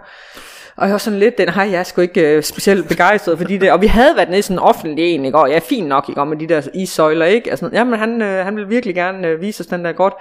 [0.77, 3.61] Og jeg var sådan lidt, den har jeg sgu ikke øh, specielt begejstret for de
[3.61, 5.39] der, og vi havde været nede i sådan en offentlig en, ikke?
[5.39, 6.21] og ja, fint nok, ikke?
[6.21, 7.51] Og med de der isøjler, ikke?
[7.51, 10.15] Altså, jamen han, øh, han vil virkelig gerne øh, vise os den der godt,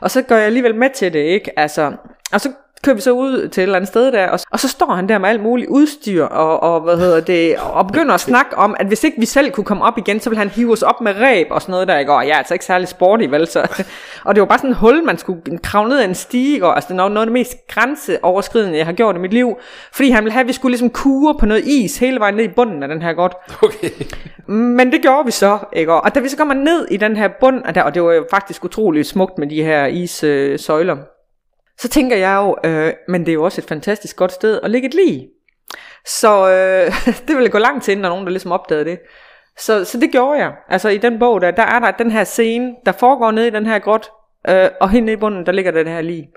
[0.00, 1.58] og så går jeg alligevel med til det, ikke?
[1.58, 1.92] Altså,
[2.32, 2.48] og så
[2.82, 5.08] kører vi så ud til et eller andet sted der, og, og så står han
[5.08, 8.76] der med alt muligt udstyr, og, og hvad hedder det, og begynder at snakke om,
[8.78, 11.00] at hvis ikke vi selv kunne komme op igen, så ville han hive os op
[11.00, 12.12] med ræb og sådan noget der, ikke?
[12.12, 13.84] og jeg er altså ikke særlig sporty, vel, så,
[14.24, 16.74] og det var bare sådan en hul, man skulle kravle ned ad en stige, og
[16.74, 19.56] altså det er noget af det mest grænseoverskridende, jeg har gjort i mit liv,
[19.92, 22.44] fordi han ville have, at vi skulle ligesom kure på noget is hele vejen ned
[22.44, 23.32] i bunden af den her godt.
[23.62, 23.90] Okay.
[24.46, 25.92] Men det gjorde vi så, ikke?
[25.92, 28.12] Og da vi så kommer ned i den her bund, og, der, og det var
[28.12, 31.02] jo faktisk utroligt smukt med de her issøjler, øh,
[31.78, 34.70] så tænker jeg jo, øh, men det er jo også et fantastisk godt sted at
[34.70, 35.28] ligge et lige.
[36.06, 36.92] Så øh,
[37.28, 38.98] det ville gå lang tid, inden der er nogen, der ligesom opdagede det.
[39.58, 40.52] Så, så det gjorde jeg.
[40.68, 43.50] Altså i den bog, der, der er der den her scene, der foregår nede i
[43.50, 44.10] den her grot,
[44.48, 46.28] øh, og hen i bunden, der ligger den her lige.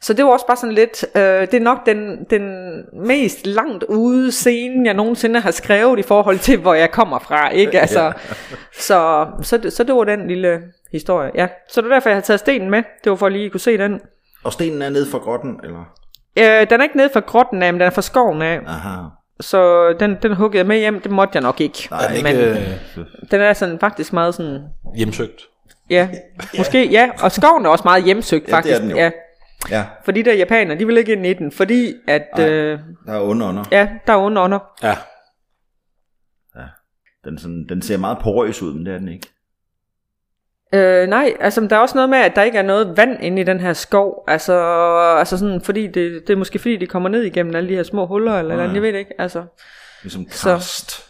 [0.00, 3.84] Så det var også bare sådan lidt, øh, det er nok den, den mest langt
[3.84, 7.48] ude scene, jeg nogensinde har skrevet i forhold til, hvor jeg kommer fra.
[7.48, 7.80] Ikke?
[7.80, 8.12] Altså, ja.
[8.72, 10.62] så, så, det, så det var den lille
[10.92, 11.30] historie.
[11.34, 11.48] Ja.
[11.68, 12.82] Så det var derfor, jeg havde taget stenen med.
[13.04, 14.00] Det var for at lige kunne se den.
[14.44, 15.84] Og stenen er nede for grotten, eller?
[16.38, 18.60] Øh, den er ikke nede fra grotten af, men den er fra skoven af.
[18.66, 19.02] Aha.
[19.40, 21.88] Så den, den huggede jeg med hjem, det måtte jeg nok ikke.
[22.10, 24.62] Den men ikke øh, den er sådan faktisk meget sådan,
[24.96, 25.40] hjemsøgt?
[25.90, 26.08] ja,
[26.58, 27.10] måske, ja.
[27.22, 28.80] Og skoven er også meget hjemsøgt Ja, det er faktisk.
[28.82, 28.96] den jo.
[28.96, 29.10] Ja,
[29.70, 33.12] Ja, for de der japanere, de vil ikke ind i den, fordi at, øh, der
[33.12, 33.64] er under under.
[33.72, 34.58] ja, der er under under.
[34.82, 34.96] Ja.
[37.24, 39.26] Den, sådan, den ser meget porøs ud, men det er den ikke.
[40.74, 43.40] Øh, nej, altså der er også noget med, at der ikke er noget vand inde
[43.42, 44.24] i den her skov.
[44.28, 44.52] Altså,
[45.18, 47.82] altså sådan, fordi det, det er måske fordi, de kommer ned igennem alle de her
[47.82, 48.72] små huller, eller, eller ja.
[48.72, 49.20] jeg ved det ikke.
[49.20, 49.44] Altså,
[50.02, 51.04] Ligesom Så- karst.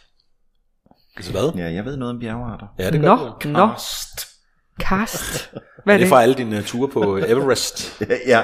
[1.17, 1.53] Altså hvad?
[1.57, 2.67] Ja, jeg ved noget om bjergarter.
[2.79, 3.51] Ja, det gør det.
[3.51, 4.27] nå, Karst.
[4.81, 5.51] karst.
[5.85, 6.09] Hvad Er det det?
[6.09, 8.03] fra alle dine ture på Everest?
[8.33, 8.43] ja.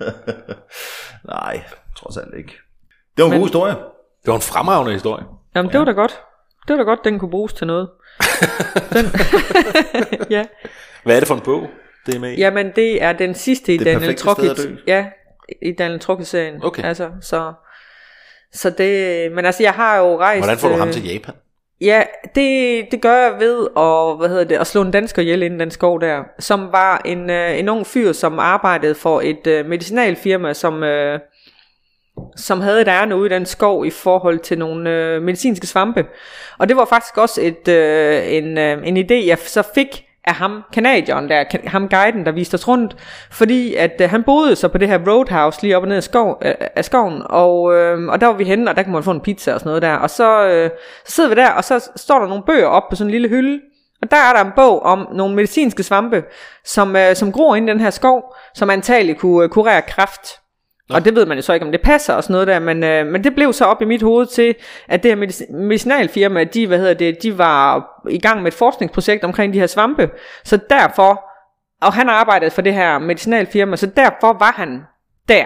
[1.28, 1.62] Nej,
[1.96, 2.52] trods alt ikke.
[3.16, 3.72] Det var en Men- god historie.
[4.24, 5.24] Det var en fremragende historie.
[5.56, 6.20] Jamen, det var da godt.
[6.68, 7.88] Det var da godt, den kunne bruges til noget.
[8.92, 9.06] Den,
[10.36, 10.44] ja.
[11.04, 11.70] Hvad er det for en bog,
[12.06, 12.36] det er med i?
[12.36, 14.76] Jamen, det er den sidste i Det Daniel dø.
[14.86, 15.06] Ja,
[15.62, 16.64] i Daniel Trokic-serien.
[16.64, 16.82] Okay.
[16.82, 17.52] Altså, så,
[18.52, 20.40] så det, men altså, jeg har jo rejst...
[20.40, 21.34] Hvordan får du ham øh, til Japan?
[21.80, 22.02] Ja,
[22.34, 25.60] det, det gør jeg ved at, hvad hedder det, at slå en dansker ihjel inden
[25.60, 29.66] den skov der, som var en, øh, en ung fyr, som arbejdede for et øh,
[29.66, 31.20] medicinalfirma, som, øh,
[32.36, 36.04] som havde et ærne ude i den skov i forhold til nogle øh, medicinske svampe.
[36.58, 40.34] Og det var faktisk også et, øh, en, øh, en idé, jeg så fik af
[40.34, 42.96] ham, kanadieren der, kan- ham guiden, der viste os rundt,
[43.30, 46.02] fordi at øh, han boede så på det her roadhouse lige op og ned af,
[46.02, 49.02] skov, øh, af skoven, og, øh, og der var vi henne, og der kunne man
[49.02, 50.70] få en pizza og sådan noget der, og så, øh,
[51.06, 53.28] så sidder vi der, og så står der nogle bøger op på sådan en lille
[53.28, 53.60] hylde,
[54.02, 56.24] og der er der en bog om nogle medicinske svampe,
[56.64, 60.41] som, øh, som gror ind i den her skov, som antageligt kunne øh, kurere kræft.
[60.90, 62.84] Og det ved man jo så ikke, om det passer og sådan noget der, men,
[62.84, 64.54] øh, men det blev så op i mit hoved til,
[64.88, 68.58] at det her medic- medicinalfirma, de, hvad hedder det, de var i gang med et
[68.58, 70.10] forskningsprojekt omkring de her svampe.
[70.44, 71.32] Så derfor
[71.82, 74.82] og han arbejdede for det her medicinalfirma, så derfor var han
[75.28, 75.44] der.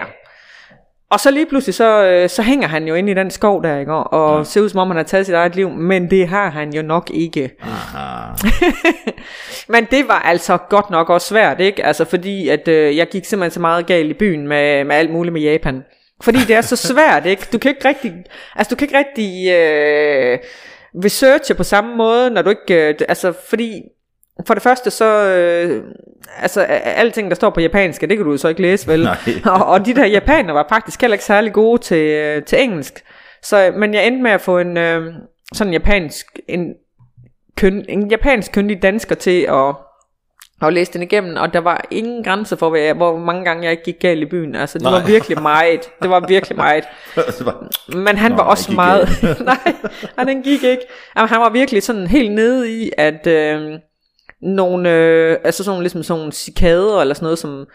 [1.11, 3.79] Og så lige pludselig, så, øh, så hænger han jo inde i den skov der,
[3.79, 3.93] ikke?
[3.93, 4.43] Og, og ja.
[4.43, 6.81] ser ud som om, han har taget sit eget liv, men det har han jo
[6.81, 7.51] nok ikke.
[7.61, 8.33] Aha.
[9.73, 11.85] Men det var altså godt nok også svært, ikke?
[11.85, 15.11] Altså fordi, at øh, jeg gik simpelthen så meget galt i byen med, med alt
[15.11, 15.83] muligt med Japan.
[16.21, 17.47] Fordi det er så svært, ikke?
[17.53, 18.13] Du kan ikke rigtig,
[18.55, 20.39] altså du kan ikke rigtig øh,
[21.03, 23.81] researche på samme måde, når du ikke, øh, altså fordi
[24.45, 25.83] for det første så, øh,
[26.37, 29.07] altså alting der står på japansk, det kan du så ikke læse vel.
[29.53, 33.03] Og, og de der japanere var faktisk heller ikke særlig gode til, øh, til engelsk.
[33.43, 35.13] Så, men jeg endte med at få en øh,
[35.53, 36.73] sådan japansk, en,
[37.57, 39.75] køn, en japansk kyndig dansker til at,
[40.61, 43.71] at læse den igennem, og der var ingen grænse for, hvad hvor mange gange jeg
[43.71, 44.55] ikke gik galt i byen.
[44.55, 44.91] Altså, det Nej.
[44.91, 45.89] var virkelig meget.
[46.01, 46.83] Det var virkelig meget.
[48.05, 49.09] Men han Nå, var han også meget...
[50.17, 50.83] nej, den gik ikke.
[51.15, 53.79] Jamen, han var virkelig sådan helt nede i, at øh,
[54.41, 57.65] nogle, øh, altså sådan, ligesom sådan nogle cikader, eller sådan noget, som,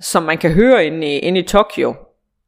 [0.00, 1.94] som man kan høre inde i, inde i Tokyo,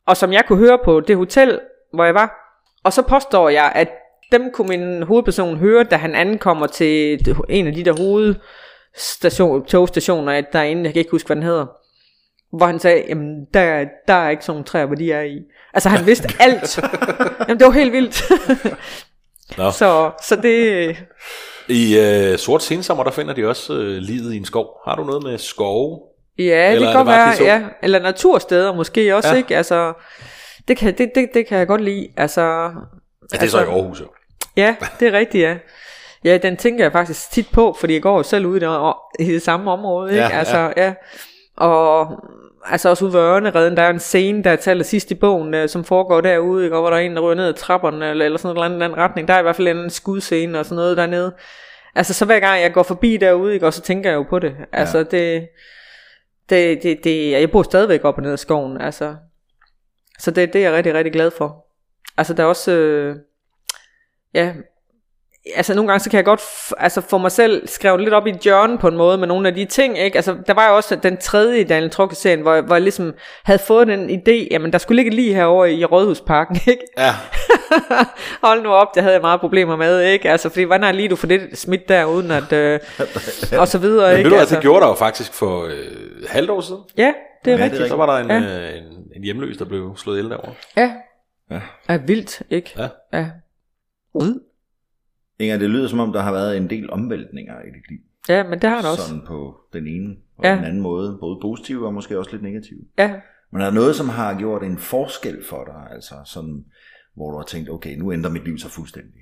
[0.07, 1.61] og som jeg kunne høre på det hotel,
[1.95, 2.57] hvor jeg var.
[2.85, 3.89] Og så påstår jeg, at
[4.33, 10.41] dem kunne min hovedperson høre, da han ankommer til en af de der hovedstation, togstationer
[10.41, 11.67] derinde, jeg kan ikke huske, hvad den hedder.
[12.57, 15.39] Hvor han sagde, jamen der, der er ikke sådan nogle træer, hvor de er i.
[15.75, 16.81] Altså han vidste alt.
[17.49, 18.23] Jamen det var helt vildt.
[19.59, 19.71] Nå.
[19.81, 20.97] så, så det,
[21.71, 24.81] I øh, Sort Sensommer, der finder de også øh, livet i en skov.
[24.87, 26.01] Har du noget med skove?
[26.39, 27.63] ja, Eller det kan godt være, ja.
[27.83, 29.35] Eller natursteder måske også, Ja.
[29.35, 29.39] ja.
[29.39, 29.57] ikke?
[29.57, 29.93] Altså,
[30.69, 32.09] det kan, det, det, det kan jeg godt lide.
[32.17, 32.43] Altså,
[33.33, 34.07] Ja, det er så i Aarhus jo.
[34.57, 35.57] Ja, det er rigtigt, ja.
[36.25, 38.95] Ja, den tænker jeg faktisk tit på, fordi jeg går jo selv ude i det,
[39.29, 40.23] i det samme område, ikke?
[40.23, 40.39] Ja, ja.
[40.39, 40.95] altså, ja.
[41.57, 42.07] Og
[42.65, 45.55] altså også ude ved Ørnereden, der er en scene, der er til sidst i bogen,
[45.55, 46.77] øh, som foregår derude, ikke?
[46.77, 48.85] og hvor der er en, der ryger ned ad trapperne, eller, eller sådan noget eller
[48.85, 49.29] andet retning.
[49.29, 51.35] Der er i hvert fald en anden skudscene og sådan noget dernede.
[51.95, 53.67] Altså, så hver gang jeg går forbi derude, ikke?
[53.67, 54.57] og så tænker jeg jo på det.
[54.73, 55.05] Altså, ja.
[55.05, 55.49] det,
[56.51, 59.17] det, det, det, jeg bor stadigvæk op og ned ad skoven, altså.
[60.19, 61.67] Så det, det er jeg rigtig, rigtig glad for.
[62.17, 63.17] Altså, der er også, øh,
[64.35, 64.53] ja,
[65.57, 68.27] altså nogle gange så kan jeg godt f- altså få mig selv skrevet lidt op
[68.27, 70.17] i John på en måde med nogle af de ting, ikke?
[70.17, 73.15] Altså der var jo også den tredje Daniel Trukke serien, hvor, jeg- hvor jeg ligesom
[73.45, 76.83] havde fået den idé, jamen der skulle ligge lige herovre i Rådhusparken, ikke?
[76.99, 77.15] Ja,
[78.49, 80.31] Hold nu op, det havde jeg meget problemer med, ikke?
[80.31, 82.81] Altså fordi hvordan er lige du får det smidt der, uden at, øh,
[83.61, 84.25] og så videre, men ved ikke?
[84.25, 85.73] du hvad, altså, det gjorde der jo faktisk for øh,
[86.29, 86.81] halvt år siden.
[86.97, 87.13] Ja,
[87.45, 87.89] det er Ja, det er rigtigt.
[87.89, 88.59] Så var der en, Ja.
[88.71, 88.85] øh, en,
[89.17, 90.53] en hjemløs, der blev slået ihjel derovre.
[90.77, 90.93] Ja.
[91.51, 91.61] Ja.
[91.89, 92.75] Er vildt, ikke?
[92.79, 92.89] Ja.
[93.19, 93.27] Ja.
[95.41, 97.99] Inger, det lyder som om, der har været en del omvæltninger i dit liv.
[98.29, 99.03] Ja, men det har han også.
[99.09, 100.55] Sådan på den ene og Ja.
[100.57, 101.17] den anden måde.
[101.21, 102.79] Både positive og måske også lidt negative.
[102.99, 103.11] Ja.
[103.53, 105.95] Men er der noget, som har gjort en forskel for dig?
[105.95, 106.65] Altså sådan,
[107.17, 109.13] hvor du har tænkt, okay, nu ændrer mit liv sig fuldstændig.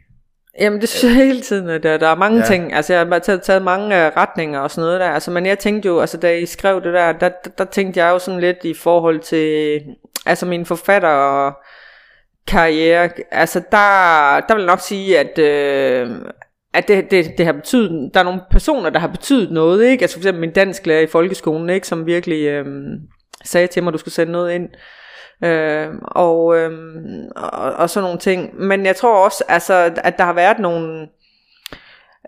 [0.60, 2.44] Jamen det synes jeg hele tiden, at der, der er mange Ja.
[2.44, 5.46] ting, altså jeg har taget, taget mange uh, retninger og sådan noget der, altså men
[5.46, 8.18] jeg tænkte jo, altså da I skrev det der, der, der, der tænkte jeg jo
[8.18, 9.80] sådan lidt i forhold til,
[10.26, 11.52] altså min forfatter og
[12.48, 16.10] karriere, altså der, der vil jeg nok sige, at, øh,
[16.74, 20.02] at det, det, det har betydet, der er nogle personer, der har betydet noget, ikke?
[20.02, 21.86] Altså for eksempel min dansklærer i folkeskolen, ikke?
[21.86, 22.66] Som virkelig øh,
[23.44, 24.68] sagde til mig, at du skulle sende noget ind.
[25.44, 26.70] Øh, og, øh,
[27.36, 28.60] og, og sådan nogle ting.
[28.60, 29.74] Men jeg tror også, altså,
[30.04, 31.08] at der har været nogle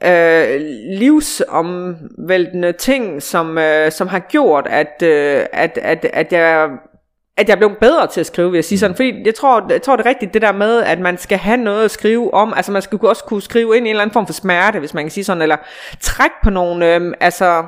[0.05, 0.61] øh,
[0.99, 6.71] livsomvæltende ting, som, øh, som har gjort, at, øh, at, at, at jeg
[7.41, 8.97] at jeg blev bedre til at skrive, vil jeg sige sådan.
[8.97, 11.57] Fordi jeg tror, jeg tror det er rigtigt, det der med, at man skal have
[11.57, 12.53] noget at skrive om.
[12.57, 14.95] Altså man skal også kunne skrive ind i en eller anden form for smerte, hvis
[14.95, 15.43] man kan sige sådan.
[15.43, 15.57] Eller
[16.01, 17.65] trække på nogle, øh, altså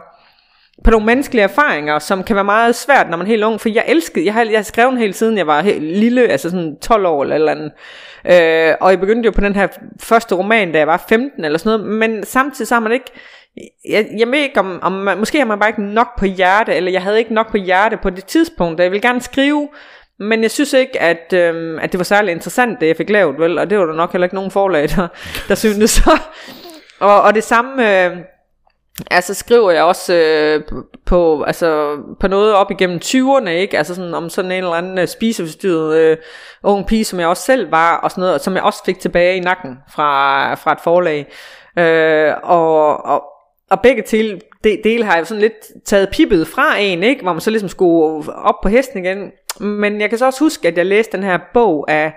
[0.85, 3.61] på nogle menneskelige erfaringer, som kan være meget svært, når man er helt ung.
[3.61, 6.51] For jeg elskede, jeg har, jeg har skrevet hele tiden, jeg var helt lille, altså
[6.51, 7.73] sådan 12 år eller eller andet.
[8.25, 9.67] Øh, og jeg begyndte jo på den her
[10.01, 11.95] første roman, da jeg var 15 eller sådan noget.
[11.99, 13.13] Men samtidig så har man ikke,
[13.89, 16.75] jeg, jeg ved ikke om, om man, måske har man bare ikke nok på hjerte,
[16.75, 19.69] eller jeg havde ikke nok på hjerte på det tidspunkt, da jeg ville gerne skrive,
[20.19, 23.39] men jeg synes ikke, at, øhm, at det var særlig interessant, det jeg fik lavet,
[23.39, 23.59] vel?
[23.59, 25.09] Og det var der nok heller ikke nogen forlag, der,
[25.49, 26.19] der syntes så.
[27.01, 28.05] Og, og det samme...
[28.07, 28.17] Øh,
[29.11, 30.63] Altså skriver jeg også øh,
[31.07, 33.79] på- altså, på noget op igennem 20'erne, ikke?
[33.79, 36.17] Altså sådan, om sådan en eller anden øh, spiseforstyrret øh,
[36.63, 39.01] ung pige, som jeg også selv var, og sådan noget, og som jeg også fik
[39.01, 41.33] tilbage i nakken fra, fra et forlag.
[41.79, 43.23] Øh, og, og,
[43.73, 47.23] og begge til, dele har jeg sådan lidt taget pippet fra en, ikke?
[47.23, 49.31] Hvor man så ligesom skulle op på hesten igen.
[49.61, 52.13] Men jeg kan så også huske, at jeg læste den her bog af,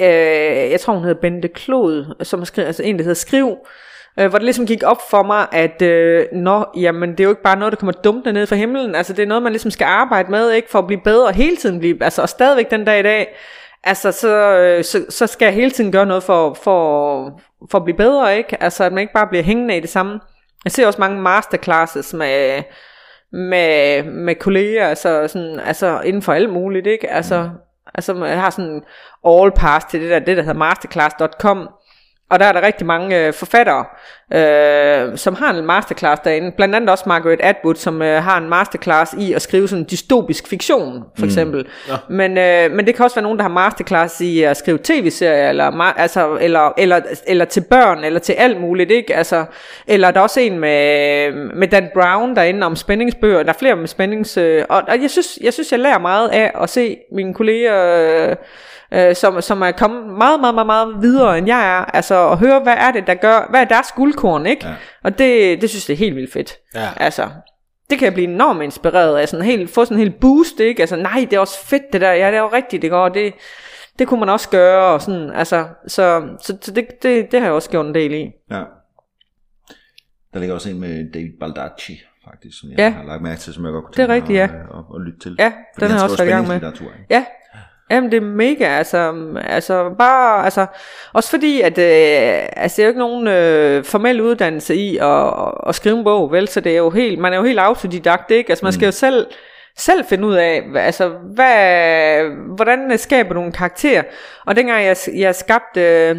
[0.00, 3.56] øh, jeg tror hun hedder Bente Klod, som har skrevet, altså en, der hedder Skriv,
[4.18, 7.30] øh, hvor det ligesom gik op for mig, at øh, nå, jamen, det er jo
[7.30, 9.70] ikke bare noget, der kommer dumt ned fra himlen, altså det er noget, man ligesom
[9.70, 12.84] skal arbejde med, ikke, for at blive bedre, hele tiden blive, altså og stadigvæk den
[12.84, 13.36] dag i dag,
[13.84, 17.40] altså så, øh, så, så skal jeg hele tiden gøre noget for, for,
[17.70, 20.20] for at blive bedre, ikke, altså at man ikke bare bliver hængende i det samme.
[20.66, 22.62] Jeg ser også mange masterclasses med,
[23.32, 27.10] med, med kolleger, altså, sådan, altså inden for alt muligt, ikke?
[27.10, 27.58] Altså, mm.
[27.94, 28.82] altså jeg har sådan
[29.26, 31.68] all pass til det der, det der hedder masterclass.com,
[32.30, 33.84] og der er der rigtig mange øh, forfattere,
[34.34, 36.52] øh, som har en masterclass derinde.
[36.56, 40.48] Blandt andet også Margaret Atwood, som øh, har en masterclass i at skrive sådan dystopisk
[40.48, 41.24] fiktion, for mm.
[41.24, 41.66] eksempel.
[41.88, 41.94] Ja.
[42.10, 45.48] Men, øh, men det kan også være nogen, der har masterclass i at skrive tv-serier,
[45.48, 48.90] eller, altså, eller, eller, eller til børn, eller til alt muligt.
[48.90, 49.16] Ikke?
[49.16, 49.44] Altså,
[49.86, 53.42] eller der er også en med, med Dan Brown derinde om spændingsbøger.
[53.42, 54.36] Der er flere med spændings...
[54.36, 58.30] Øh, og, og jeg, synes, jeg synes, jeg lærer meget af at se mine kolleger...
[58.30, 58.36] Øh,
[58.92, 61.84] øh, som, som er kommet meget, meget, meget, meget videre end jeg er.
[61.84, 64.66] Altså at høre, hvad er det, der gør, hvad er deres guldkorn, ikke?
[64.66, 64.74] Ja.
[65.04, 66.54] Og det, det synes jeg er helt vildt fedt.
[66.74, 66.88] Ja.
[66.96, 67.28] Altså,
[67.90, 70.82] det kan jeg blive enormt inspireret af, sådan helt, få sådan en helt boost, ikke?
[70.82, 73.08] Altså, nej, det er også fedt det der, ja, det er jo rigtigt, det går,
[73.08, 73.34] det,
[73.98, 77.46] det kunne man også gøre, og sådan, altså, så, så, så det, det, det har
[77.46, 78.30] jeg også gjort en del i.
[78.50, 78.62] Ja.
[80.34, 82.90] Der ligger også en med David Baldacci, faktisk, som jeg ja.
[82.90, 85.36] har lagt mærke til, som jeg godt kunne tænke mig at, at, at, lytte til.
[85.38, 86.60] Ja, den har jeg også været i gang med.
[87.10, 87.24] Ja,
[87.90, 89.14] Jamen det er mega, altså,
[89.44, 90.66] altså bare, altså,
[91.12, 95.32] også fordi, at øh, altså, det er jo ikke nogen øh, formel uddannelse i at,
[95.66, 98.30] at skrive en bog, vel, så det er jo helt, man er jo helt autodidakt,
[98.30, 98.50] ikke?
[98.50, 98.86] Altså man skal mm.
[98.86, 99.26] jo selv,
[99.76, 102.22] selv finde ud af, altså, hvad,
[102.56, 104.02] hvordan skaber nogle karakterer.
[104.46, 106.16] Og dengang jeg, jeg skabte øh,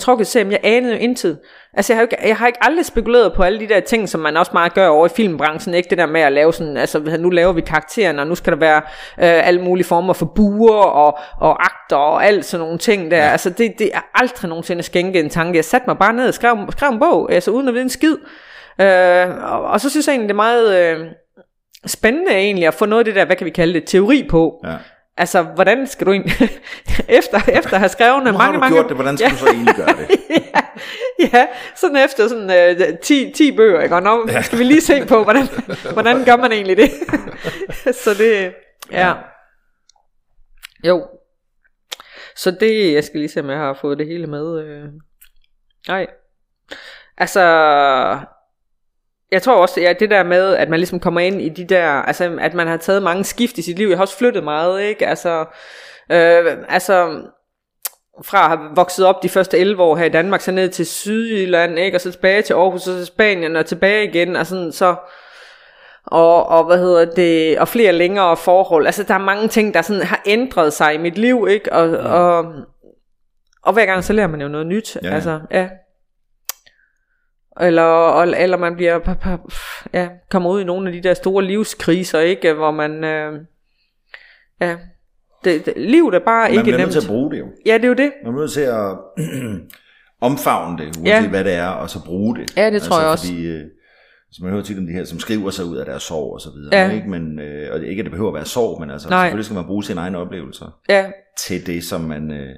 [0.00, 1.38] Trukket serien, jeg anede jo intet.
[1.74, 4.20] Altså, jeg har, ikke, jeg har ikke aldrig spekuleret på alle de der ting, som
[4.20, 5.74] man også meget gør over i filmbranchen.
[5.74, 8.52] Ikke det der med at lave sådan, altså nu laver vi karakteren, og nu skal
[8.52, 8.76] der være
[9.18, 13.16] øh, alle mulige former for buer og, og akter og alt sådan nogle ting der.
[13.16, 13.30] Ja.
[13.30, 15.56] Altså, det, det er aldrig nogensinde skænke en tanke.
[15.56, 17.90] Jeg satte mig bare ned og skrev, skrev en bog, altså uden at vide en
[17.90, 18.16] skid.
[18.80, 20.96] Øh, og, og så synes jeg egentlig, det er meget...
[20.96, 21.06] Øh,
[21.86, 24.60] spændende egentlig at få noget af det der, hvad kan vi kalde det, teori på.
[24.64, 24.74] Ja.
[25.16, 26.34] Altså, hvordan skal du egentlig,
[27.18, 28.58] efter, efter at have skrevet mange, mange...
[28.58, 29.32] mange, gjort det, hvordan skal ja.
[29.32, 30.08] du så egentlig gøre det?
[30.30, 30.60] ja,
[31.32, 31.46] ja,
[31.76, 33.94] sådan efter sådan uh, 10, 10 bøger, ikke?
[33.94, 34.42] og nu ja.
[34.42, 35.46] skal vi lige se på, hvordan,
[35.92, 36.90] hvordan gør man egentlig det?
[38.04, 38.54] så det,
[38.92, 39.08] ja.
[39.08, 39.14] ja.
[40.84, 41.06] Jo.
[42.36, 44.60] Så det, jeg skal lige se, om jeg har fået det hele med.
[44.60, 44.88] Øh.
[45.88, 46.06] Nej.
[47.18, 47.40] Altså,
[49.32, 51.88] jeg tror også, ja, det der med, at man ligesom kommer ind i de der,
[51.88, 53.88] altså at man har taget mange skift i sit liv.
[53.88, 55.06] Jeg har også flyttet meget, ikke?
[55.06, 55.40] Altså,
[56.12, 57.22] øh, altså
[58.24, 60.86] fra at have vokset op de første 11 år her i Danmark, så ned til
[60.86, 61.96] Sydjylland, ikke?
[61.96, 64.96] Og så tilbage til Aarhus, og så Spanien, og tilbage igen, og sådan, så...
[66.04, 68.86] Og, og hvad hedder det, og flere længere forhold.
[68.86, 71.72] Altså, der er mange ting, der sådan har ændret sig i mit liv, ikke?
[71.72, 72.12] Og, ja.
[72.12, 72.52] og,
[73.62, 74.96] og hver gang, så lærer man jo noget nyt.
[75.02, 75.14] Ja.
[75.14, 75.68] Altså, ja.
[77.62, 79.16] Eller, eller man bliver
[79.92, 82.52] ja, kommer ud i nogle af de der store livskriser, ikke?
[82.52, 83.04] Hvor man...
[83.04, 83.32] Øh,
[84.60, 84.76] ja,
[85.44, 86.72] det, det, livet er bare man ikke nemt.
[86.72, 87.46] Man er nødt til at bruge det jo.
[87.66, 88.12] Ja, det er jo det.
[88.24, 88.98] Man er nødt til at
[90.30, 91.28] omfavne det, uanset ja.
[91.28, 92.56] hvad det er, og så bruge det.
[92.56, 93.26] Ja, det altså, tror jeg også.
[93.26, 93.64] Fordi, øh,
[94.32, 96.40] så man hører tit om de her, som skriver sig ud af deres sorg og
[96.40, 96.76] så videre.
[96.76, 96.90] Ja.
[96.90, 97.08] Ikke?
[97.08, 99.24] Men, øh, og ikke at det behøver at være sorg, men altså, Nej.
[99.24, 101.10] selvfølgelig skal man bruge sine egne oplevelser ja.
[101.38, 102.54] til det, som man, øh,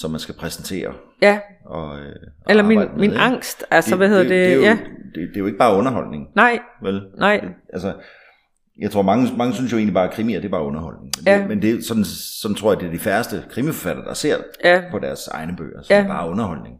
[0.00, 0.94] som man skal præsentere.
[1.22, 1.38] Ja.
[1.66, 2.14] Og, øh,
[2.44, 4.30] og Eller min, min med, angst, altså det, hvad hedder det?
[4.30, 4.78] Det, det, er jo, ja.
[5.14, 6.28] det, det er jo ikke bare underholdning.
[6.34, 6.58] Nej.
[6.82, 7.02] Vel?
[7.18, 7.40] Nej.
[7.40, 7.92] Det, altså,
[8.78, 11.12] jeg tror, mange, mange synes jo egentlig bare, at krimier, det er bare underholdning.
[11.16, 11.38] Men, ja.
[11.38, 12.04] det, men det, er sådan,
[12.40, 14.82] sådan tror jeg, det er de færreste krimiforfattere, der ser ja.
[14.90, 16.06] på deres egne bøger, som ja.
[16.08, 16.76] bare underholdning.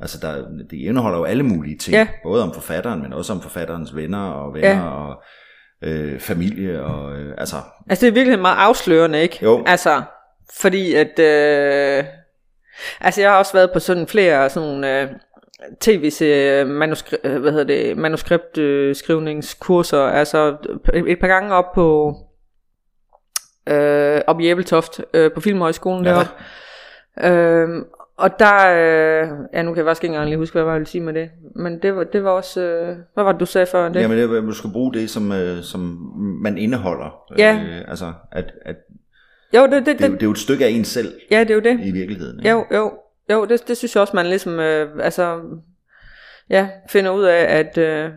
[0.00, 2.08] Altså, der, det indeholder jo alle mulige ting, ja.
[2.22, 4.90] både om forfatteren, men også om forfatterens venner og venner ja.
[4.90, 5.22] og
[5.82, 6.82] øh, familie.
[6.82, 7.56] Og, øh, altså,
[7.90, 9.38] altså, det er virkelig meget afslørende, ikke?
[9.42, 9.62] Jo.
[9.66, 10.02] Altså,
[10.60, 11.18] fordi at...
[11.18, 12.04] Øh,
[13.00, 15.08] altså, jeg har også været på sådan flere sådan øh,
[15.80, 20.56] tv-serie manuskri- øh, hvad hedder det, manuskriptskrivningskurser, altså
[21.06, 22.16] et par gange op på
[23.68, 26.10] øh, op i Æbeltoft øh, på Filmhøjskolen ja.
[26.10, 26.32] deroppe.
[27.22, 27.68] Øh,
[28.18, 30.86] og der, øh, ja nu kan jeg faktisk ikke engang lige huske, hvad jeg ville
[30.86, 33.66] sige med det, men det var, det var også, øh, hvad var det du sagde
[33.66, 34.00] før det?
[34.00, 35.80] Jamen det er, at du skal bruge det, som, øh, som
[36.42, 37.34] man indeholder.
[37.38, 37.54] Ja.
[37.54, 38.76] Øh, altså, at, at
[39.54, 41.20] jo, det, det, det, det, er jo, det er jo et stykke af en selv.
[41.30, 41.80] Ja, det er jo det.
[41.86, 42.40] I virkeligheden.
[42.44, 42.50] Ja.
[42.50, 42.92] Jo, jo,
[43.30, 45.40] jo, det, det synes jeg også, man ligesom, øh, altså,
[46.50, 48.10] ja, finder ud af, at, øh,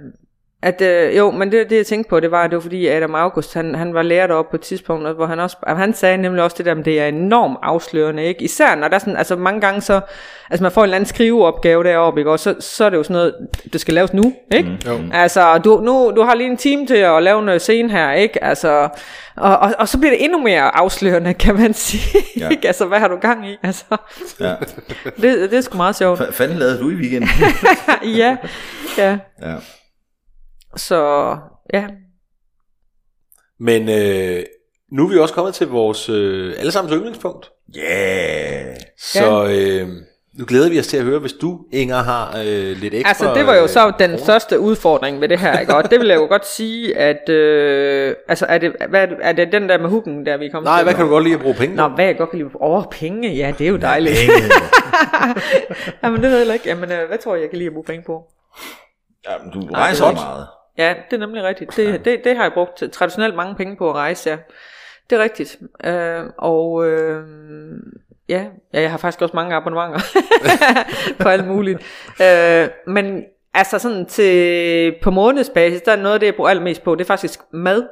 [0.64, 3.16] at øh, jo, men det, det jeg tænkte på, det var, det var fordi Adam
[3.16, 6.44] August, han, han var lærer op på et tidspunkt, hvor han også, han sagde nemlig
[6.44, 8.44] også det der, at det er enormt afslørende, ikke?
[8.44, 10.02] Især når der er sådan, altså mange gange så,
[10.50, 12.32] altså man får en eller anden skriveopgave deroppe, ikke?
[12.32, 13.36] Og så, så er det jo sådan noget,
[13.74, 14.70] det skal laves nu, ikke?
[14.70, 18.12] Mm, altså, du, nu, du har lige en time til at lave en scene her,
[18.12, 18.44] ikke?
[18.44, 18.90] Altså,
[19.38, 22.24] og, og, og så bliver det endnu mere afslørende, kan man sige.
[22.38, 22.50] Ja.
[22.50, 22.68] ikke?
[22.68, 23.58] Altså, hvad har du gang i?
[23.64, 23.86] Altså,
[24.40, 24.56] ja.
[25.22, 26.20] det, det er sgu meget sjovt.
[26.20, 27.30] Hvad fanden lavede du i weekenden?
[28.22, 28.38] ja,
[28.98, 29.18] ja.
[29.42, 29.56] ja.
[30.78, 31.38] Så
[31.74, 31.88] ja.
[33.60, 34.44] Men øh,
[34.92, 37.52] nu er vi også kommet til vores øh, allesammens yndlingspunkt.
[37.78, 38.76] Yeah.
[38.98, 39.88] Så øh,
[40.40, 43.10] Nu glæder vi os til at høre, hvis du, Inger, har øh, lidt ekstra...
[43.10, 44.24] Altså, det var jo så øh, den kroner.
[44.24, 45.76] største udfordring ved det her, ikke?
[45.76, 47.30] Og det vil jeg jo godt sige, at...
[47.30, 50.78] Øh, altså, er det, hvad, er det, den der med hooken, der vi kom Nej,
[50.78, 50.84] til?
[50.84, 52.50] hvad kan du godt lide at bruge penge Nå, hvad jeg godt kan lide?
[52.62, 54.16] Åh, oh, penge, ja, det er jo dejligt.
[56.04, 56.70] Jamen, det ved jeg heller ikke.
[56.70, 58.24] Jamen, øh, hvad tror jeg, jeg kan lide at bruge penge på?
[59.30, 60.16] Jamen, du er rejser godt.
[60.16, 60.48] meget.
[60.82, 61.76] Ja, det er nemlig rigtigt.
[61.76, 64.38] Det, det, det har jeg brugt traditionelt mange penge på at rejse, ja.
[65.10, 65.60] Det er rigtigt.
[65.84, 67.24] Øh, og øh,
[68.30, 70.00] ja, ja, jeg har faktisk også mange abonnementer
[71.24, 71.80] på alt muligt.
[72.22, 76.84] Øh, men altså sådan til på månedsbasis, der er noget af det, jeg bruger allermest
[76.84, 77.88] på, det er faktisk mad.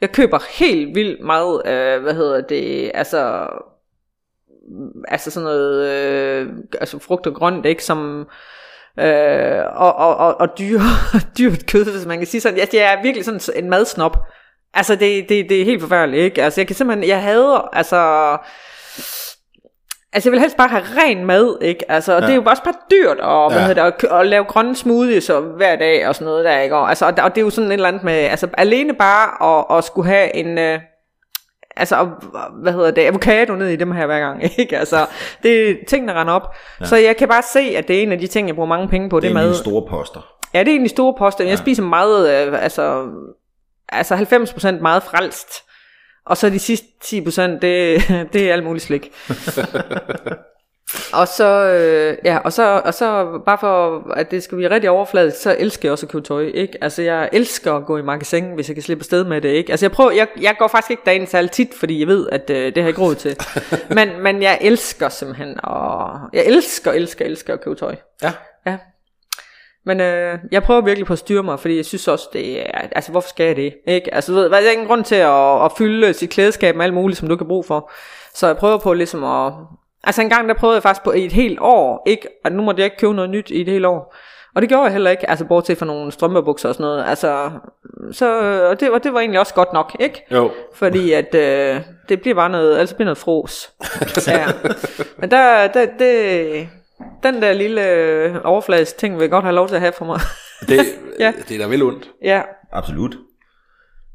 [0.00, 3.48] Jeg køber helt vildt meget, øh, hvad hedder det, altså
[5.08, 6.48] altså sådan noget, øh,
[6.80, 8.28] altså frugt og grønt, ikke, som,
[9.00, 10.80] øh, og, og, og, og dyre,
[11.38, 12.58] dyrt kød, hvis man kan sige sådan.
[12.58, 14.16] Jeg, jeg er virkelig sådan en madsnop.
[14.74, 16.42] Altså, det, det, det er helt forfærdeligt, ikke?
[16.42, 18.36] Altså, jeg kan simpelthen, jeg hader, altså,
[20.14, 21.90] Altså jeg vil helst bare have ren mad, ikke?
[21.92, 22.26] Altså, og ja.
[22.26, 23.66] det er jo også bare dyrt og, hvad Ja.
[23.66, 26.76] hedder det, at, at lave grønne smoothies og hver dag og sådan noget der, ikke?
[26.76, 29.58] Og, altså, og, og det er jo sådan et eller andet med, altså alene bare
[29.58, 30.80] at, at skulle have en, øh,
[31.76, 32.08] altså, og-
[32.62, 34.78] hvad hedder det, avocado ned i dem her hver gang, ikke?
[34.78, 35.06] Altså,
[35.42, 36.54] det er ting, der render op.
[36.80, 36.84] Ja.
[36.84, 38.88] Så jeg kan bare se, at det er en af de ting, jeg bruger mange
[38.88, 39.44] penge på, det, Det er mad.
[39.44, 40.20] mine store poster.
[40.54, 41.44] Ja, det er egentlig store poster.
[41.44, 43.06] Jeg spiser meget, øh, altså,
[43.88, 45.48] altså 90% meget frelst.
[46.26, 47.62] Og så de sidste 10%, det,
[48.32, 49.12] det er alt muligt slik.
[51.12, 54.90] og så, øh, ja, og så, og så bare for, at det skal blive rigtig
[54.90, 56.78] overfladisk, så elsker jeg også at købe tøj, ikke?
[56.80, 59.70] Altså, jeg elsker at gå i magasin, hvis jeg kan slippe afsted med det, ikke?
[59.70, 62.50] Altså, jeg prøver, jeg, jeg går faktisk ikke derind særlig tit, fordi jeg ved, at
[62.50, 63.36] øh, det har jeg ikke råd til.
[63.96, 67.96] men, men jeg elsker simpelthen, og jeg elsker, elsker, elsker at købe tøj.
[68.22, 68.32] Ja.
[68.66, 68.78] Ja.
[69.86, 72.80] Men øh, jeg prøver virkelig på at styre mig, fordi jeg synes også, det er,
[72.92, 73.74] altså hvorfor skal jeg det?
[73.86, 74.14] Ikke?
[74.14, 76.94] Altså, du ved, der er ingen grund til at, at fylde sit klædeskab med alt
[76.94, 77.90] muligt, som du kan bruge for.
[78.34, 79.52] Så jeg prøver på ligesom at,
[80.04, 82.28] altså en gang der prøvede jeg faktisk på et helt år, ikke?
[82.44, 84.14] Og nu måtte jeg ikke købe noget nyt i et helt år.
[84.54, 87.04] Og det gjorde jeg heller ikke, altså bortset fra nogle strømpebukser og sådan noget.
[87.06, 87.50] Altså,
[88.12, 90.24] så, og det, og det var egentlig også godt nok, ikke?
[90.30, 90.50] Jo.
[90.74, 93.72] Fordi at øh, det bliver bare noget, altså bliver noget fros.
[94.28, 94.46] ja.
[95.18, 96.68] Men der, der, det,
[97.22, 100.04] den der lille øh, overfladisk ting vil jeg godt have lov til at have for
[100.04, 100.20] mig.
[100.68, 100.80] Det,
[101.18, 101.32] Ja.
[101.48, 102.10] det er da vel ondt.
[102.22, 102.42] ja,
[102.72, 103.16] Absolut.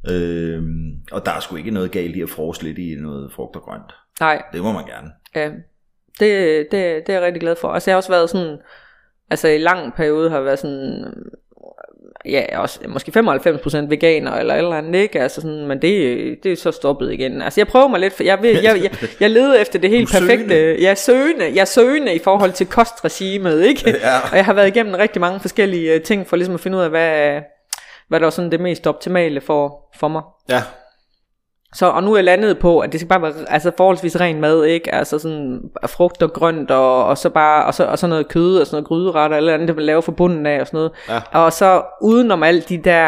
[0.09, 3.55] Øhm, og der er sgu ikke noget galt i at frose lidt i noget frugt
[3.55, 3.93] og grønt.
[4.19, 5.11] nej, Det må man gerne.
[5.35, 5.49] ja.
[6.19, 7.67] Det, det, det er jeg rigtig glad for.
[7.67, 8.57] Altså jeg har også været sådan,
[9.31, 11.13] altså i lang periode har jeg været sådan,
[12.25, 15.21] ja, også, måske 95% veganer eller eller andet, ikke?
[15.21, 17.41] Altså sådan, men det, det er så stoppet igen.
[17.41, 20.15] Altså jeg prøver mig lidt, for jeg, vil, jeg, jeg, jeg leder efter det helt
[20.15, 20.49] er perfekte.
[20.49, 20.83] søgende.
[20.83, 23.89] Jeg er søgende, jeg er søgende i forhold til kostregimet, ikke?
[23.89, 24.19] Ja.
[24.31, 26.83] Og jeg har været igennem rigtig mange forskellige øh, ting, for ligesom at finde ud
[26.83, 27.41] af, hvad,
[28.07, 30.21] hvad der er sådan det mest optimale for, for mig.
[30.49, 30.61] Ja.
[31.75, 34.41] Så, og nu er jeg landet på, at det skal bare være altså, forholdsvis ren
[34.41, 34.95] mad, ikke?
[34.95, 38.59] Altså sådan frugt og grønt, og, og så bare, og så, og så noget kød,
[38.59, 40.91] og sådan noget gryderetter, eller andet, det man laver fra bunden af, og sådan noget.
[41.09, 41.39] Ja.
[41.43, 43.05] Og så udenom alt de der,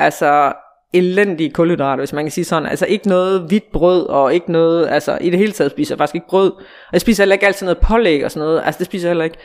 [0.00, 0.52] altså
[0.92, 2.68] elendige kulhydrater, hvis man kan sige sådan.
[2.68, 5.98] Altså ikke noget hvidt brød, og ikke noget, altså i det hele taget spiser jeg
[5.98, 6.52] faktisk ikke brød.
[6.52, 8.62] Og jeg spiser heller ikke altid noget pålæg og sådan noget.
[8.64, 9.38] Altså det spiser jeg heller ikke.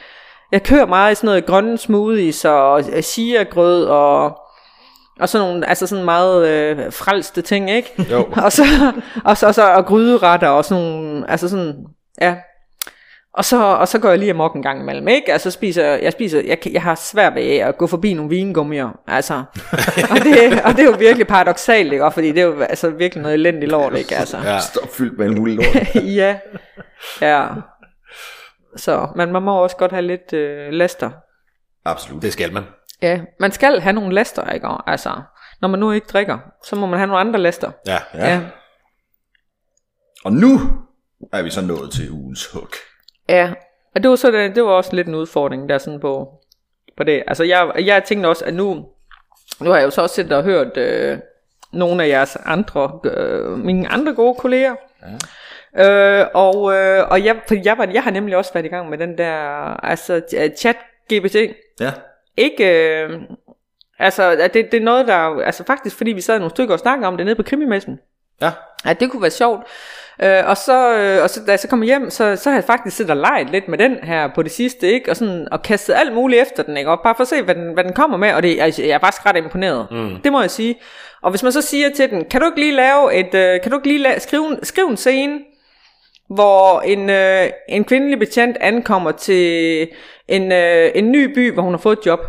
[0.51, 4.39] Jeg kører meget i sådan noget grønne smoothies, og chia-grød, og
[5.19, 8.05] og sådan nogle, altså sådan meget øh, frelste ting, ikke?
[8.11, 8.29] Jo.
[8.45, 8.63] og så,
[9.25, 11.85] og så, og så og gryderetter og sådan nogle, altså sådan,
[12.21, 12.35] ja.
[13.33, 15.33] Og så, og så går jeg lige amok en gang imellem, ikke?
[15.33, 19.33] Altså spiser, jeg spiser, jeg, jeg har svært ved at gå forbi nogle vingummier, altså.
[20.11, 22.05] og, det, og det er jo virkelig paradoxalt, ikke?
[22.05, 24.15] Og Fordi det er jo altså virkelig noget elendigt lort, ikke?
[24.15, 24.37] Altså.
[24.37, 24.59] Ja.
[24.59, 25.95] Stop fyldt med alt muligt lort.
[26.21, 26.37] ja.
[27.21, 27.47] Ja.
[28.75, 31.09] Så, men man må også godt have lidt øh, laster.
[31.85, 32.21] Absolut.
[32.21, 32.63] Det skal man.
[33.01, 34.67] Ja, man skal have nogle laster, ikke?
[34.67, 35.21] Og Altså,
[35.61, 37.71] når man nu ikke drikker, så må man have nogle andre laster.
[37.87, 37.97] Ja.
[38.13, 38.27] Ja.
[38.27, 38.41] Ja.
[40.25, 40.59] Og nu
[41.33, 42.75] er vi så nået til ugens hook.
[43.29, 43.53] Ja,
[43.95, 46.29] og det var, så det, det var også lidt en udfordring der sådan på,
[46.97, 47.23] på det.
[47.27, 48.85] Altså jeg, jeg tænkte også, at nu,
[49.59, 51.17] nu har jeg jo så også siddet og hørt øh,
[51.73, 54.75] nogle af jeres andre, øh, mine andre gode kolleger.
[55.77, 56.21] Ja.
[56.21, 58.89] Øh, og øh, og jeg, for jeg, var, jeg har nemlig også været i gang
[58.89, 59.33] med den der,
[59.85, 60.21] altså
[60.57, 60.77] chat
[61.13, 61.35] GPT.
[61.79, 61.91] Ja.
[62.37, 63.09] Ikke, øh,
[63.99, 67.07] altså det, det er noget der, altså faktisk fordi vi sad nogle stykker og snakkede
[67.07, 67.99] om det nede på krimimessen.
[68.41, 68.51] Ja.
[68.85, 69.63] at det kunne være sjovt.
[70.23, 72.63] Øh, og så, øh, og så da jeg så kom hjem, så, så har jeg
[72.63, 75.09] faktisk siddet og leget lidt med den her på det sidste, ikke?
[75.11, 76.89] Og, sådan, og kastet alt muligt efter den, ikke?
[76.91, 78.91] Og bare for at se, hvad den, hvad den kommer med, og det, altså, jeg
[78.91, 79.87] er faktisk ret imponeret.
[79.91, 80.15] Mm.
[80.23, 80.75] Det må jeg sige.
[81.21, 83.71] Og hvis man så siger til den, kan du ikke lige lave et, øh, kan
[83.71, 85.39] du ikke lige lave, skrive, en- skrive en scene,
[86.29, 89.87] hvor en, øh, en kvindelig betjent ankommer til
[90.27, 92.19] en, øh, en ny by, hvor hun har fået et job.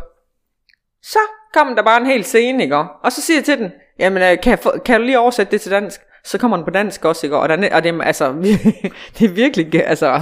[1.03, 1.19] Så
[1.55, 2.77] kommer der bare en hel scene, ikke?
[2.77, 5.53] Og så siger jeg til den, jamen øh, kan, jeg få, kan du lige oversætte
[5.53, 6.01] det til dansk?
[6.25, 7.37] Så kommer den på dansk også, ikke?
[7.39, 8.33] Og, der, er- og det, er, altså,
[9.19, 10.21] det er virkelig, altså,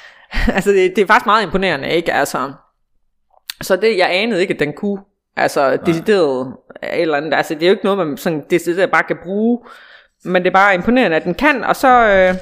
[0.56, 2.12] altså, det, det er faktisk meget imponerende, ikke?
[2.12, 2.52] Altså,
[3.62, 5.00] så det, jeg anede ikke, at den kunne,
[5.36, 7.34] altså, decideret et eller andet.
[7.34, 9.58] Altså, det er jo ikke noget, man sådan decideret bare kan bruge,
[10.24, 12.34] men det er bare imponerende, at den kan, og så, øh,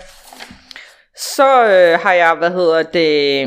[1.16, 3.40] så øh, har jeg, hvad hedder det,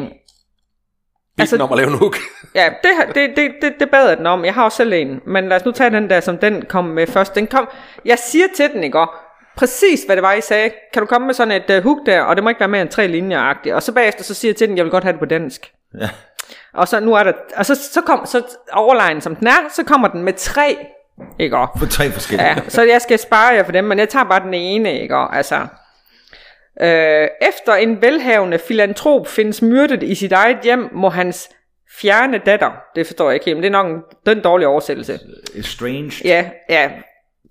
[1.40, 2.18] Altså, Altså- om at lave en hook.
[2.56, 4.46] Ja, det, det, det, det, det bad jeg den om.
[4.46, 5.22] Jeg har også selv en.
[5.28, 7.36] Men lad os nu tage den der, som den kom med først.
[7.36, 7.70] Den kom,
[8.06, 9.00] jeg siger til den, ikke?
[9.58, 10.72] Præcis hvad det var, I sagde.
[10.94, 12.82] Kan du komme med sådan et uh, hook der, og det må ikke være mere
[12.82, 13.74] end tre linjer -agtigt.
[13.74, 15.72] Og så bagefter, så siger jeg til den, jeg vil godt have det på dansk.
[16.02, 16.10] Ja.
[16.74, 18.42] Og så nu er der, og så, så kom, så
[18.74, 20.78] overline som den er, så kommer den med tre,
[21.40, 21.58] ikke?
[21.80, 22.48] For tre forskellige.
[22.48, 25.16] Ja, så jeg skal spare jer for dem, men jeg tager bare den ene, ikke?
[25.16, 25.68] Altså,
[26.82, 31.50] øh, efter en velhavende filantrop findes myrdet i sit eget hjem, må hans
[32.02, 33.96] fjerne datter, det forstår jeg ikke men det er nok en,
[34.26, 35.20] det er en dårlig oversættelse.
[35.56, 36.26] Estranged.
[36.26, 36.92] Ja, ja,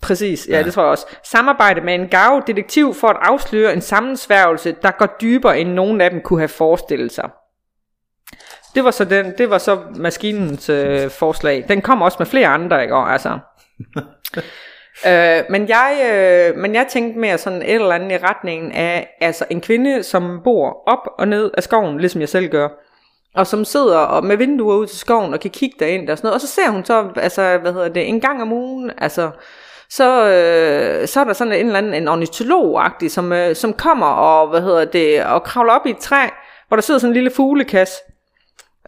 [0.03, 1.07] præcis, ja, ja, det tror jeg også.
[1.25, 6.01] Samarbejde med en gave detektiv for at afsløre en sammensværgelse, der går dybere end nogen
[6.01, 7.31] af dem kunne have forestillet sig.
[8.75, 11.65] Det var så, den, det var så maskinens øh, forslag.
[11.69, 12.95] Den kom også med flere andre, ikke?
[12.95, 13.39] Og, altså.
[15.07, 19.17] øh, men, jeg, øh, men jeg tænkte mere sådan et eller andet i retningen af
[19.21, 22.69] altså en kvinde, som bor op og ned af skoven, ligesom jeg selv gør.
[23.35, 26.27] Og som sidder og med vinduer ud til skoven og kan kigge derind og sådan
[26.27, 26.35] noget.
[26.35, 29.31] Og så ser hun så, altså, hvad hedder det, en gang om ugen, altså,
[29.91, 34.07] så, øh, så er der sådan en eller anden en ornitolog som, øh, som kommer
[34.07, 36.29] og, hvad hedder det, og kravler op i et træ,
[36.69, 37.95] hvor der sidder sådan en lille fuglekasse.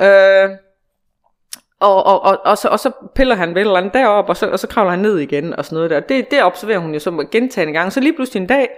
[0.00, 0.50] Øh,
[1.80, 4.36] og, og, og, og, så, og så piller han ved et eller andet derop, og
[4.36, 6.00] så, og så kravler han ned igen og sådan noget der.
[6.00, 7.90] Det, det observerer hun jo så gentagende gange.
[7.90, 8.68] Så lige pludselig en dag,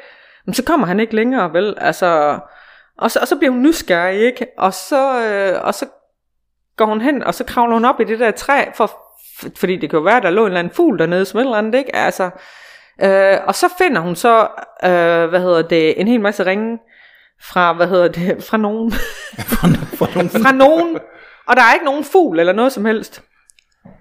[0.47, 1.74] men så kommer han ikke længere, vel?
[1.81, 2.39] Altså,
[2.98, 4.47] og, så, og så bliver hun nysgerrig, ikke?
[4.59, 5.86] Og så, øh, og så
[6.77, 8.90] går hun hen, og så kravler hun op i det der træ, for,
[9.56, 11.56] fordi det kan jo være, der lå en eller anden fugl dernede, som et eller
[11.56, 11.97] andet, ikke?
[11.97, 12.31] Altså,
[13.02, 14.40] øh, og så finder hun så,
[14.85, 16.78] øh, hvad hedder det, en hel masse ringe
[17.43, 18.93] fra, hvad hedder det, fra nogen.
[19.98, 20.98] For nogle fra nogen.
[21.46, 23.22] Og der er ikke nogen fugl eller noget som helst.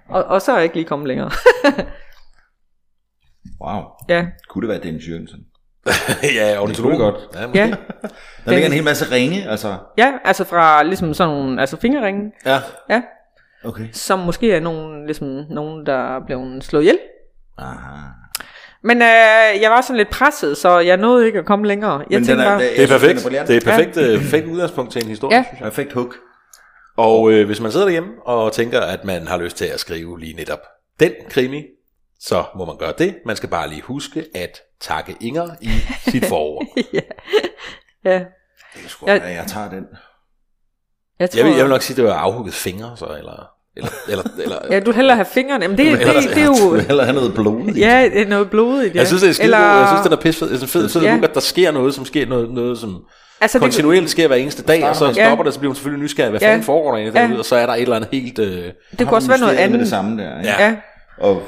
[0.08, 1.30] Og, og så er jeg ikke lige kommet længere.
[3.64, 3.82] Wow.
[4.08, 5.38] ja, Kunne det være Dennis Jørgensen?
[6.38, 6.90] ja, ornitolog.
[6.92, 7.58] Det kunne det Ja, måske.
[7.60, 7.66] ja,
[8.44, 9.76] Der ligger en hel masse ringe, altså.
[9.98, 12.58] ja, altså fra ligesom sådan nogle, altså fingerringe, ja.
[12.90, 13.02] ja,
[13.64, 13.88] Okay.
[13.92, 16.98] som måske er nogen, ligesom nogen, der er blevet slået ihjel.
[17.58, 17.96] Aha.
[18.82, 21.98] Men øh, jeg var sådan lidt presset, så jeg nåede ikke at komme længere.
[21.98, 23.26] Jeg Men tænkte er- bare, det- er perfekt.
[23.26, 23.44] er.
[23.46, 24.16] Det er perfekt, ja.
[24.18, 25.44] perfekt udgangspunkt til en historie, Ja.
[25.48, 25.64] synes jeg.
[25.66, 26.14] Perfekt hook.
[26.96, 30.20] Og øh, hvis man sidder derhjemme og tænker, at man har lyst til at skrive
[30.20, 30.60] lige netop
[31.00, 31.62] den krimi,
[32.20, 33.14] så må man gøre det.
[33.26, 35.70] Man skal bare lige huske at takke Inger i
[36.10, 36.66] sit forord.
[36.92, 37.00] ja,
[38.04, 38.18] ja,
[38.74, 39.84] Det er sgu, Jeg- jeg tager den.
[41.18, 43.50] jeg tror, Jeg vil, jeg vil nok sige, at det var afhugget fingre, så, eller,
[43.76, 46.46] eller, eller, eller ja, du hellere have fingrene, men det, det, Ellers- det, det er
[46.46, 47.78] jo, Du vil hellere have noget blod i.
[47.80, 48.98] ja, det er noget blodigt, ja.
[48.98, 49.78] Jeg synes, det er skide Eller- Eller...
[49.78, 50.48] Jeg synes, den er pissefed.
[50.48, 51.14] Det er sådan fed, fed Ja.
[51.14, 51.20] ja.
[51.24, 53.04] at der sker noget, som sker noget, noget som
[53.40, 55.12] altså, det, kontinuerligt sker hver eneste dag, og så Ja.
[55.12, 56.30] stopper det, så bliver hun selvfølgelig nysgerrig.
[56.30, 56.48] Hvad Ja.
[56.50, 57.26] fanden foregår der egentlig Ja.
[57.26, 57.38] derude?
[57.38, 58.38] Og så er der et eller andet helt...
[58.38, 59.80] Øh, det kunne også være noget Med andet.
[59.80, 60.50] det samme der, ikke?
[60.50, 60.64] Ja.
[60.68, 60.76] Ja,
[61.18, 61.42] Og,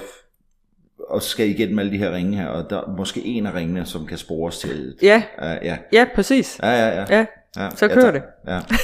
[1.11, 3.87] og skal igennem alle de her ringe her, og der er måske en af ringene,
[3.87, 4.95] som kan spores til.
[5.03, 5.77] ja, Ja, ja.
[5.93, 6.61] ja, præcis.
[6.63, 7.05] Ja, ja, ja.
[7.11, 7.69] Ja, ja.
[7.77, 8.15] så ja, kører tak.
[8.15, 8.23] det.
[8.49, 8.79] Ja, det.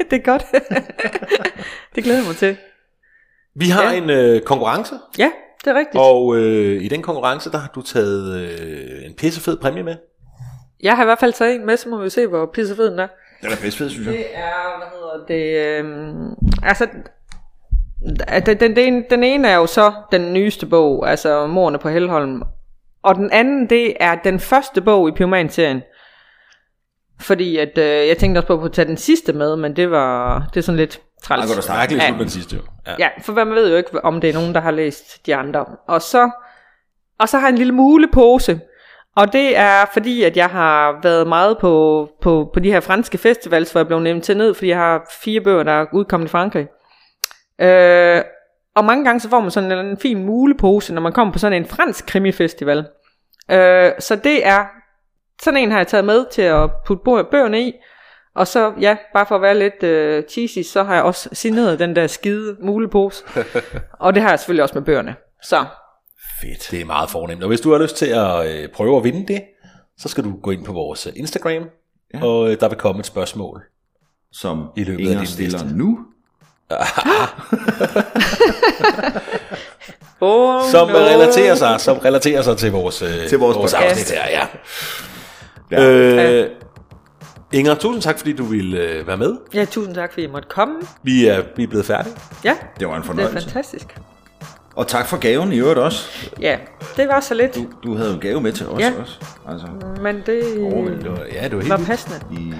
[0.10, 0.44] det er godt.
[1.94, 2.56] det glæder jeg mig til.
[3.54, 3.96] vi har Ja.
[3.98, 5.30] en øh, konkurrence, Ja,
[5.64, 5.96] det er rigtigt.
[5.96, 9.94] og øh, i den konkurrence, der har du taget øh, en pissefed præmie med.
[10.82, 12.98] Jeg har i hvert fald taget en med, så må vi se, hvor pissefed den
[12.98, 13.08] er.
[13.42, 14.14] Den er pisse fed, synes jeg.
[14.14, 16.86] Det er, hvad hedder det, øhm, altså,
[18.46, 22.42] den, den, den, den ene er jo så den nyeste bog, altså Morne på Helholm,
[23.02, 25.82] og den anden, det er den første bog i Pyroman-serien.
[27.20, 30.38] Fordi at, øh, jeg tænkte også på at tage den sidste med, men det var,
[30.54, 31.46] det er sådan lidt træls.
[31.46, 31.78] Godt at starte.
[31.96, 32.22] Mærkeligt Ja.
[32.22, 32.62] den sidste, jo.
[32.86, 32.94] Ja.
[32.98, 35.64] Ja, for man ved jo ikke, om det er nogen, der har læst de andre.
[35.88, 36.30] Og så,
[37.18, 38.60] og så har jeg en lille mulepose.
[39.16, 43.18] Og det er fordi, at jeg har været meget på, på, på de her franske
[43.18, 46.26] festivals, hvor jeg blev nemt til ned, fordi jeg har fire bøger, der er udkommet
[46.26, 46.68] i Frankrig.
[47.60, 48.22] Øh,
[48.76, 51.62] og mange gange så får man sådan en, fin mulepose, når man kommer på sådan
[51.62, 52.78] en fransk krimifestival.
[53.50, 54.66] Øh, så det er,
[55.42, 57.72] sådan en har jeg taget med til at putte bø- bøgerne i.
[58.34, 61.78] Og så, ja, bare for at være lidt øh, cheesy, så har jeg også signeret
[61.78, 63.24] den der skide mulepose.
[64.00, 65.16] og det har jeg selvfølgelig også med bøgerne.
[65.42, 65.64] Så,
[66.42, 66.68] Fedt.
[66.70, 67.42] Det er meget fornemt.
[67.42, 69.42] Og hvis du har lyst til at øh, prøve at vinde det,
[69.98, 71.62] så skal du gå ind på vores øh, Instagram,
[72.14, 72.24] ja.
[72.24, 73.62] og øh, der vil komme et spørgsmål.
[74.32, 75.76] Som I løbet af Inger din stiller liste.
[75.78, 75.98] nu.
[80.20, 80.94] oh, Som no.
[80.98, 83.90] relaterer sig, som relaterer sig til vores, øh, Til vores vores podcast.
[83.98, 84.46] afsnit her, ja.
[85.70, 85.82] Ja.
[86.44, 86.50] Øh,
[87.52, 89.36] Inger, tusind tak, fordi du ville øh, være med.
[89.54, 90.74] Ja, tusind tak, fordi I måtte komme.
[91.02, 92.14] Vi er, vi er blevet færdige.
[92.44, 93.40] Ja, Det var en det er fornøjelse.
[93.48, 93.96] fantastisk.
[94.76, 96.30] Og tak for gaven i øvrigt også.
[96.40, 96.56] Ja,
[96.96, 98.92] det var så lidt, Du, du havde jo gave med til os Ja.
[99.00, 99.18] også.
[99.48, 99.66] Altså,
[100.02, 102.20] men det Det var, ja, det var helt var passende.
[102.32, 102.54] i,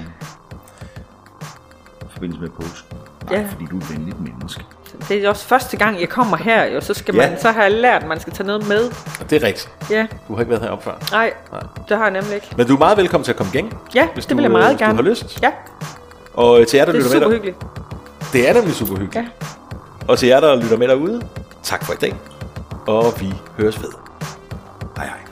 [2.11, 2.87] forbindelse med påske.
[3.31, 3.47] Nej, Ja.
[3.53, 4.65] fordi du er et venligt menneske.
[5.09, 6.81] Det er også første gang, jeg kommer her, jo.
[6.81, 7.31] Så, skal Ja.
[7.31, 8.91] man, så har jeg lært, at man skal tage noget med.
[9.21, 9.71] Og det er rigtigt.
[9.91, 10.93] Ja, Du har ikke været heroppe før.
[11.13, 11.61] nej, Nej.
[11.89, 12.49] det har jeg nemlig ikke.
[12.57, 13.73] Men du er meget velkommen til at komme igen.
[13.95, 14.99] Ja, hvis det du, vil jeg øh, meget hvis gerne.
[14.99, 15.43] du har lyst.
[15.43, 15.51] Ja,
[16.35, 18.33] Og øh, til jer, der det er lytter med super der, hyggeligt.
[18.33, 19.15] det er nemlig super hyggeligt.
[19.17, 19.47] Ja.
[20.09, 21.23] Og til jer, der lytter med derude,
[21.67, 22.15] Tak for i dag,
[22.87, 23.93] og vi høres ved.
[24.97, 25.26] Hej hej.